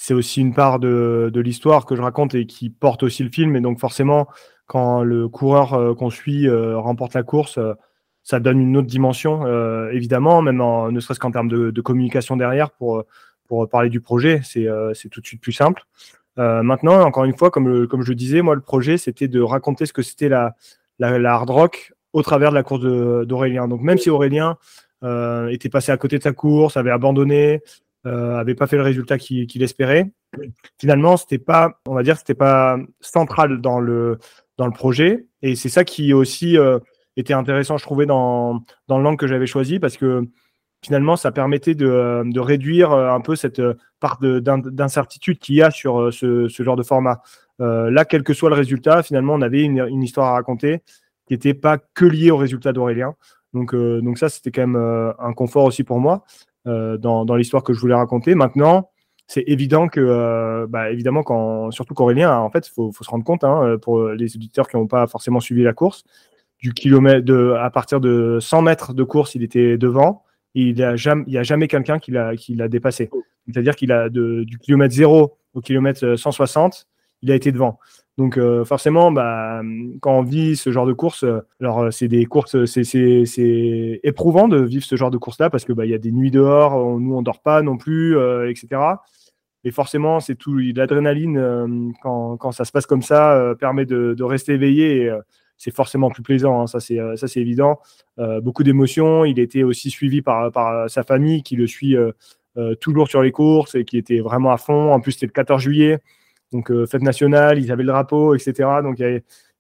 aussi 0.08 0.40
une 0.40 0.54
part 0.54 0.78
de, 0.78 1.30
l'histoire 1.34 1.84
que 1.84 1.94
je 1.94 2.00
raconte 2.00 2.34
et 2.34 2.46
qui 2.46 2.70
porte 2.70 3.02
aussi 3.02 3.22
le 3.22 3.28
film. 3.28 3.56
Et 3.56 3.60
donc, 3.60 3.78
forcément, 3.78 4.26
quand 4.66 5.02
le 5.02 5.28
coureur 5.28 5.96
qu'on 5.96 6.08
suit 6.08 6.48
remporte 6.48 7.12
la 7.12 7.22
course, 7.22 7.58
ça 8.22 8.40
donne 8.40 8.58
une 8.58 8.76
autre 8.78 8.86
dimension, 8.86 9.46
évidemment, 9.90 10.40
même 10.40 10.62
en, 10.62 10.90
ne 10.90 11.00
serait-ce 11.00 11.20
qu'en 11.20 11.30
termes 11.30 11.48
de, 11.48 11.70
de, 11.70 11.80
communication 11.82 12.36
derrière 12.38 12.70
pour, 12.70 13.04
pour 13.48 13.68
parler 13.68 13.90
du 13.90 14.00
projet. 14.00 14.40
C'est 14.44 15.08
tout 15.10 15.20
de 15.20 15.26
suite 15.26 15.42
plus 15.42 15.52
simple. 15.52 15.82
Maintenant, 16.38 17.00
encore 17.02 17.24
une 17.24 17.36
fois, 17.36 17.50
comme, 17.50 17.88
je 18.02 18.08
le 18.08 18.14
disais, 18.14 18.42
moi, 18.42 18.54
le 18.54 18.60
projet, 18.60 18.96
c'était 18.96 19.28
de 19.28 19.40
raconter 19.40 19.86
ce 19.86 19.92
que 19.92 20.02
c'était 20.02 20.28
la, 20.28 20.54
hard 21.00 21.50
rock 21.50 21.92
au 22.12 22.22
travers 22.22 22.50
de 22.50 22.54
la 22.54 22.62
course 22.62 22.80
d'Aurélien. 23.26 23.68
Donc 23.68 23.82
même 23.82 23.98
si 23.98 24.10
Aurélien 24.10 24.56
euh, 25.04 25.48
était 25.48 25.68
passé 25.68 25.92
à 25.92 25.96
côté 25.96 26.18
de 26.18 26.22
sa 26.22 26.32
course, 26.32 26.76
avait 26.76 26.90
abandonné, 26.90 27.60
euh, 28.06 28.36
avait 28.36 28.54
pas 28.54 28.66
fait 28.66 28.76
le 28.76 28.82
résultat 28.82 29.18
qu'il 29.18 29.62
espérait, 29.62 30.10
finalement 30.78 31.16
c'était 31.16 31.38
pas, 31.38 31.80
on 31.86 31.94
va 31.94 32.02
dire, 32.02 32.16
c'était 32.16 32.34
pas 32.34 32.78
central 33.00 33.60
dans 33.60 33.80
le 33.80 34.18
dans 34.56 34.66
le 34.66 34.72
projet. 34.72 35.26
Et 35.42 35.54
c'est 35.54 35.68
ça 35.68 35.84
qui 35.84 36.12
aussi 36.12 36.58
euh, 36.58 36.78
était 37.16 37.34
intéressant, 37.34 37.76
je 37.76 37.84
trouvais, 37.84 38.06
dans 38.06 38.64
dans 38.88 38.98
l'angle 38.98 39.18
que 39.18 39.26
j'avais 39.26 39.46
choisi 39.46 39.78
parce 39.78 39.96
que 39.96 40.24
finalement, 40.82 41.16
ça 41.16 41.32
permettait 41.32 41.74
de, 41.74 42.22
de 42.24 42.40
réduire 42.40 42.92
un 42.92 43.20
peu 43.20 43.36
cette 43.36 43.62
part 44.00 44.18
d'incertitude 44.20 45.38
qu'il 45.38 45.56
y 45.56 45.62
a 45.62 45.70
sur 45.70 46.12
ce, 46.12 46.48
ce, 46.48 46.62
genre 46.62 46.76
de 46.76 46.82
format. 46.82 47.20
là, 47.58 48.04
quel 48.04 48.22
que 48.22 48.32
soit 48.32 48.48
le 48.48 48.56
résultat, 48.56 49.02
finalement, 49.02 49.34
on 49.34 49.42
avait 49.42 49.62
une, 49.62 49.86
une 49.88 50.02
histoire 50.02 50.28
à 50.28 50.32
raconter 50.34 50.82
qui 51.28 51.34
n'était 51.34 51.54
pas 51.54 51.78
que 51.78 52.06
lié 52.06 52.30
au 52.30 52.36
résultat 52.36 52.72
d'Aurélien. 52.72 53.14
Donc, 53.54 53.74
euh, 53.74 54.00
donc 54.00 54.18
ça, 54.18 54.28
c'était 54.28 54.50
quand 54.50 54.62
même 54.62 54.76
euh, 54.76 55.12
un 55.18 55.32
confort 55.32 55.64
aussi 55.64 55.84
pour 55.84 56.00
moi 56.00 56.24
euh, 56.66 56.96
dans, 56.96 57.24
dans 57.24 57.36
l'histoire 57.36 57.62
que 57.62 57.72
je 57.72 57.80
voulais 57.80 57.94
raconter. 57.94 58.34
Maintenant, 58.34 58.90
c'est 59.26 59.44
évident 59.46 59.88
que, 59.88 60.66
bah, 60.70 60.90
évidemment, 60.90 61.22
quand, 61.22 61.70
surtout 61.70 61.92
qu'Aurélien, 61.92 62.34
en 62.38 62.50
fait, 62.50 62.66
il 62.66 62.70
faut, 62.72 62.92
faut, 62.92 63.04
se 63.04 63.10
rendre 63.10 63.24
compte, 63.24 63.44
hein, 63.44 63.76
pour 63.82 64.08
les 64.08 64.36
auditeurs 64.36 64.68
qui 64.68 64.76
n'ont 64.76 64.86
pas 64.86 65.06
forcément 65.06 65.38
suivi 65.38 65.62
la 65.62 65.74
course, 65.74 66.04
du 66.60 66.72
kilomètre 66.72 67.26
de, 67.26 67.54
à 67.60 67.68
partir 67.70 68.00
de 68.00 68.38
100 68.40 68.62
mètres 68.62 68.94
de 68.94 69.04
course, 69.04 69.34
il 69.34 69.42
était 69.42 69.76
devant. 69.76 70.24
Il 70.54 70.74
n'y 70.74 70.82
a 70.82 70.96
jamais, 70.96 71.36
a 71.36 71.42
jamais 71.42 71.68
quelqu'un 71.68 71.98
qui 71.98 72.10
l'a 72.10 72.68
dépassé. 72.68 73.10
C'est-à-dire 73.46 73.76
qu'il 73.76 73.92
a 73.92 74.08
de, 74.08 74.44
du 74.44 74.58
kilomètre 74.58 74.94
0 74.94 75.36
au 75.54 75.60
kilomètre 75.60 76.16
160, 76.16 76.86
il 77.22 77.30
a 77.30 77.34
été 77.34 77.52
devant. 77.52 77.78
Donc 78.18 78.36
euh, 78.36 78.64
forcément, 78.64 79.12
bah, 79.12 79.62
quand 80.00 80.18
on 80.18 80.22
vit 80.22 80.56
ce 80.56 80.70
genre 80.72 80.86
de 80.86 80.92
course, 80.92 81.22
euh, 81.22 81.40
alors 81.60 81.84
euh, 81.84 81.90
c'est 81.92 82.08
des 82.08 82.26
courses, 82.26 82.64
c'est 82.64 84.00
éprouvant 84.02 84.48
de 84.48 84.60
vivre 84.60 84.84
ce 84.84 84.96
genre 84.96 85.12
de 85.12 85.18
course-là 85.18 85.50
parce 85.50 85.64
que 85.64 85.72
bah, 85.72 85.86
il 85.86 85.92
y 85.92 85.94
a 85.94 85.98
des 85.98 86.10
nuits 86.10 86.32
dehors, 86.32 86.98
nous 86.98 87.14
on 87.14 87.22
dort 87.22 87.40
pas 87.40 87.62
non 87.62 87.76
plus, 87.76 88.16
etc. 88.48 88.68
Et 89.64 89.70
forcément, 89.70 90.18
c'est 90.18 90.34
tout 90.34 90.56
l'adrénaline 90.56 91.92
quand, 92.02 92.36
quand, 92.38 92.52
ça 92.52 92.64
se 92.64 92.72
passe 92.72 92.86
comme 92.86 93.02
ça 93.02 93.54
permet 93.60 93.86
de, 93.86 94.14
de, 94.14 94.24
rester 94.24 94.54
éveillé. 94.54 95.04
Et, 95.04 95.12
c'est 95.58 95.74
forcément 95.74 96.10
plus 96.10 96.22
plaisant, 96.22 96.62
hein, 96.62 96.66
ça 96.66 96.80
c'est 96.80 96.98
ça 97.16 97.28
c'est 97.28 97.40
évident. 97.40 97.80
beaucoup 98.42 98.62
d'émotions. 98.62 99.24
Il 99.24 99.38
était 99.38 99.64
aussi 99.64 99.90
suivi 99.90 100.22
par, 100.22 100.50
par 100.52 100.88
sa 100.88 101.02
famille 101.02 101.42
qui 101.42 101.56
le 101.56 101.66
suit 101.66 101.96
toujours 102.80 103.08
sur 103.08 103.22
les 103.22 103.32
courses 103.32 103.74
et 103.74 103.84
qui 103.84 103.98
était 103.98 104.20
vraiment 104.20 104.52
à 104.52 104.56
fond. 104.56 104.92
En 104.92 105.00
plus, 105.00 105.12
c'était 105.12 105.26
le 105.26 105.32
14 105.32 105.60
juillet. 105.60 106.00
Donc, 106.52 106.70
euh, 106.70 106.86
fête 106.86 107.02
nationale, 107.02 107.58
ils 107.58 107.70
avaient 107.70 107.82
le 107.82 107.88
drapeau, 107.88 108.34
etc. 108.34 108.68
Donc, 108.82 108.98
il 108.98 109.02
y 109.02 109.04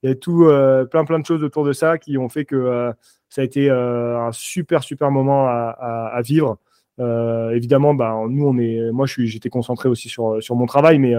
avait, 0.04 0.14
tout, 0.16 0.44
euh, 0.44 0.84
plein, 0.84 1.04
plein 1.04 1.18
de 1.18 1.26
choses 1.26 1.42
autour 1.42 1.64
de 1.64 1.72
ça 1.72 1.98
qui 1.98 2.16
ont 2.18 2.28
fait 2.28 2.44
que 2.44 2.56
euh, 2.56 2.92
ça 3.28 3.42
a 3.42 3.44
été 3.44 3.68
un 3.70 4.30
super, 4.32 4.82
super 4.82 5.10
moment 5.10 5.46
à, 5.48 6.20
vivre. 6.24 6.58
évidemment, 6.98 7.94
bah, 7.94 8.16
nous, 8.28 8.46
on 8.46 8.58
est, 8.58 8.90
moi, 8.90 9.06
j'étais 9.06 9.50
concentré 9.50 9.88
aussi 9.88 10.08
sur, 10.08 10.42
sur 10.42 10.56
mon 10.56 10.66
travail, 10.66 10.98
mais, 10.98 11.14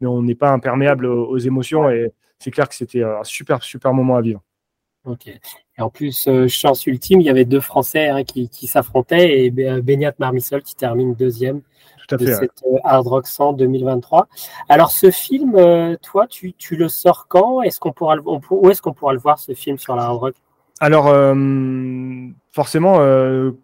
mais 0.00 0.08
on 0.08 0.22
n'est 0.22 0.34
pas 0.34 0.50
imperméable 0.50 1.06
aux, 1.06 1.38
émotions 1.38 1.88
et 1.88 2.12
c'est 2.38 2.50
clair 2.50 2.68
que 2.68 2.74
c'était 2.74 3.02
un 3.02 3.24
super, 3.24 3.62
super 3.62 3.92
moment 3.92 4.16
à 4.16 4.20
vivre. 4.20 4.42
Ok. 5.04 5.28
Et 5.28 5.82
en 5.82 5.88
plus, 5.88 6.28
chance 6.48 6.86
ultime, 6.86 7.20
il 7.20 7.26
y 7.26 7.30
avait 7.30 7.44
deux 7.44 7.60
Français 7.60 8.08
hein, 8.08 8.24
qui, 8.24 8.48
qui 8.48 8.66
s'affrontaient 8.66 9.44
et 9.44 9.50
Beniat 9.50 10.14
Marmissol 10.18 10.62
qui 10.62 10.74
termine 10.74 11.14
deuxième 11.14 11.62
de 12.14 12.26
cette 12.26 12.62
euh, 12.64 12.78
Hard 12.84 13.06
Rock 13.06 13.26
100 13.26 13.54
2023. 13.54 14.28
Alors 14.68 14.90
ce 14.90 15.10
film, 15.10 15.54
euh, 15.56 15.96
toi, 16.02 16.26
tu, 16.26 16.52
tu, 16.52 16.76
le 16.76 16.88
sors 16.88 17.26
quand? 17.28 17.62
Est-ce 17.62 17.80
qu'on 17.80 17.92
pourra, 17.92 18.16
où 18.24 18.70
est-ce 18.70 18.80
qu'on 18.82 18.92
pourra 18.92 19.12
le 19.12 19.18
voir 19.18 19.38
ce 19.38 19.52
film 19.52 19.78
sur 19.78 19.96
la 19.96 20.04
Hard 20.04 20.18
Rock? 20.18 20.34
Alors, 20.78 21.06
euh, 21.06 21.34
forcément, 22.52 22.98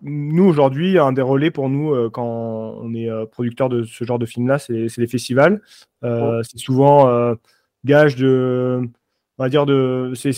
nous 0.00 0.44
aujourd'hui, 0.44 0.98
un 0.98 1.12
des 1.12 1.20
relais 1.20 1.50
pour 1.50 1.68
nous 1.68 2.08
quand 2.10 2.24
on 2.24 2.94
est 2.94 3.08
producteur 3.30 3.68
de 3.68 3.82
ce 3.82 4.04
genre 4.04 4.18
de 4.18 4.24
film-là, 4.24 4.58
c'est 4.58 4.88
les 4.96 5.06
festivals. 5.06 5.60
C'est 6.02 6.58
souvent 6.58 7.34
gage 7.84 8.16
de, 8.16 8.80
on 9.38 9.42
va 9.42 9.48
dire 9.48 9.66
de, 9.66 10.12
c'est 10.14 10.32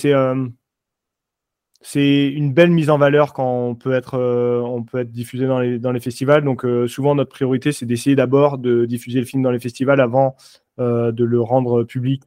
c'est 1.86 2.28
une 2.28 2.54
belle 2.54 2.70
mise 2.70 2.88
en 2.88 2.96
valeur 2.96 3.34
quand 3.34 3.46
on 3.46 3.74
peut 3.74 3.92
être, 3.92 4.14
euh, 4.14 4.58
on 4.62 4.82
peut 4.82 5.00
être 5.00 5.12
diffusé 5.12 5.46
dans 5.46 5.60
les, 5.60 6.00
festivals. 6.00 6.42
Donc 6.42 6.64
euh, 6.64 6.86
souvent 6.88 7.14
notre 7.14 7.30
priorité 7.30 7.72
c'est 7.72 7.84
d'essayer 7.84 8.16
d'abord 8.16 8.56
de 8.56 8.86
diffuser 8.86 9.20
le 9.20 9.26
film 9.26 9.42
dans 9.42 9.50
les 9.50 9.58
festivals 9.58 10.00
avant 10.00 10.34
euh, 10.80 11.12
de 11.12 11.24
le 11.24 11.42
rendre 11.42 11.84
public, 11.84 12.22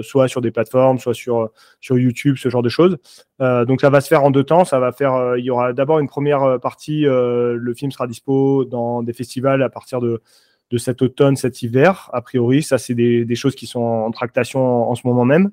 soit 0.00 0.28
sur 0.28 0.40
des 0.40 0.50
plateformes, 0.50 0.98
soit 0.98 1.12
sur, 1.12 1.50
sur 1.80 1.98
YouTube, 1.98 2.36
ce 2.38 2.48
genre 2.48 2.62
de 2.62 2.70
choses. 2.70 2.96
donc 3.38 3.82
ça 3.82 3.90
va 3.90 4.00
se 4.00 4.08
faire 4.08 4.24
en 4.24 4.30
deux 4.30 4.44
temps. 4.44 4.64
Ça 4.64 4.80
va 4.80 4.92
faire, 4.92 5.36
il 5.36 5.44
y 5.44 5.50
aura 5.50 5.74
d'abord 5.74 5.98
une 5.98 6.08
première 6.08 6.58
partie. 6.60 7.02
le 7.02 7.74
film 7.76 7.90
sera 7.90 8.06
dispo 8.06 8.64
dans 8.64 9.02
des 9.02 9.12
festivals 9.12 9.62
à 9.62 9.68
partir 9.68 10.00
de 10.00 10.22
de 10.72 10.78
cet 10.78 11.02
automne, 11.02 11.36
cet 11.36 11.62
hiver, 11.62 12.10
a 12.12 12.22
priori. 12.22 12.62
Ça, 12.62 12.78
c'est 12.78 12.94
des, 12.94 13.34
choses 13.34 13.54
qui 13.54 13.66
sont 13.66 13.80
en 13.80 14.10
tractation 14.10 14.90
en 14.90 14.94
ce 14.94 15.06
moment 15.06 15.24
même. 15.24 15.50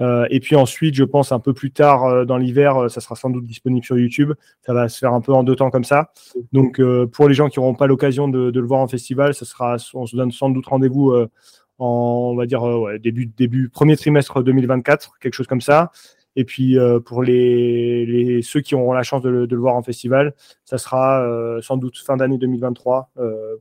Euh, 0.00 0.26
et 0.30 0.40
puis 0.40 0.56
ensuite, 0.56 0.94
je 0.94 1.04
pense 1.04 1.32
un 1.32 1.40
peu 1.40 1.52
plus 1.52 1.70
tard 1.70 2.04
euh, 2.04 2.24
dans 2.24 2.38
l'hiver, 2.38 2.76
euh, 2.76 2.88
ça 2.88 3.00
sera 3.00 3.14
sans 3.14 3.28
doute 3.28 3.44
disponible 3.44 3.84
sur 3.84 3.98
YouTube. 3.98 4.32
Ça 4.64 4.72
va 4.72 4.88
se 4.88 4.98
faire 4.98 5.12
un 5.12 5.20
peu 5.20 5.32
en 5.32 5.42
deux 5.42 5.54
temps 5.54 5.70
comme 5.70 5.84
ça. 5.84 6.12
Donc 6.52 6.80
pour 7.12 7.28
les 7.28 7.34
gens 7.34 7.48
qui 7.48 7.58
n'auront 7.58 7.74
pas 7.74 7.86
l'occasion 7.86 8.28
de, 8.28 8.50
le 8.50 8.66
voir 8.66 8.80
en 8.80 8.88
festival, 8.88 9.34
ça 9.34 9.44
sera, 9.44 9.76
on 9.94 10.06
se 10.06 10.16
donne 10.16 10.30
sans 10.30 10.48
doute 10.48 10.66
rendez-vous 10.66 11.12
en, 11.78 12.30
on 12.32 12.36
va 12.36 12.46
dire, 12.46 12.62
début, 13.00 13.26
début, 13.26 13.68
premier 13.68 13.96
trimestre 13.96 14.42
2024, 14.42 15.18
quelque 15.20 15.34
chose 15.34 15.48
comme 15.48 15.60
ça. 15.60 15.90
Et 16.36 16.44
puis 16.44 16.78
pour 17.04 17.22
les, 17.22 18.40
ceux 18.42 18.60
qui 18.60 18.74
auront 18.74 18.92
la 18.92 19.02
chance 19.02 19.22
de 19.22 19.28
le, 19.28 19.56
voir 19.56 19.74
en 19.74 19.82
festival, 19.82 20.34
ça 20.64 20.78
sera 20.78 21.26
sans 21.60 21.76
doute 21.76 21.98
fin 21.98 22.16
d'année 22.16 22.38
2023 22.38 23.10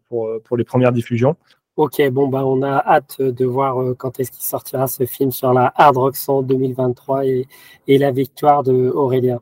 pour, 0.08 0.30
pour 0.44 0.58
les 0.58 0.64
premières 0.64 0.92
diffusions. 0.92 1.36
Ok, 1.78 2.02
bon, 2.10 2.28
bah, 2.28 2.46
on 2.46 2.62
a 2.64 2.84
hâte 2.86 3.22
de 3.22 3.46
voir 3.46 3.82
euh, 3.82 3.96
quand 3.96 4.20
est-ce 4.20 4.30
qu'il 4.32 4.44
sortira 4.44 4.88
ce 4.88 5.06
film 5.06 5.32
sur 5.32 5.54
la 5.54 5.72
Hard 5.76 5.96
Rock 5.96 6.18
100 6.18 6.44
2023 6.44 7.26
et, 7.26 7.48
et 7.88 7.98
la 7.98 8.12
victoire 8.12 8.64
de 8.64 8.90
Aurélien. 8.90 9.40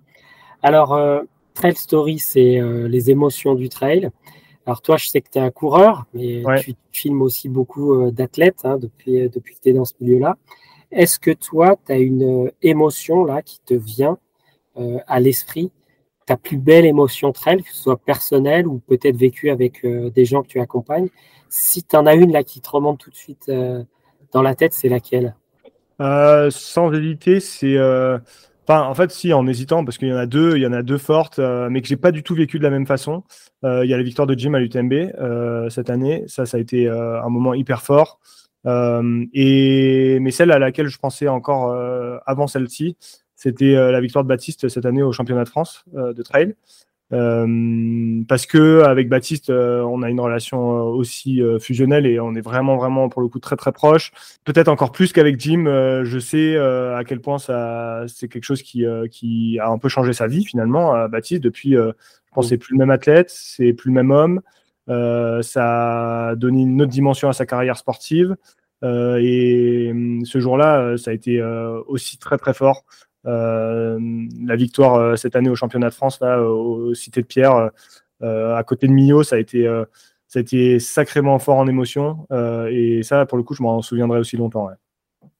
Alors, 0.62 0.94
euh, 0.94 1.22
Trail 1.56 1.76
Story, 1.76 2.20
c'est 2.20 2.60
euh, 2.60 2.88
les 2.88 3.10
émotions 3.10 3.56
du 3.56 3.68
trail. 3.68 4.12
Alors, 4.68 4.82
toi, 4.84 4.98
je 4.98 5.08
sais 5.08 5.22
que 5.22 5.30
tu 5.32 5.40
es 5.40 5.42
un 5.42 5.50
coureur, 5.50 6.06
mais 6.14 6.44
tu 6.62 6.76
filmes 6.92 7.24
aussi 7.24 7.50
beaucoup 7.50 8.12
d'athlètes 8.12 8.62
hein, 8.64 8.78
depuis, 8.78 9.28
depuis 9.28 9.56
que 9.56 9.62
tu 9.62 9.70
es 9.70 9.74
dans 9.74 9.86
ce 9.86 9.96
milieu-là. 10.00 10.38
Est-ce 10.92 11.20
que 11.20 11.32
toi, 11.32 11.76
tu 11.86 11.92
as 11.92 11.98
une 11.98 12.52
émotion 12.62 13.24
là 13.26 13.42
qui 13.42 13.60
te 13.62 13.74
vient 13.74 14.18
à 15.08 15.20
l'esprit? 15.20 15.72
Ta 16.26 16.38
plus 16.38 16.58
belle 16.58 16.86
émotion 16.86 17.32
trail, 17.32 17.64
que 17.64 17.70
ce 17.72 17.84
soit 17.84 17.98
personnelle 17.98 18.68
ou 18.68 18.80
peut-être 18.80 19.18
vécue 19.18 19.50
avec 19.50 19.86
des 19.86 20.26
gens 20.26 20.42
que 20.42 20.48
tu 20.48 20.60
accompagnes? 20.60 21.10
Si 21.50 21.84
tu 21.84 21.96
en 21.96 22.06
as 22.06 22.14
une 22.14 22.32
là 22.32 22.44
qui 22.44 22.62
te 22.62 22.70
remonte 22.70 23.00
tout 23.00 23.10
de 23.10 23.16
suite 23.16 23.50
euh, 23.50 23.84
dans 24.32 24.44
la 24.44 24.54
tête, 24.54 24.74
c'est 24.74 24.88
laquelle? 24.88 25.36
Euh, 26.00 26.50
Sans 26.52 26.94
hésiter, 26.94 27.40
c'est. 27.40 27.76
Euh, 27.76 28.20
en 28.68 28.94
fait, 28.94 29.10
si, 29.10 29.34
en 29.34 29.48
hésitant, 29.48 29.84
parce 29.84 29.98
qu'il 29.98 30.10
y 30.10 30.14
en 30.14 30.18
a 30.18 30.28
deux, 30.28 30.56
il 30.56 30.62
y 30.62 30.68
en 30.68 30.74
a 30.74 30.84
deux 30.84 31.00
fortes, 31.00 31.40
mais 31.40 31.82
que 31.82 31.88
j'ai 31.88 31.98
pas 31.98 32.12
du 32.12 32.22
tout 32.22 32.36
vécu 32.36 32.60
de 32.60 32.64
la 32.64 32.70
même 32.70 32.86
façon. 32.86 33.24
il 33.64 33.86
y 33.86 33.94
a 33.96 33.98
la 33.98 34.04
victoire 34.04 34.28
de 34.28 34.38
Jim 34.38 34.54
à 34.54 34.60
l'UTMB 34.60 35.70
cette 35.72 35.90
année. 35.90 36.24
Ça, 36.28 36.46
ça 36.46 36.58
a 36.58 36.60
été 36.60 36.88
un 36.88 37.30
moment 37.30 37.56
hyper 37.56 37.82
fort. 37.82 38.20
Et 38.66 40.18
mais 40.20 40.32
celle 40.32 40.52
à 40.52 40.60
laquelle 40.60 40.88
je 40.88 40.98
pensais 40.98 41.28
encore 41.28 41.74
avant 42.26 42.48
celle-ci, 42.48 42.98
c'était 43.36 43.74
la 43.74 44.02
victoire 44.02 44.24
de 44.24 44.30
Baptiste 44.30 44.68
cette 44.70 44.86
année 44.86 45.04
au 45.04 45.12
championnat 45.12 45.44
de 45.44 45.50
France 45.50 45.86
de 45.94 46.22
trail. 46.22 46.56
Euh, 47.12 48.24
parce 48.28 48.46
que 48.46 48.84
avec 48.84 49.10
Baptiste, 49.10 49.50
euh, 49.50 49.82
on 49.82 50.04
a 50.04 50.10
une 50.10 50.20
relation 50.20 50.78
euh, 50.78 50.82
aussi 50.84 51.42
fusionnelle 51.60 52.06
et 52.06 52.20
on 52.20 52.36
est 52.36 52.42
vraiment, 52.42 52.78
vraiment 52.78 53.10
pour 53.10 53.22
le 53.22 53.28
coup 53.28 53.40
très, 53.40 53.56
très 53.56 53.72
proche. 53.72 54.12
Peut-être 54.46 54.68
encore 54.68 54.92
plus 54.92 55.12
qu'avec 55.12 55.40
Jim. 55.40 55.66
je 56.04 56.20
sais 56.20 56.58
à 56.58 57.04
quel 57.06 57.20
point 57.22 57.38
c'est 57.40 58.28
quelque 58.28 58.44
chose 58.44 58.62
qui 58.62 58.86
a 58.86 59.70
un 59.70 59.78
peu 59.78 59.90
changé 59.90 60.14
sa 60.14 60.28
vie 60.28 60.46
finalement. 60.46 61.08
Baptiste, 61.08 61.44
depuis, 61.44 61.74
je 61.74 61.94
pense, 62.34 62.50
c'est 62.50 62.58
plus 62.58 62.74
le 62.74 62.80
même 62.80 62.92
athlète, 62.92 63.30
c'est 63.30 63.74
plus 63.74 63.90
le 63.90 63.96
même 63.96 64.12
homme. 64.12 64.42
Ça 64.90 66.30
a 66.30 66.36
donné 66.36 66.64
une 66.64 66.82
autre 66.82 66.92
dimension 66.92 67.30
à 67.30 67.34
sa 67.34 67.46
carrière 67.46 67.78
sportive. 67.78 68.36
et 68.84 69.94
ce 70.24 70.40
jour-là, 70.40 70.98
ça 70.98 71.12
a 71.12 71.14
été 71.14 71.42
aussi 71.88 72.18
très, 72.18 72.38
très 72.38 72.54
fort. 72.54 72.84
Euh, 73.26 74.00
la 74.42 74.56
victoire 74.56 74.96
euh, 74.96 75.16
cette 75.16 75.36
année 75.36 75.50
au 75.50 75.56
championnat 75.56 75.90
de 75.90 75.94
France, 75.94 76.20
là, 76.22 76.42
au 76.42 76.94
Cité 76.94 77.22
de 77.22 77.26
Pierre, 77.26 77.72
euh, 78.22 78.56
à 78.56 78.64
côté 78.64 78.88
de 78.88 78.94
Millau, 78.94 79.24
ça 79.24 79.36
a 79.36 79.40
été 79.40 79.68
ça 80.28 80.40
a 80.40 80.42
été 80.42 80.80
sacrément 80.80 81.40
fort 81.40 81.58
en 81.58 81.68
émotion. 81.68 82.28
et 82.70 83.02
ça, 83.04 83.26
pour 83.26 83.38
le 83.38 83.44
coup, 83.44 83.54
je 83.56 83.64
m'en 83.64 83.82
souviendrai 83.82 84.20
aussi 84.20 84.38
longtemps. 84.38 84.70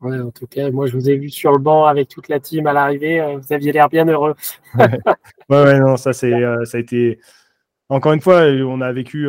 Ouais. 0.02 0.20
en 0.20 0.32
tout 0.32 0.48
cas, 0.48 0.72
moi, 0.72 0.88
je 0.88 0.94
vous 0.94 1.10
ai 1.10 1.18
vu 1.18 1.30
sur 1.30 1.52
le 1.52 1.60
banc 1.60 1.86
avec 1.86 2.08
toute 2.10 2.28
la 2.28 2.40
team 2.40 2.68
à 2.68 2.74
l'arrivée. 2.74 3.38
Vous 3.38 3.54
aviez 3.54 3.72
l'air 3.72 3.90
bien 3.90 4.06
heureux. 4.06 4.36
ouais, 4.78 4.88
ouais, 5.50 5.80
non, 5.80 5.96
ça, 5.98 6.14
c'est, 6.14 6.34
ça 6.66 6.78
a 6.78 6.80
été. 6.80 7.20
Encore 7.90 8.14
une 8.14 8.22
fois, 8.22 8.44
on 8.44 8.82
a 8.82 8.92
vécu. 8.92 9.28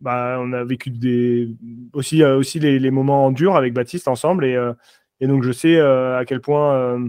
Bah, 0.00 0.38
on 0.38 0.52
a 0.52 0.62
vécu 0.62 0.90
des, 0.90 1.48
aussi, 1.92 2.22
aussi 2.22 2.60
les, 2.60 2.90
moments 2.90 3.32
durs 3.32 3.56
avec 3.56 3.74
Baptiste 3.74 4.06
ensemble. 4.06 4.44
Et, 4.44 4.56
et 5.20 5.26
donc, 5.26 5.42
je 5.42 5.52
sais 5.52 5.76
euh, 5.76 6.18
à 6.18 6.24
quel 6.24 6.40
point, 6.40 6.74
euh, 6.74 7.08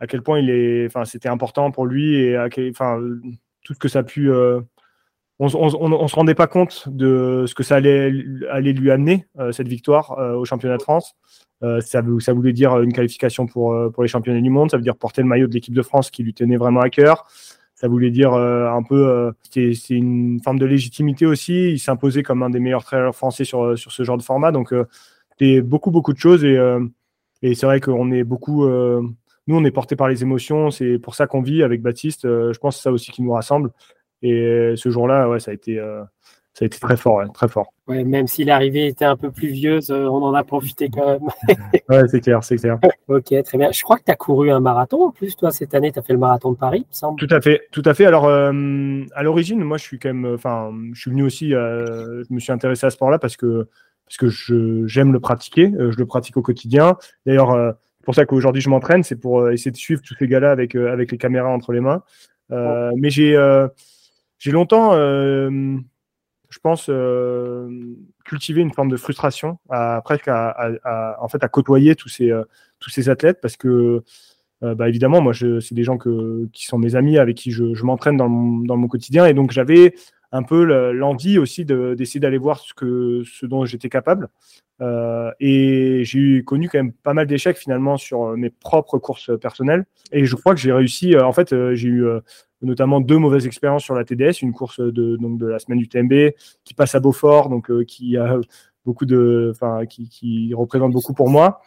à 0.00 0.06
quel 0.06 0.22
point 0.22 0.38
il 0.40 0.50
est, 0.50 0.86
enfin, 0.86 1.04
c'était 1.04 1.28
important 1.28 1.70
pour 1.70 1.86
lui 1.86 2.16
et 2.16 2.38
enfin, 2.70 3.00
tout 3.64 3.74
que 3.74 3.88
ça 3.88 4.00
a. 4.00 4.04
Euh, 4.18 4.60
on, 5.38 5.46
ne 5.46 6.08
se 6.08 6.14
rendait 6.14 6.34
pas 6.34 6.46
compte 6.46 6.88
de 6.88 7.44
ce 7.46 7.54
que 7.54 7.62
ça 7.62 7.76
allait, 7.76 8.12
aller 8.50 8.74
lui 8.74 8.90
amener 8.90 9.26
cette 9.52 9.68
victoire 9.68 10.10
au 10.36 10.44
championnat 10.44 10.76
de 10.76 10.82
France. 10.82 11.16
ça, 11.62 11.80
ça, 11.80 12.32
voulait 12.34 12.52
dire 12.52 12.78
une 12.80 12.92
qualification 12.92 13.46
pour, 13.46 13.74
pour 13.94 14.02
les 14.02 14.08
championnats 14.10 14.42
du 14.42 14.50
monde, 14.50 14.70
ça 14.70 14.76
veut 14.76 14.82
dire 14.82 14.96
porter 14.96 15.22
le 15.22 15.28
maillot 15.28 15.46
de 15.46 15.54
l'équipe 15.54 15.72
de 15.72 15.80
France 15.80 16.10
qui 16.10 16.22
lui 16.24 16.34
tenait 16.34 16.58
vraiment 16.58 16.80
à 16.80 16.90
cœur. 16.90 17.26
Ça 17.80 17.88
voulait 17.88 18.10
dire 18.10 18.34
un 18.34 18.82
peu, 18.82 19.32
c'est 19.50 19.72
une 19.88 20.38
forme 20.44 20.58
de 20.58 20.66
légitimité 20.66 21.24
aussi. 21.24 21.72
Il 21.72 21.78
s'imposait 21.78 22.22
comme 22.22 22.42
un 22.42 22.50
des 22.50 22.60
meilleurs 22.60 22.84
trailers 22.84 23.14
français 23.14 23.44
sur, 23.44 23.78
sur 23.78 23.90
ce 23.90 24.02
genre 24.02 24.18
de 24.18 24.22
format. 24.22 24.52
Donc, 24.52 24.74
c'était 25.30 25.62
beaucoup, 25.62 25.90
beaucoup 25.90 26.12
de 26.12 26.18
choses. 26.18 26.44
Et, 26.44 26.58
et 27.42 27.54
c'est 27.54 27.66
vrai 27.66 27.80
qu'on 27.80 28.10
est 28.12 28.24
beaucoup. 28.24 28.64
Euh, 28.64 29.00
nous, 29.46 29.56
on 29.56 29.64
est 29.64 29.70
porté 29.70 29.96
par 29.96 30.08
les 30.08 30.22
émotions. 30.22 30.70
C'est 30.70 30.98
pour 30.98 31.14
ça 31.14 31.26
qu'on 31.26 31.42
vit 31.42 31.62
avec 31.62 31.82
Baptiste. 31.82 32.24
Euh, 32.24 32.52
je 32.52 32.58
pense 32.58 32.74
que 32.74 32.82
c'est 32.82 32.84
ça 32.84 32.92
aussi 32.92 33.10
qui 33.12 33.22
nous 33.22 33.32
rassemble. 33.32 33.70
Et 34.22 34.74
ce 34.76 34.90
jour-là, 34.90 35.28
ouais, 35.30 35.40
ça 35.40 35.50
a 35.50 35.54
été. 35.54 35.80
Euh, 36.50 36.58
ça 36.58 36.64
a 36.64 36.66
été 36.66 36.78
très 36.78 36.96
fort, 36.96 37.22
très 37.32 37.48
fort. 37.48 37.72
Ouais, 37.86 38.04
même 38.04 38.26
si 38.26 38.44
l'arrivée 38.44 38.86
était 38.86 39.04
un 39.04 39.16
peu 39.16 39.30
pluvieuse, 39.30 39.90
on 39.90 40.22
en 40.22 40.34
a 40.34 40.44
profité 40.44 40.88
quand 40.88 41.06
même. 41.06 41.28
ouais, 41.88 42.08
c'est 42.08 42.20
clair, 42.20 42.42
c'est 42.42 42.56
clair. 42.56 42.78
ok, 43.08 43.42
très 43.44 43.58
bien. 43.58 43.70
Je 43.72 43.82
crois 43.82 43.96
que 43.98 44.04
tu 44.04 44.12
as 44.12 44.16
couru 44.16 44.50
un 44.50 44.60
marathon 44.60 45.04
en 45.04 45.10
plus, 45.10 45.36
toi, 45.36 45.50
cette 45.50 45.74
année, 45.74 45.92
tu 45.92 45.98
as 45.98 46.02
fait 46.02 46.12
le 46.12 46.18
marathon 46.18 46.52
de 46.52 46.56
Paris, 46.56 46.86
il 46.90 46.94
semble. 46.94 47.18
Tout 47.18 47.34
à 47.34 47.40
fait, 47.40 47.62
tout 47.72 47.82
à 47.84 47.94
fait. 47.94 48.06
Alors, 48.06 48.28
à 48.28 49.22
l'origine, 49.22 49.62
moi, 49.62 49.78
je 49.78 49.84
suis 49.84 49.98
quand 49.98 50.12
même, 50.12 50.34
enfin, 50.34 50.72
je 50.92 51.00
suis 51.00 51.10
venu 51.10 51.22
aussi, 51.22 51.50
je 51.50 52.32
me 52.32 52.40
suis 52.40 52.52
intéressé 52.52 52.86
à 52.86 52.90
ce 52.90 52.96
sport-là 52.96 53.18
parce 53.18 53.36
que 53.36 53.68
parce 54.10 54.34
que 54.34 54.86
j'aime 54.86 55.12
le 55.12 55.20
pratiquer, 55.20 55.70
euh, 55.78 55.92
je 55.92 55.98
le 55.98 56.06
pratique 56.06 56.36
au 56.36 56.42
quotidien. 56.42 56.96
D'ailleurs, 57.26 57.52
euh, 57.52 57.70
c'est 57.98 58.04
pour 58.04 58.14
ça 58.14 58.26
qu'aujourd'hui 58.26 58.60
je 58.60 58.68
m'entraîne, 58.68 59.04
c'est 59.04 59.14
pour 59.14 59.40
euh, 59.40 59.52
essayer 59.52 59.70
de 59.70 59.76
suivre 59.76 60.02
tous 60.02 60.16
ces 60.18 60.26
gars-là 60.26 60.50
avec, 60.50 60.74
avec 60.74 61.12
les 61.12 61.18
caméras 61.18 61.50
entre 61.50 61.72
les 61.72 61.80
mains. 61.80 62.02
Mais 62.50 63.10
j'ai 63.10 63.36
j'ai 64.38 64.50
longtemps, 64.50 64.92
je 66.50 66.58
pense, 66.58 66.90
cultivé 68.24 68.60
une 68.60 68.72
forme 68.72 68.90
de 68.90 68.96
frustration, 68.96 69.58
à, 69.70 70.02
presque 70.04 70.28
à, 70.28 71.16
en 71.20 71.28
fait, 71.28 71.42
à 71.42 71.48
côtoyer 71.48 71.94
tous 71.94 72.08
ces, 72.08 72.30
tous 72.80 72.90
ces 72.90 73.08
athlètes, 73.08 73.40
parce 73.40 73.56
que 73.56 74.02
bah, 74.60 74.88
évidemment, 74.88 75.20
moi, 75.22 75.32
c'est 75.32 75.74
des 75.74 75.84
gens 75.84 75.96
qui 76.52 76.66
sont 76.66 76.78
mes 76.78 76.96
amis, 76.96 77.18
avec 77.18 77.36
qui 77.36 77.50
je, 77.50 77.84
m'entraîne 77.84 78.16
dans, 78.16 78.28
mon 78.28 78.88
quotidien, 78.88 79.26
et 79.26 79.32
donc 79.32 79.52
j'avais 79.52 79.94
un 80.32 80.42
peu 80.42 80.64
l'envie 80.92 81.38
aussi 81.38 81.64
d'essayer 81.64 82.20
d'aller 82.20 82.38
voir 82.38 82.60
ce, 82.60 82.74
que, 82.74 83.22
ce 83.24 83.46
dont 83.46 83.64
j'étais 83.64 83.88
capable. 83.88 84.28
Euh, 84.80 85.30
et 85.40 86.02
j'ai 86.04 86.42
connu 86.42 86.68
quand 86.68 86.78
même 86.78 86.92
pas 86.92 87.12
mal 87.12 87.26
d'échecs 87.26 87.58
finalement 87.58 87.98
sur 87.98 88.24
euh, 88.24 88.36
mes 88.36 88.50
propres 88.50 88.98
courses 88.98 89.30
personnelles. 89.38 89.84
Et 90.12 90.24
je 90.24 90.36
crois 90.36 90.54
que 90.54 90.60
j'ai 90.60 90.72
réussi. 90.72 91.14
Euh, 91.14 91.26
en 91.26 91.32
fait, 91.32 91.54
j'ai 91.74 91.88
eu 91.88 92.06
notamment 92.62 93.00
deux 93.00 93.18
mauvaises 93.18 93.46
expériences 93.46 93.84
sur 93.84 93.94
la 93.94 94.04
TDS, 94.04 94.42
une 94.42 94.52
course 94.52 94.80
de, 94.80 95.16
donc 95.16 95.38
de 95.38 95.46
la 95.46 95.58
semaine 95.58 95.78
du 95.78 95.88
TMB 95.88 96.32
qui 96.64 96.74
passe 96.74 96.94
à 96.94 97.00
Beaufort, 97.00 97.48
donc 97.48 97.84
qui 97.84 98.16
a 98.16 98.38
beaucoup 98.84 99.06
de, 99.06 99.52
enfin, 99.54 99.86
qui, 99.86 100.52
représente 100.54 100.92
beaucoup 100.92 101.14
pour 101.14 101.28
moi. 101.28 101.60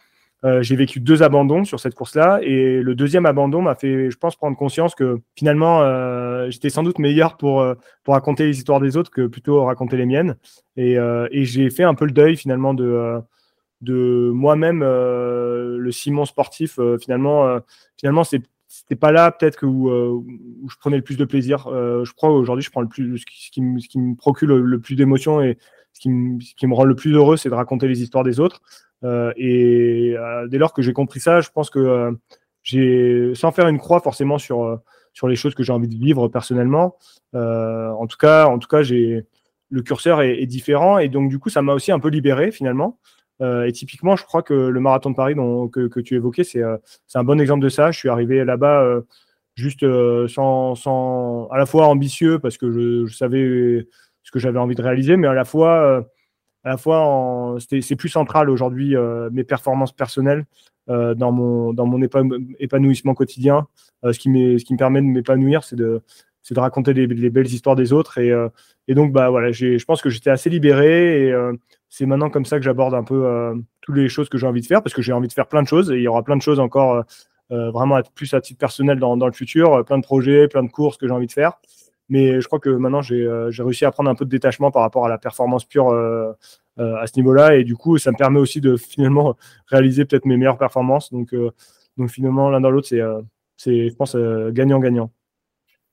Euh, 0.44 0.62
j'ai 0.62 0.76
vécu 0.76 1.00
deux 1.00 1.22
abandons 1.22 1.64
sur 1.64 1.80
cette 1.80 1.94
course-là 1.94 2.38
et 2.42 2.82
le 2.82 2.94
deuxième 2.94 3.24
abandon 3.24 3.62
m'a 3.62 3.74
fait, 3.74 4.10
je 4.10 4.16
pense, 4.18 4.36
prendre 4.36 4.58
conscience 4.58 4.94
que 4.94 5.18
finalement, 5.36 5.80
euh, 5.80 6.50
j'étais 6.50 6.68
sans 6.68 6.82
doute 6.82 6.98
meilleur 6.98 7.38
pour, 7.38 7.62
euh, 7.62 7.74
pour 8.02 8.12
raconter 8.12 8.44
les 8.44 8.58
histoires 8.58 8.80
des 8.80 8.98
autres 8.98 9.10
que 9.10 9.26
plutôt 9.26 9.64
raconter 9.64 9.96
les 9.96 10.04
miennes. 10.04 10.36
Et, 10.76 10.96
et 11.30 11.44
j'ai 11.44 11.70
fait 11.70 11.84
un 11.84 11.94
peu 11.94 12.04
le 12.04 12.10
deuil 12.10 12.36
finalement 12.36 12.74
de, 12.74 13.20
de 13.80 14.30
moi-même, 14.34 14.80
le 14.80 15.90
Simon 15.92 16.26
sportif. 16.26 16.78
finalement, 17.00 17.58
finalement 17.96 18.24
c'est 18.24 18.42
c'était 18.80 18.96
pas 18.96 19.12
là 19.12 19.30
peut-être 19.30 19.56
que 19.56 19.66
où, 19.66 19.90
où, 19.90 20.68
je 20.68 20.76
prenais 20.76 20.96
le 20.96 21.02
plus 21.02 21.16
de 21.16 21.24
plaisir. 21.24 21.68
je 21.68 22.12
crois 22.12 22.30
aujourd'hui, 22.30 22.64
je 22.64 22.70
prends 22.70 22.80
le 22.80 22.88
plus, 22.88 23.18
ce 23.18 23.24
qui, 23.50 23.60
me, 23.60 24.14
procure 24.16 24.48
le, 24.48 24.80
plus 24.80 24.96
d'émotions 24.96 25.40
et 25.40 25.58
ce 25.92 26.00
qui, 26.00 26.08
me, 26.10 26.74
rend 26.74 26.84
le 26.84 26.96
plus 26.96 27.12
heureux, 27.12 27.36
c'est 27.36 27.48
de 27.48 27.54
raconter 27.54 27.86
les 27.86 28.02
histoires 28.02 28.24
des 28.24 28.40
autres. 28.40 28.60
Euh, 29.04 29.32
et 29.36 30.14
euh, 30.16 30.48
dès 30.48 30.58
lors 30.58 30.72
que 30.72 30.82
j'ai 30.82 30.92
compris 30.92 31.20
ça, 31.20 31.40
je 31.40 31.50
pense 31.50 31.70
que 31.70 31.78
euh, 31.78 32.12
j'ai, 32.62 33.32
sans 33.34 33.52
faire 33.52 33.68
une 33.68 33.78
croix 33.78 34.00
forcément 34.00 34.38
sur, 34.38 34.80
sur 35.12 35.28
les 35.28 35.36
choses 35.36 35.54
que 35.54 35.62
j'ai 35.62 35.72
envie 35.72 35.88
de 35.88 35.96
vivre 35.96 36.28
personnellement, 36.28 36.96
en 37.32 38.06
tout 38.06 38.16
cas, 38.16 38.46
en 38.46 38.58
tout 38.58 38.68
cas, 38.68 38.82
j'ai 38.82 39.26
le 39.70 39.82
curseur 39.82 40.22
est, 40.22 40.46
différent 40.46 40.98
et 40.98 41.08
donc 41.08 41.28
du 41.30 41.38
coup, 41.38 41.50
ça 41.50 41.62
m'a 41.62 41.74
aussi 41.74 41.92
un 41.92 42.00
peu 42.00 42.08
libéré 42.08 42.50
finalement. 42.50 42.98
Et 43.40 43.72
typiquement, 43.72 44.16
je 44.16 44.24
crois 44.24 44.42
que 44.42 44.54
le 44.54 44.80
marathon 44.80 45.10
de 45.10 45.16
Paris 45.16 45.34
que, 45.34 46.00
tu 46.00 46.14
évoquais, 46.14 46.44
c'est 46.44 46.62
c'est 47.06 47.18
un 47.18 47.24
bon 47.24 47.40
exemple 47.40 47.64
de 47.64 47.68
ça. 47.68 47.90
Je 47.90 47.98
suis 47.98 48.08
arrivé 48.08 48.44
là-bas 48.44 49.00
juste 49.54 49.84
sans, 50.28 51.48
à 51.50 51.58
la 51.58 51.66
fois 51.66 51.86
ambitieux 51.86 52.38
parce 52.38 52.56
que 52.56 53.06
je, 53.06 53.12
savais 53.12 53.86
ce 54.22 54.30
que 54.30 54.38
j'avais 54.38 54.58
envie 54.58 54.74
de 54.74 54.82
réaliser, 54.82 55.16
mais 55.16 55.26
à 55.26 55.34
la 55.34 55.44
fois 55.44 56.06
à 56.64 56.70
la 56.70 56.76
fois 56.76 57.56
c'est 57.58 57.96
plus 57.96 58.08
central 58.08 58.50
aujourd'hui 58.50 58.96
euh, 58.96 59.28
mes 59.30 59.44
performances 59.44 59.92
personnelles 59.92 60.44
euh, 60.88 61.14
dans 61.14 61.30
mon 61.30 62.02
épanouissement 62.58 63.14
quotidien 63.14 63.66
euh, 64.04 64.12
ce 64.12 64.18
qui 64.18 64.30
me 64.30 64.76
permet 64.76 65.00
de 65.00 65.06
m'épanouir 65.06 65.62
c'est 65.62 65.76
de 65.76 66.02
raconter 66.56 66.94
les, 66.94 67.06
belles 67.06 67.46
histoires 67.46 67.76
des 67.76 67.92
autres 67.92 68.18
et, 68.18 68.94
donc 68.94 69.12
bah 69.12 69.30
voilà 69.30 69.52
je 69.52 69.82
pense 69.84 70.02
que 70.02 70.10
j'étais 70.10 70.30
assez 70.30 70.50
libéré 70.50 71.32
c'est 71.96 72.06
maintenant 72.06 72.28
comme 72.28 72.44
ça 72.44 72.58
que 72.58 72.64
j'aborde 72.64 72.94
un 72.94 73.04
peu 73.04 73.54
toutes 73.80 73.96
les 73.96 74.08
choses 74.08 74.28
que 74.28 74.36
j'ai 74.36 74.46
envie 74.46 74.60
de 74.60 74.66
faire 74.66 74.82
parce 74.82 74.94
que 74.94 75.02
j'ai 75.02 75.12
envie 75.12 75.28
de 75.28 75.32
faire 75.32 75.46
plein 75.46 75.62
de 75.62 75.68
choses 75.68 75.92
et 75.92 75.96
il 75.96 76.02
y 76.02 76.08
aura 76.08 76.24
plein 76.24 76.36
de 76.36 76.42
choses 76.42 76.58
encore 76.58 77.04
vraiment 77.50 78.00
plus 78.16 78.34
à 78.34 78.40
titre 78.40 78.58
personnel 78.58 78.98
dans, 78.98 79.16
dans 79.16 79.26
le 79.26 79.32
futur 79.32 79.84
plein 79.84 79.98
de 79.98 80.02
projets 80.02 80.48
plein 80.48 80.64
de 80.64 80.70
courses 80.70 80.96
que 80.96 81.06
j'ai 81.06 81.12
envie 81.12 81.28
de 81.28 81.32
faire 81.32 81.52
mais 82.08 82.40
je 82.40 82.46
crois 82.46 82.58
que 82.58 82.68
maintenant 82.68 83.00
j'ai 83.00 83.28
réussi 83.62 83.84
à 83.84 83.92
prendre 83.92 84.10
un 84.10 84.14
peu 84.14 84.24
de 84.24 84.30
détachement 84.30 84.70
par 84.72 84.82
rapport 84.82 85.06
à 85.06 85.08
la 85.08 85.18
performance 85.18 85.64
pure 85.64 85.92
à 86.76 87.06
ce 87.06 87.16
niveau-là, 87.16 87.56
et 87.56 87.64
du 87.64 87.76
coup 87.76 87.98
ça 87.98 88.10
me 88.10 88.16
permet 88.16 88.40
aussi 88.40 88.60
de 88.60 88.76
finalement 88.76 89.36
réaliser 89.66 90.04
peut-être 90.04 90.24
mes 90.24 90.36
meilleures 90.36 90.58
performances. 90.58 91.12
Donc, 91.12 91.34
donc 91.96 92.10
finalement 92.10 92.50
l'un 92.50 92.60
dans 92.60 92.70
l'autre, 92.70 92.88
c'est, 92.88 93.00
c'est, 93.56 93.88
je 93.88 93.94
pense, 93.94 94.16
gagnant-gagnant. 94.50 95.10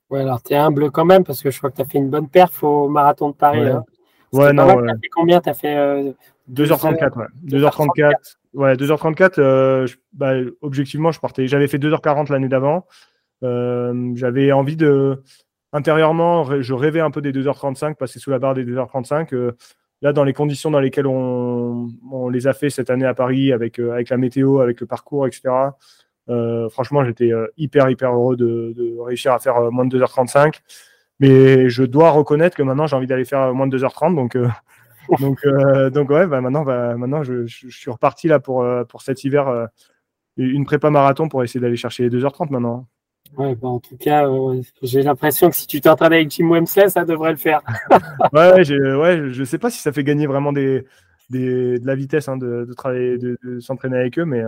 Ouais, 0.10 0.22
alors 0.22 0.44
tu 0.44 0.54
es 0.54 0.58
humble 0.58 0.92
quand 0.92 1.06
même 1.06 1.24
parce 1.24 1.42
que 1.42 1.52
je 1.52 1.58
crois 1.58 1.72
que 1.72 1.78
tu 1.78 1.82
as 1.82 1.86
fait 1.86 1.98
une 1.98 2.10
bonne 2.10 2.28
perf 2.28 2.64
au 2.64 2.90
marathon 2.90 3.30
de 3.30 3.36
Paris. 3.36 3.62
Ouais, 3.62 3.70
hein. 3.70 3.86
Ouais 4.34 4.54
non. 4.54 4.86
As 4.88 4.98
fait 4.98 5.10
combien? 5.10 5.42
Tu 5.42 5.50
as 5.50 5.54
fait 5.54 6.14
2h34, 6.52 7.18
ouais. 7.18 7.26
2h34. 7.46 8.14
Ouais, 8.54 8.76
2h34, 8.76 9.40
euh, 9.40 9.88
bah, 10.14 10.34
objectivement, 10.62 11.12
je 11.12 11.20
partais. 11.20 11.48
J'avais 11.48 11.68
fait 11.68 11.78
2h40 11.78 12.32
l'année 12.32 12.50
d'avant. 12.50 12.86
Euh, 13.44 14.12
j'avais 14.16 14.52
envie 14.52 14.76
de. 14.76 15.22
Intérieurement, 15.74 16.62
je 16.62 16.74
rêvais 16.74 17.00
un 17.00 17.12
peu 17.12 17.22
des 17.22 17.32
2h35, 17.32 17.96
passer 17.96 18.20
sous 18.20 18.30
la 18.30 18.40
barre 18.40 18.56
des 18.56 18.66
2h35. 18.66 19.34
Euh, 19.34 19.54
là, 20.02 20.12
dans 20.12 20.26
les 20.26 20.34
conditions 20.34 20.70
dans 20.70 20.82
lesquelles 20.82 21.08
on, 21.08 21.88
on, 22.12 22.28
les 22.28 22.48
a 22.48 22.54
fait 22.54 22.70
cette 22.70 22.90
année 22.90 23.06
à 23.06 23.14
Paris, 23.14 23.54
avec, 23.54 23.80
avec 23.80 24.10
la 24.10 24.18
météo, 24.18 24.60
avec 24.60 24.82
le 24.82 24.88
parcours, 24.88 25.28
etc., 25.28 25.50
franchement, 26.70 27.04
j'étais 27.04 27.32
hyper, 27.58 27.90
hyper 27.90 28.14
heureux 28.14 28.38
de, 28.38 28.74
de, 28.76 28.98
réussir 29.00 29.34
à 29.34 29.40
faire 29.40 29.70
moins 29.72 29.86
de 29.86 29.98
2h35. 29.98 30.60
Mais 31.22 31.70
je 31.70 31.84
dois 31.84 32.12
reconnaître 32.12 32.58
que 32.58 32.64
maintenant, 32.64 32.88
j'ai 32.88 32.96
envie 32.98 33.08
d'aller 33.08 33.24
faire 33.24 33.54
moins 33.54 33.68
de 33.68 33.78
2h30. 33.78 34.16
Donc, 34.16 34.36
donc, 35.20 35.46
euh, 35.46 35.90
donc 35.90 36.10
ouais, 36.10 36.28
bah 36.28 36.42
maintenant, 36.42 36.64
bah, 36.64 36.96
maintenant 36.96 37.24
je, 37.24 37.46
je, 37.46 37.70
suis 37.70 37.92
reparti 37.92 38.28
là 38.28 38.40
pour, 38.40 38.62
euh, 38.62 38.84
pour 38.84 39.02
cet 39.02 39.24
hiver, 39.24 39.48
euh, 39.48 39.66
une 40.38 40.66
prépa 40.66 40.90
marathon 40.90 41.28
pour 41.28 41.44
essayer 41.44 41.60
d'aller 41.60 41.76
chercher 41.76 42.08
les 42.08 42.20
2h30 42.20 42.52
maintenant. 42.52 42.88
Ouais, 43.38 43.56
bah 43.56 43.70
en 43.70 43.80
tout 43.80 43.96
cas, 43.98 44.28
j'ai 44.82 45.04
l'impression 45.04 45.50
que 45.50 45.56
si 45.56 45.66
tu 45.66 45.80
t'entraînes 45.80 46.14
avec 46.14 46.32
Jim 46.32 46.50
Wemsley, 46.50 46.90
ça 46.90 47.06
devrait 47.06 47.32
le 47.32 47.38
faire. 47.38 47.62
ouais, 48.34 48.52
ouais, 48.54 49.30
je 49.30 49.44
sais 49.44 49.58
pas 49.58 49.70
si 49.70 49.80
ça 49.80 49.94
fait 49.94 50.04
gagner 50.04 50.28
vraiment 50.28 50.52
des, 50.52 50.86
des 51.30 51.80
de 51.80 51.88
la 51.88 51.96
vitesse 51.96 52.28
hein, 52.28 52.36
de, 52.36 52.66
de, 52.68 52.74
travailler, 52.74 53.18
de, 53.18 53.38
s'entraîner 53.60 53.98
avec 53.98 54.20
eux, 54.20 54.26
mais, 54.26 54.44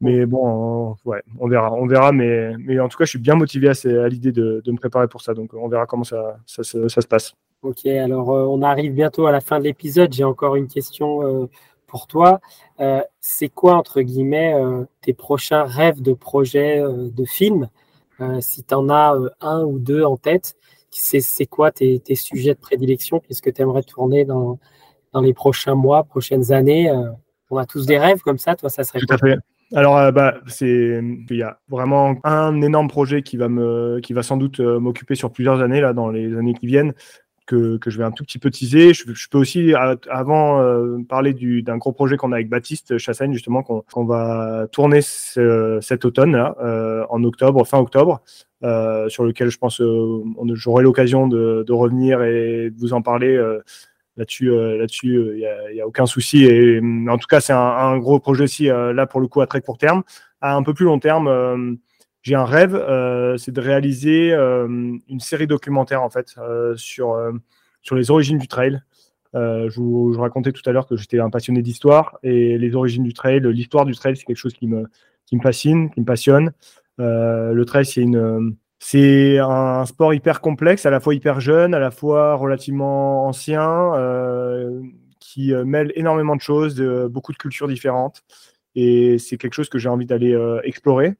mais 0.00 0.24
bon, 0.26 0.96
ouais, 1.04 1.22
on 1.38 1.48
verra, 1.48 1.72
on 1.72 1.86
verra. 1.86 2.12
Mais, 2.12 2.54
mais 2.58 2.78
en 2.80 2.88
tout 2.88 2.96
cas, 2.96 3.04
je 3.04 3.10
suis 3.10 3.18
bien 3.18 3.34
motivé 3.34 3.68
à, 3.68 3.72
à 4.04 4.08
l'idée 4.08 4.32
de, 4.32 4.62
de, 4.64 4.72
me 4.72 4.76
préparer 4.76 5.08
pour 5.08 5.20
ça, 5.22 5.34
donc 5.34 5.52
on 5.54 5.68
verra 5.68 5.86
comment 5.86 6.04
ça, 6.04 6.38
ça, 6.46 6.62
ça, 6.62 6.88
ça 6.88 7.00
se 7.00 7.06
passe. 7.06 7.34
Ok, 7.62 7.84
alors 7.84 8.30
euh, 8.30 8.46
on 8.46 8.62
arrive 8.62 8.94
bientôt 8.94 9.26
à 9.26 9.32
la 9.32 9.42
fin 9.42 9.58
de 9.58 9.64
l'épisode. 9.64 10.12
J'ai 10.14 10.24
encore 10.24 10.56
une 10.56 10.66
question 10.66 11.26
euh, 11.26 11.46
pour 11.86 12.06
toi. 12.06 12.40
Euh, 12.80 13.02
c'est 13.20 13.50
quoi, 13.50 13.74
entre 13.74 14.00
guillemets, 14.00 14.54
tes 15.02 15.12
prochains 15.12 15.64
rêves 15.64 16.00
de 16.00 16.14
projet 16.14 16.80
de 16.80 17.24
film 17.24 17.68
Si 18.40 18.64
tu 18.64 18.74
en 18.74 18.88
as 18.88 19.14
un 19.40 19.64
ou 19.64 19.78
deux 19.78 20.04
en 20.04 20.16
tête, 20.16 20.56
c'est 20.90 21.46
quoi 21.46 21.70
tes, 21.70 22.00
sujets 22.14 22.54
de 22.54 22.60
prédilection? 22.60 23.20
Qu'est-ce 23.20 23.42
que 23.42 23.50
tu 23.50 23.60
aimerais 23.60 23.82
tourner 23.82 24.24
dans, 24.24 24.58
dans 25.12 25.20
les 25.20 25.34
prochains 25.34 25.74
mois, 25.74 26.04
prochaines 26.04 26.52
années? 26.52 26.90
On 27.50 27.58
a 27.58 27.66
tous 27.66 27.84
des 27.84 27.98
rêves 27.98 28.20
comme 28.20 28.38
ça, 28.38 28.56
toi, 28.56 28.70
ça 28.70 28.84
serait 28.84 29.00
Tout 29.00 29.12
à 29.12 29.18
fait. 29.18 29.36
Alors, 29.74 30.12
bah, 30.12 30.34
c'est, 30.48 31.00
il 31.30 31.36
y 31.36 31.42
a 31.42 31.60
vraiment 31.68 32.16
un 32.24 32.60
énorme 32.60 32.88
projet 32.88 33.22
qui 33.22 33.36
va 33.36 33.48
me, 33.48 34.00
qui 34.00 34.12
va 34.12 34.22
sans 34.22 34.36
doute 34.36 34.58
m'occuper 34.58 35.14
sur 35.14 35.30
plusieurs 35.30 35.60
années 35.60 35.80
là, 35.80 35.92
dans 35.92 36.10
les 36.10 36.36
années 36.36 36.54
qui 36.54 36.66
viennent 36.66 36.92
que, 37.50 37.90
je 37.90 37.98
vais 37.98 38.04
un 38.04 38.10
tout 38.10 38.24
petit 38.24 38.38
peu 38.38 38.50
teaser. 38.50 38.94
Je, 38.94 39.28
peux 39.28 39.38
aussi, 39.38 39.74
avant, 40.08 40.60
euh, 40.60 40.98
parler 41.08 41.34
d'un 41.62 41.76
gros 41.76 41.92
projet 41.92 42.16
qu'on 42.16 42.32
a 42.32 42.36
avec 42.36 42.48
Baptiste 42.48 42.98
Chassagne, 42.98 43.32
justement, 43.32 43.62
qu'on 43.62 44.04
va 44.04 44.66
tourner 44.72 45.00
cet 45.02 46.04
automne, 46.04 46.32
là, 46.32 46.56
euh, 46.62 47.04
en 47.10 47.22
octobre, 47.24 47.66
fin 47.66 47.78
octobre, 47.78 48.22
euh, 48.62 49.08
sur 49.08 49.24
lequel 49.24 49.50
je 49.50 49.58
pense 49.58 49.82
j'aurai 50.54 50.82
l'occasion 50.82 51.28
de, 51.28 51.72
revenir 51.72 52.22
et 52.22 52.70
de 52.70 52.78
vous 52.78 52.92
en 52.92 53.02
parler. 53.02 53.38
Là-dessus, 54.16 54.50
là-dessus, 54.50 55.14
il 55.34 55.74
n'y 55.74 55.80
a, 55.80 55.86
aucun 55.86 56.04
souci. 56.04 56.44
Et 56.44 56.80
en 57.08 57.16
tout 57.16 57.26
cas, 57.26 57.40
c'est 57.40 57.52
un, 57.52 57.96
gros 57.98 58.18
projet 58.20 58.44
aussi, 58.44 58.64
là, 58.66 59.06
pour 59.06 59.20
le 59.20 59.28
coup, 59.28 59.40
à 59.40 59.46
très 59.46 59.60
court 59.60 59.78
terme. 59.78 60.02
À 60.40 60.54
un 60.56 60.62
peu 60.62 60.74
plus 60.74 60.84
long 60.84 60.98
terme, 60.98 61.78
j'ai 62.22 62.34
un 62.34 62.44
rêve, 62.44 62.74
euh, 62.74 63.36
c'est 63.38 63.52
de 63.52 63.60
réaliser 63.60 64.32
euh, 64.32 64.68
une 65.08 65.20
série 65.20 65.46
documentaire 65.46 66.02
en 66.02 66.10
fait 66.10 66.34
euh, 66.38 66.76
sur, 66.76 67.16
sur 67.82 67.96
les 67.96 68.10
origines 68.10 68.38
du 68.38 68.48
trail. 68.48 68.82
je, 69.34 69.80
vous, 69.80 70.12
racontais 70.18 70.52
tout 70.52 70.62
à 70.68 70.72
l'heure 70.72 70.86
que 70.86 70.96
j'étais 70.96 71.18
un 71.18 71.30
passionné 71.30 71.62
d'histoire 71.62 72.18
et 72.22 72.58
les 72.58 72.74
origines 72.74 73.04
du 73.04 73.14
trail, 73.14 73.40
l'histoire 73.40 73.86
du 73.86 73.94
trail, 73.94 74.16
c'est 74.16 74.24
quelque 74.24 74.36
chose 74.36 74.54
qui 74.54 74.66
me, 74.66 74.86
qui 75.26 75.36
me 75.36 75.42
fascine, 75.42 75.90
qui 75.90 76.00
me 76.00 76.04
passionne. 76.04 76.52
le 76.98 77.64
trail, 77.64 77.86
c'est 77.86 78.02
une, 78.02 78.56
c'est 78.80 79.38
un 79.38 79.86
sport 79.86 80.14
hyper 80.14 80.40
complexe, 80.40 80.86
à 80.86 80.90
la 80.90 80.98
fois 80.98 81.14
hyper 81.14 81.38
jeune, 81.40 81.74
à 81.74 81.78
la 81.78 81.92
fois 81.92 82.34
relativement 82.34 83.26
ancien, 83.26 83.92
qui 85.20 85.52
mêle 85.52 85.92
énormément 85.94 86.34
de 86.34 86.40
choses, 86.40 86.74
de, 86.74 87.06
beaucoup 87.06 87.32
de 87.32 87.38
cultures 87.38 87.68
différentes. 87.68 88.22
Et 88.74 89.18
c'est 89.18 89.36
quelque 89.36 89.54
chose 89.54 89.68
que 89.68 89.78
j'ai 89.78 89.88
envie 89.88 90.06
d'aller 90.06 90.36
explorer. 90.64 91.14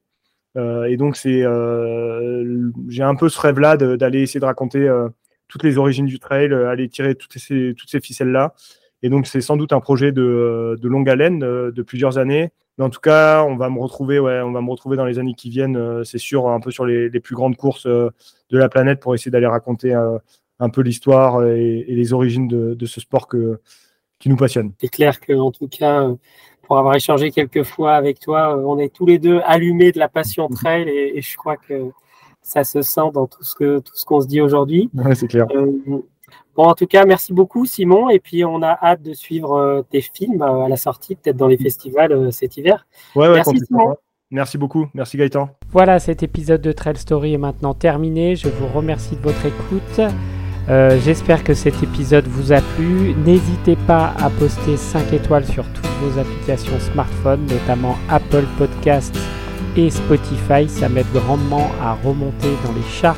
Euh, 0.56 0.84
et 0.84 0.96
donc, 0.96 1.16
c'est, 1.16 1.42
euh, 1.42 2.70
j'ai 2.88 3.02
un 3.02 3.14
peu 3.14 3.28
ce 3.28 3.40
rêve-là 3.40 3.76
d'aller 3.76 4.22
essayer 4.22 4.40
de 4.40 4.44
raconter 4.44 4.88
euh, 4.88 5.08
toutes 5.48 5.62
les 5.62 5.78
origines 5.78 6.06
du 6.06 6.18
trail, 6.18 6.52
aller 6.52 6.88
tirer 6.88 7.14
toutes 7.14 7.38
ces, 7.38 7.74
toutes 7.76 7.90
ces 7.90 8.00
ficelles-là. 8.00 8.54
Et 9.02 9.08
donc, 9.08 9.26
c'est 9.26 9.40
sans 9.40 9.56
doute 9.56 9.72
un 9.72 9.80
projet 9.80 10.12
de 10.12 10.78
longue 10.82 11.08
haleine, 11.08 11.38
de, 11.38 11.82
plusieurs 11.82 12.18
années. 12.18 12.50
Mais 12.80 12.86
en 12.86 12.90
tout 12.90 12.98
cas, 12.98 13.44
on 13.44 13.56
va 13.56 13.70
me 13.70 13.78
retrouver, 13.78 14.18
ouais, 14.18 14.40
on 14.40 14.50
va 14.50 14.60
me 14.60 14.70
retrouver 14.70 14.96
dans 14.96 15.04
les 15.04 15.20
années 15.20 15.34
qui 15.34 15.50
viennent, 15.50 16.02
c'est 16.02 16.18
sûr, 16.18 16.48
un 16.48 16.58
peu 16.58 16.72
sur 16.72 16.84
les, 16.84 17.08
les, 17.08 17.20
plus 17.20 17.36
grandes 17.36 17.56
courses 17.56 17.86
de 17.86 18.12
la 18.50 18.68
planète 18.68 18.98
pour 18.98 19.14
essayer 19.14 19.30
d'aller 19.30 19.46
raconter 19.46 19.94
un 19.94 20.68
peu 20.70 20.80
l'histoire 20.80 21.44
et, 21.44 21.84
et, 21.86 21.94
les 21.94 22.12
origines 22.12 22.48
de, 22.48 22.74
de 22.74 22.86
ce 22.86 23.00
sport 23.00 23.28
que, 23.28 23.60
qui 24.18 24.28
nous 24.30 24.36
passionne. 24.36 24.72
C'est 24.80 24.88
clair 24.88 25.20
que, 25.20 25.34
en 25.34 25.52
tout 25.52 25.68
cas, 25.68 26.08
pour 26.70 26.78
avoir 26.78 26.94
échangé 26.94 27.32
quelques 27.32 27.64
fois 27.64 27.96
avec 27.96 28.20
toi. 28.20 28.56
Euh, 28.56 28.62
on 28.64 28.78
est 28.78 28.94
tous 28.94 29.04
les 29.04 29.18
deux 29.18 29.40
allumés 29.44 29.90
de 29.90 29.98
la 29.98 30.08
passion 30.08 30.46
trail 30.46 30.88
et, 30.88 31.20
je 31.20 31.36
crois 31.36 31.56
que 31.56 31.90
ça 32.42 32.62
se 32.62 32.80
sent 32.80 33.10
dans 33.12 33.26
tout 33.26 33.42
ce 33.42 33.56
que 33.56 33.80
tout 33.80 33.92
ce 33.96 34.04
qu'on 34.04 34.20
se 34.20 34.28
dit 34.28 34.40
aujourd'hui. 34.40 34.88
c'est 35.14 35.26
clair. 35.26 35.46
Euh, 35.50 35.72
bon, 36.56 36.64
en 36.64 36.74
tout 36.74 36.86
cas, 36.86 37.04
merci 37.04 37.32
beaucoup 37.32 37.66
Simon 37.66 38.10
et 38.10 38.18
puis 38.18 38.44
on 38.44 38.62
a 38.62 38.78
hâte 38.82 39.02
de 39.02 39.12
suivre 39.12 39.56
euh, 39.56 39.82
tes 39.82 40.00
films 40.00 40.42
à 40.42 40.68
la 40.68 40.76
sortie, 40.76 41.16
peut-être 41.16 41.36
dans 41.36 41.48
les 41.48 41.56
mhm. 41.56 41.62
festivals 41.62 42.32
cet 42.32 42.56
hiver. 42.56 42.86
Ouais, 43.14 43.28
ouais, 43.28 43.34
merci 43.34 43.58
Simon. 43.66 43.96
Merci 44.32 44.58
beaucoup, 44.58 44.86
merci 44.94 45.16
Gaëtan. 45.16 45.50
Voilà, 45.70 45.98
cet 45.98 46.22
épisode 46.22 46.60
de 46.60 46.70
Trail 46.70 46.96
Story 46.96 47.34
est 47.34 47.38
maintenant 47.38 47.74
terminé. 47.74 48.36
Je 48.36 48.48
vous 48.48 48.68
remercie 48.68 49.16
de 49.16 49.20
votre 49.20 49.44
écoute. 49.44 50.00
Euh, 50.68 51.00
j'espère 51.02 51.42
que 51.42 51.52
cet 51.52 51.82
épisode 51.82 52.28
vous 52.28 52.52
a 52.52 52.60
plu. 52.60 53.14
N'hésitez 53.26 53.74
pas 53.74 54.14
à 54.18 54.30
poster 54.30 54.76
5 54.76 55.12
étoiles 55.12 55.46
sur 55.46 55.64
toutes 55.72 55.86
vos 56.00 56.18
applications 56.20 56.78
smartphone, 56.78 57.44
notamment 57.46 57.96
Apple 58.08 58.44
Podcasts 58.56 59.18
et 59.76 59.90
Spotify. 59.90 60.68
Ça 60.68 60.88
m'aide 60.88 61.10
grandement 61.12 61.66
à 61.82 61.94
remonter 61.94 62.50
dans 62.64 62.72
les 62.72 62.88
charts 62.88 63.16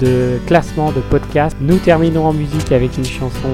de 0.00 0.38
classement 0.46 0.92
de 0.92 1.00
podcasts. 1.00 1.56
Nous 1.60 1.78
terminons 1.78 2.26
en 2.26 2.32
musique 2.32 2.72
avec 2.72 2.96
une 2.96 3.04
chanson 3.04 3.48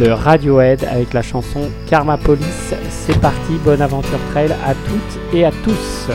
de 0.00 0.08
Radiohead 0.08 0.84
avec 0.84 1.12
la 1.12 1.22
chanson 1.22 1.70
Karma 1.88 2.16
Police. 2.16 2.74
C'est 2.90 3.20
parti, 3.20 3.54
bonne 3.64 3.82
aventure 3.82 4.18
trail 4.30 4.52
à 4.64 4.74
toutes 4.74 5.34
et 5.34 5.44
à 5.44 5.50
tous. 5.64 6.08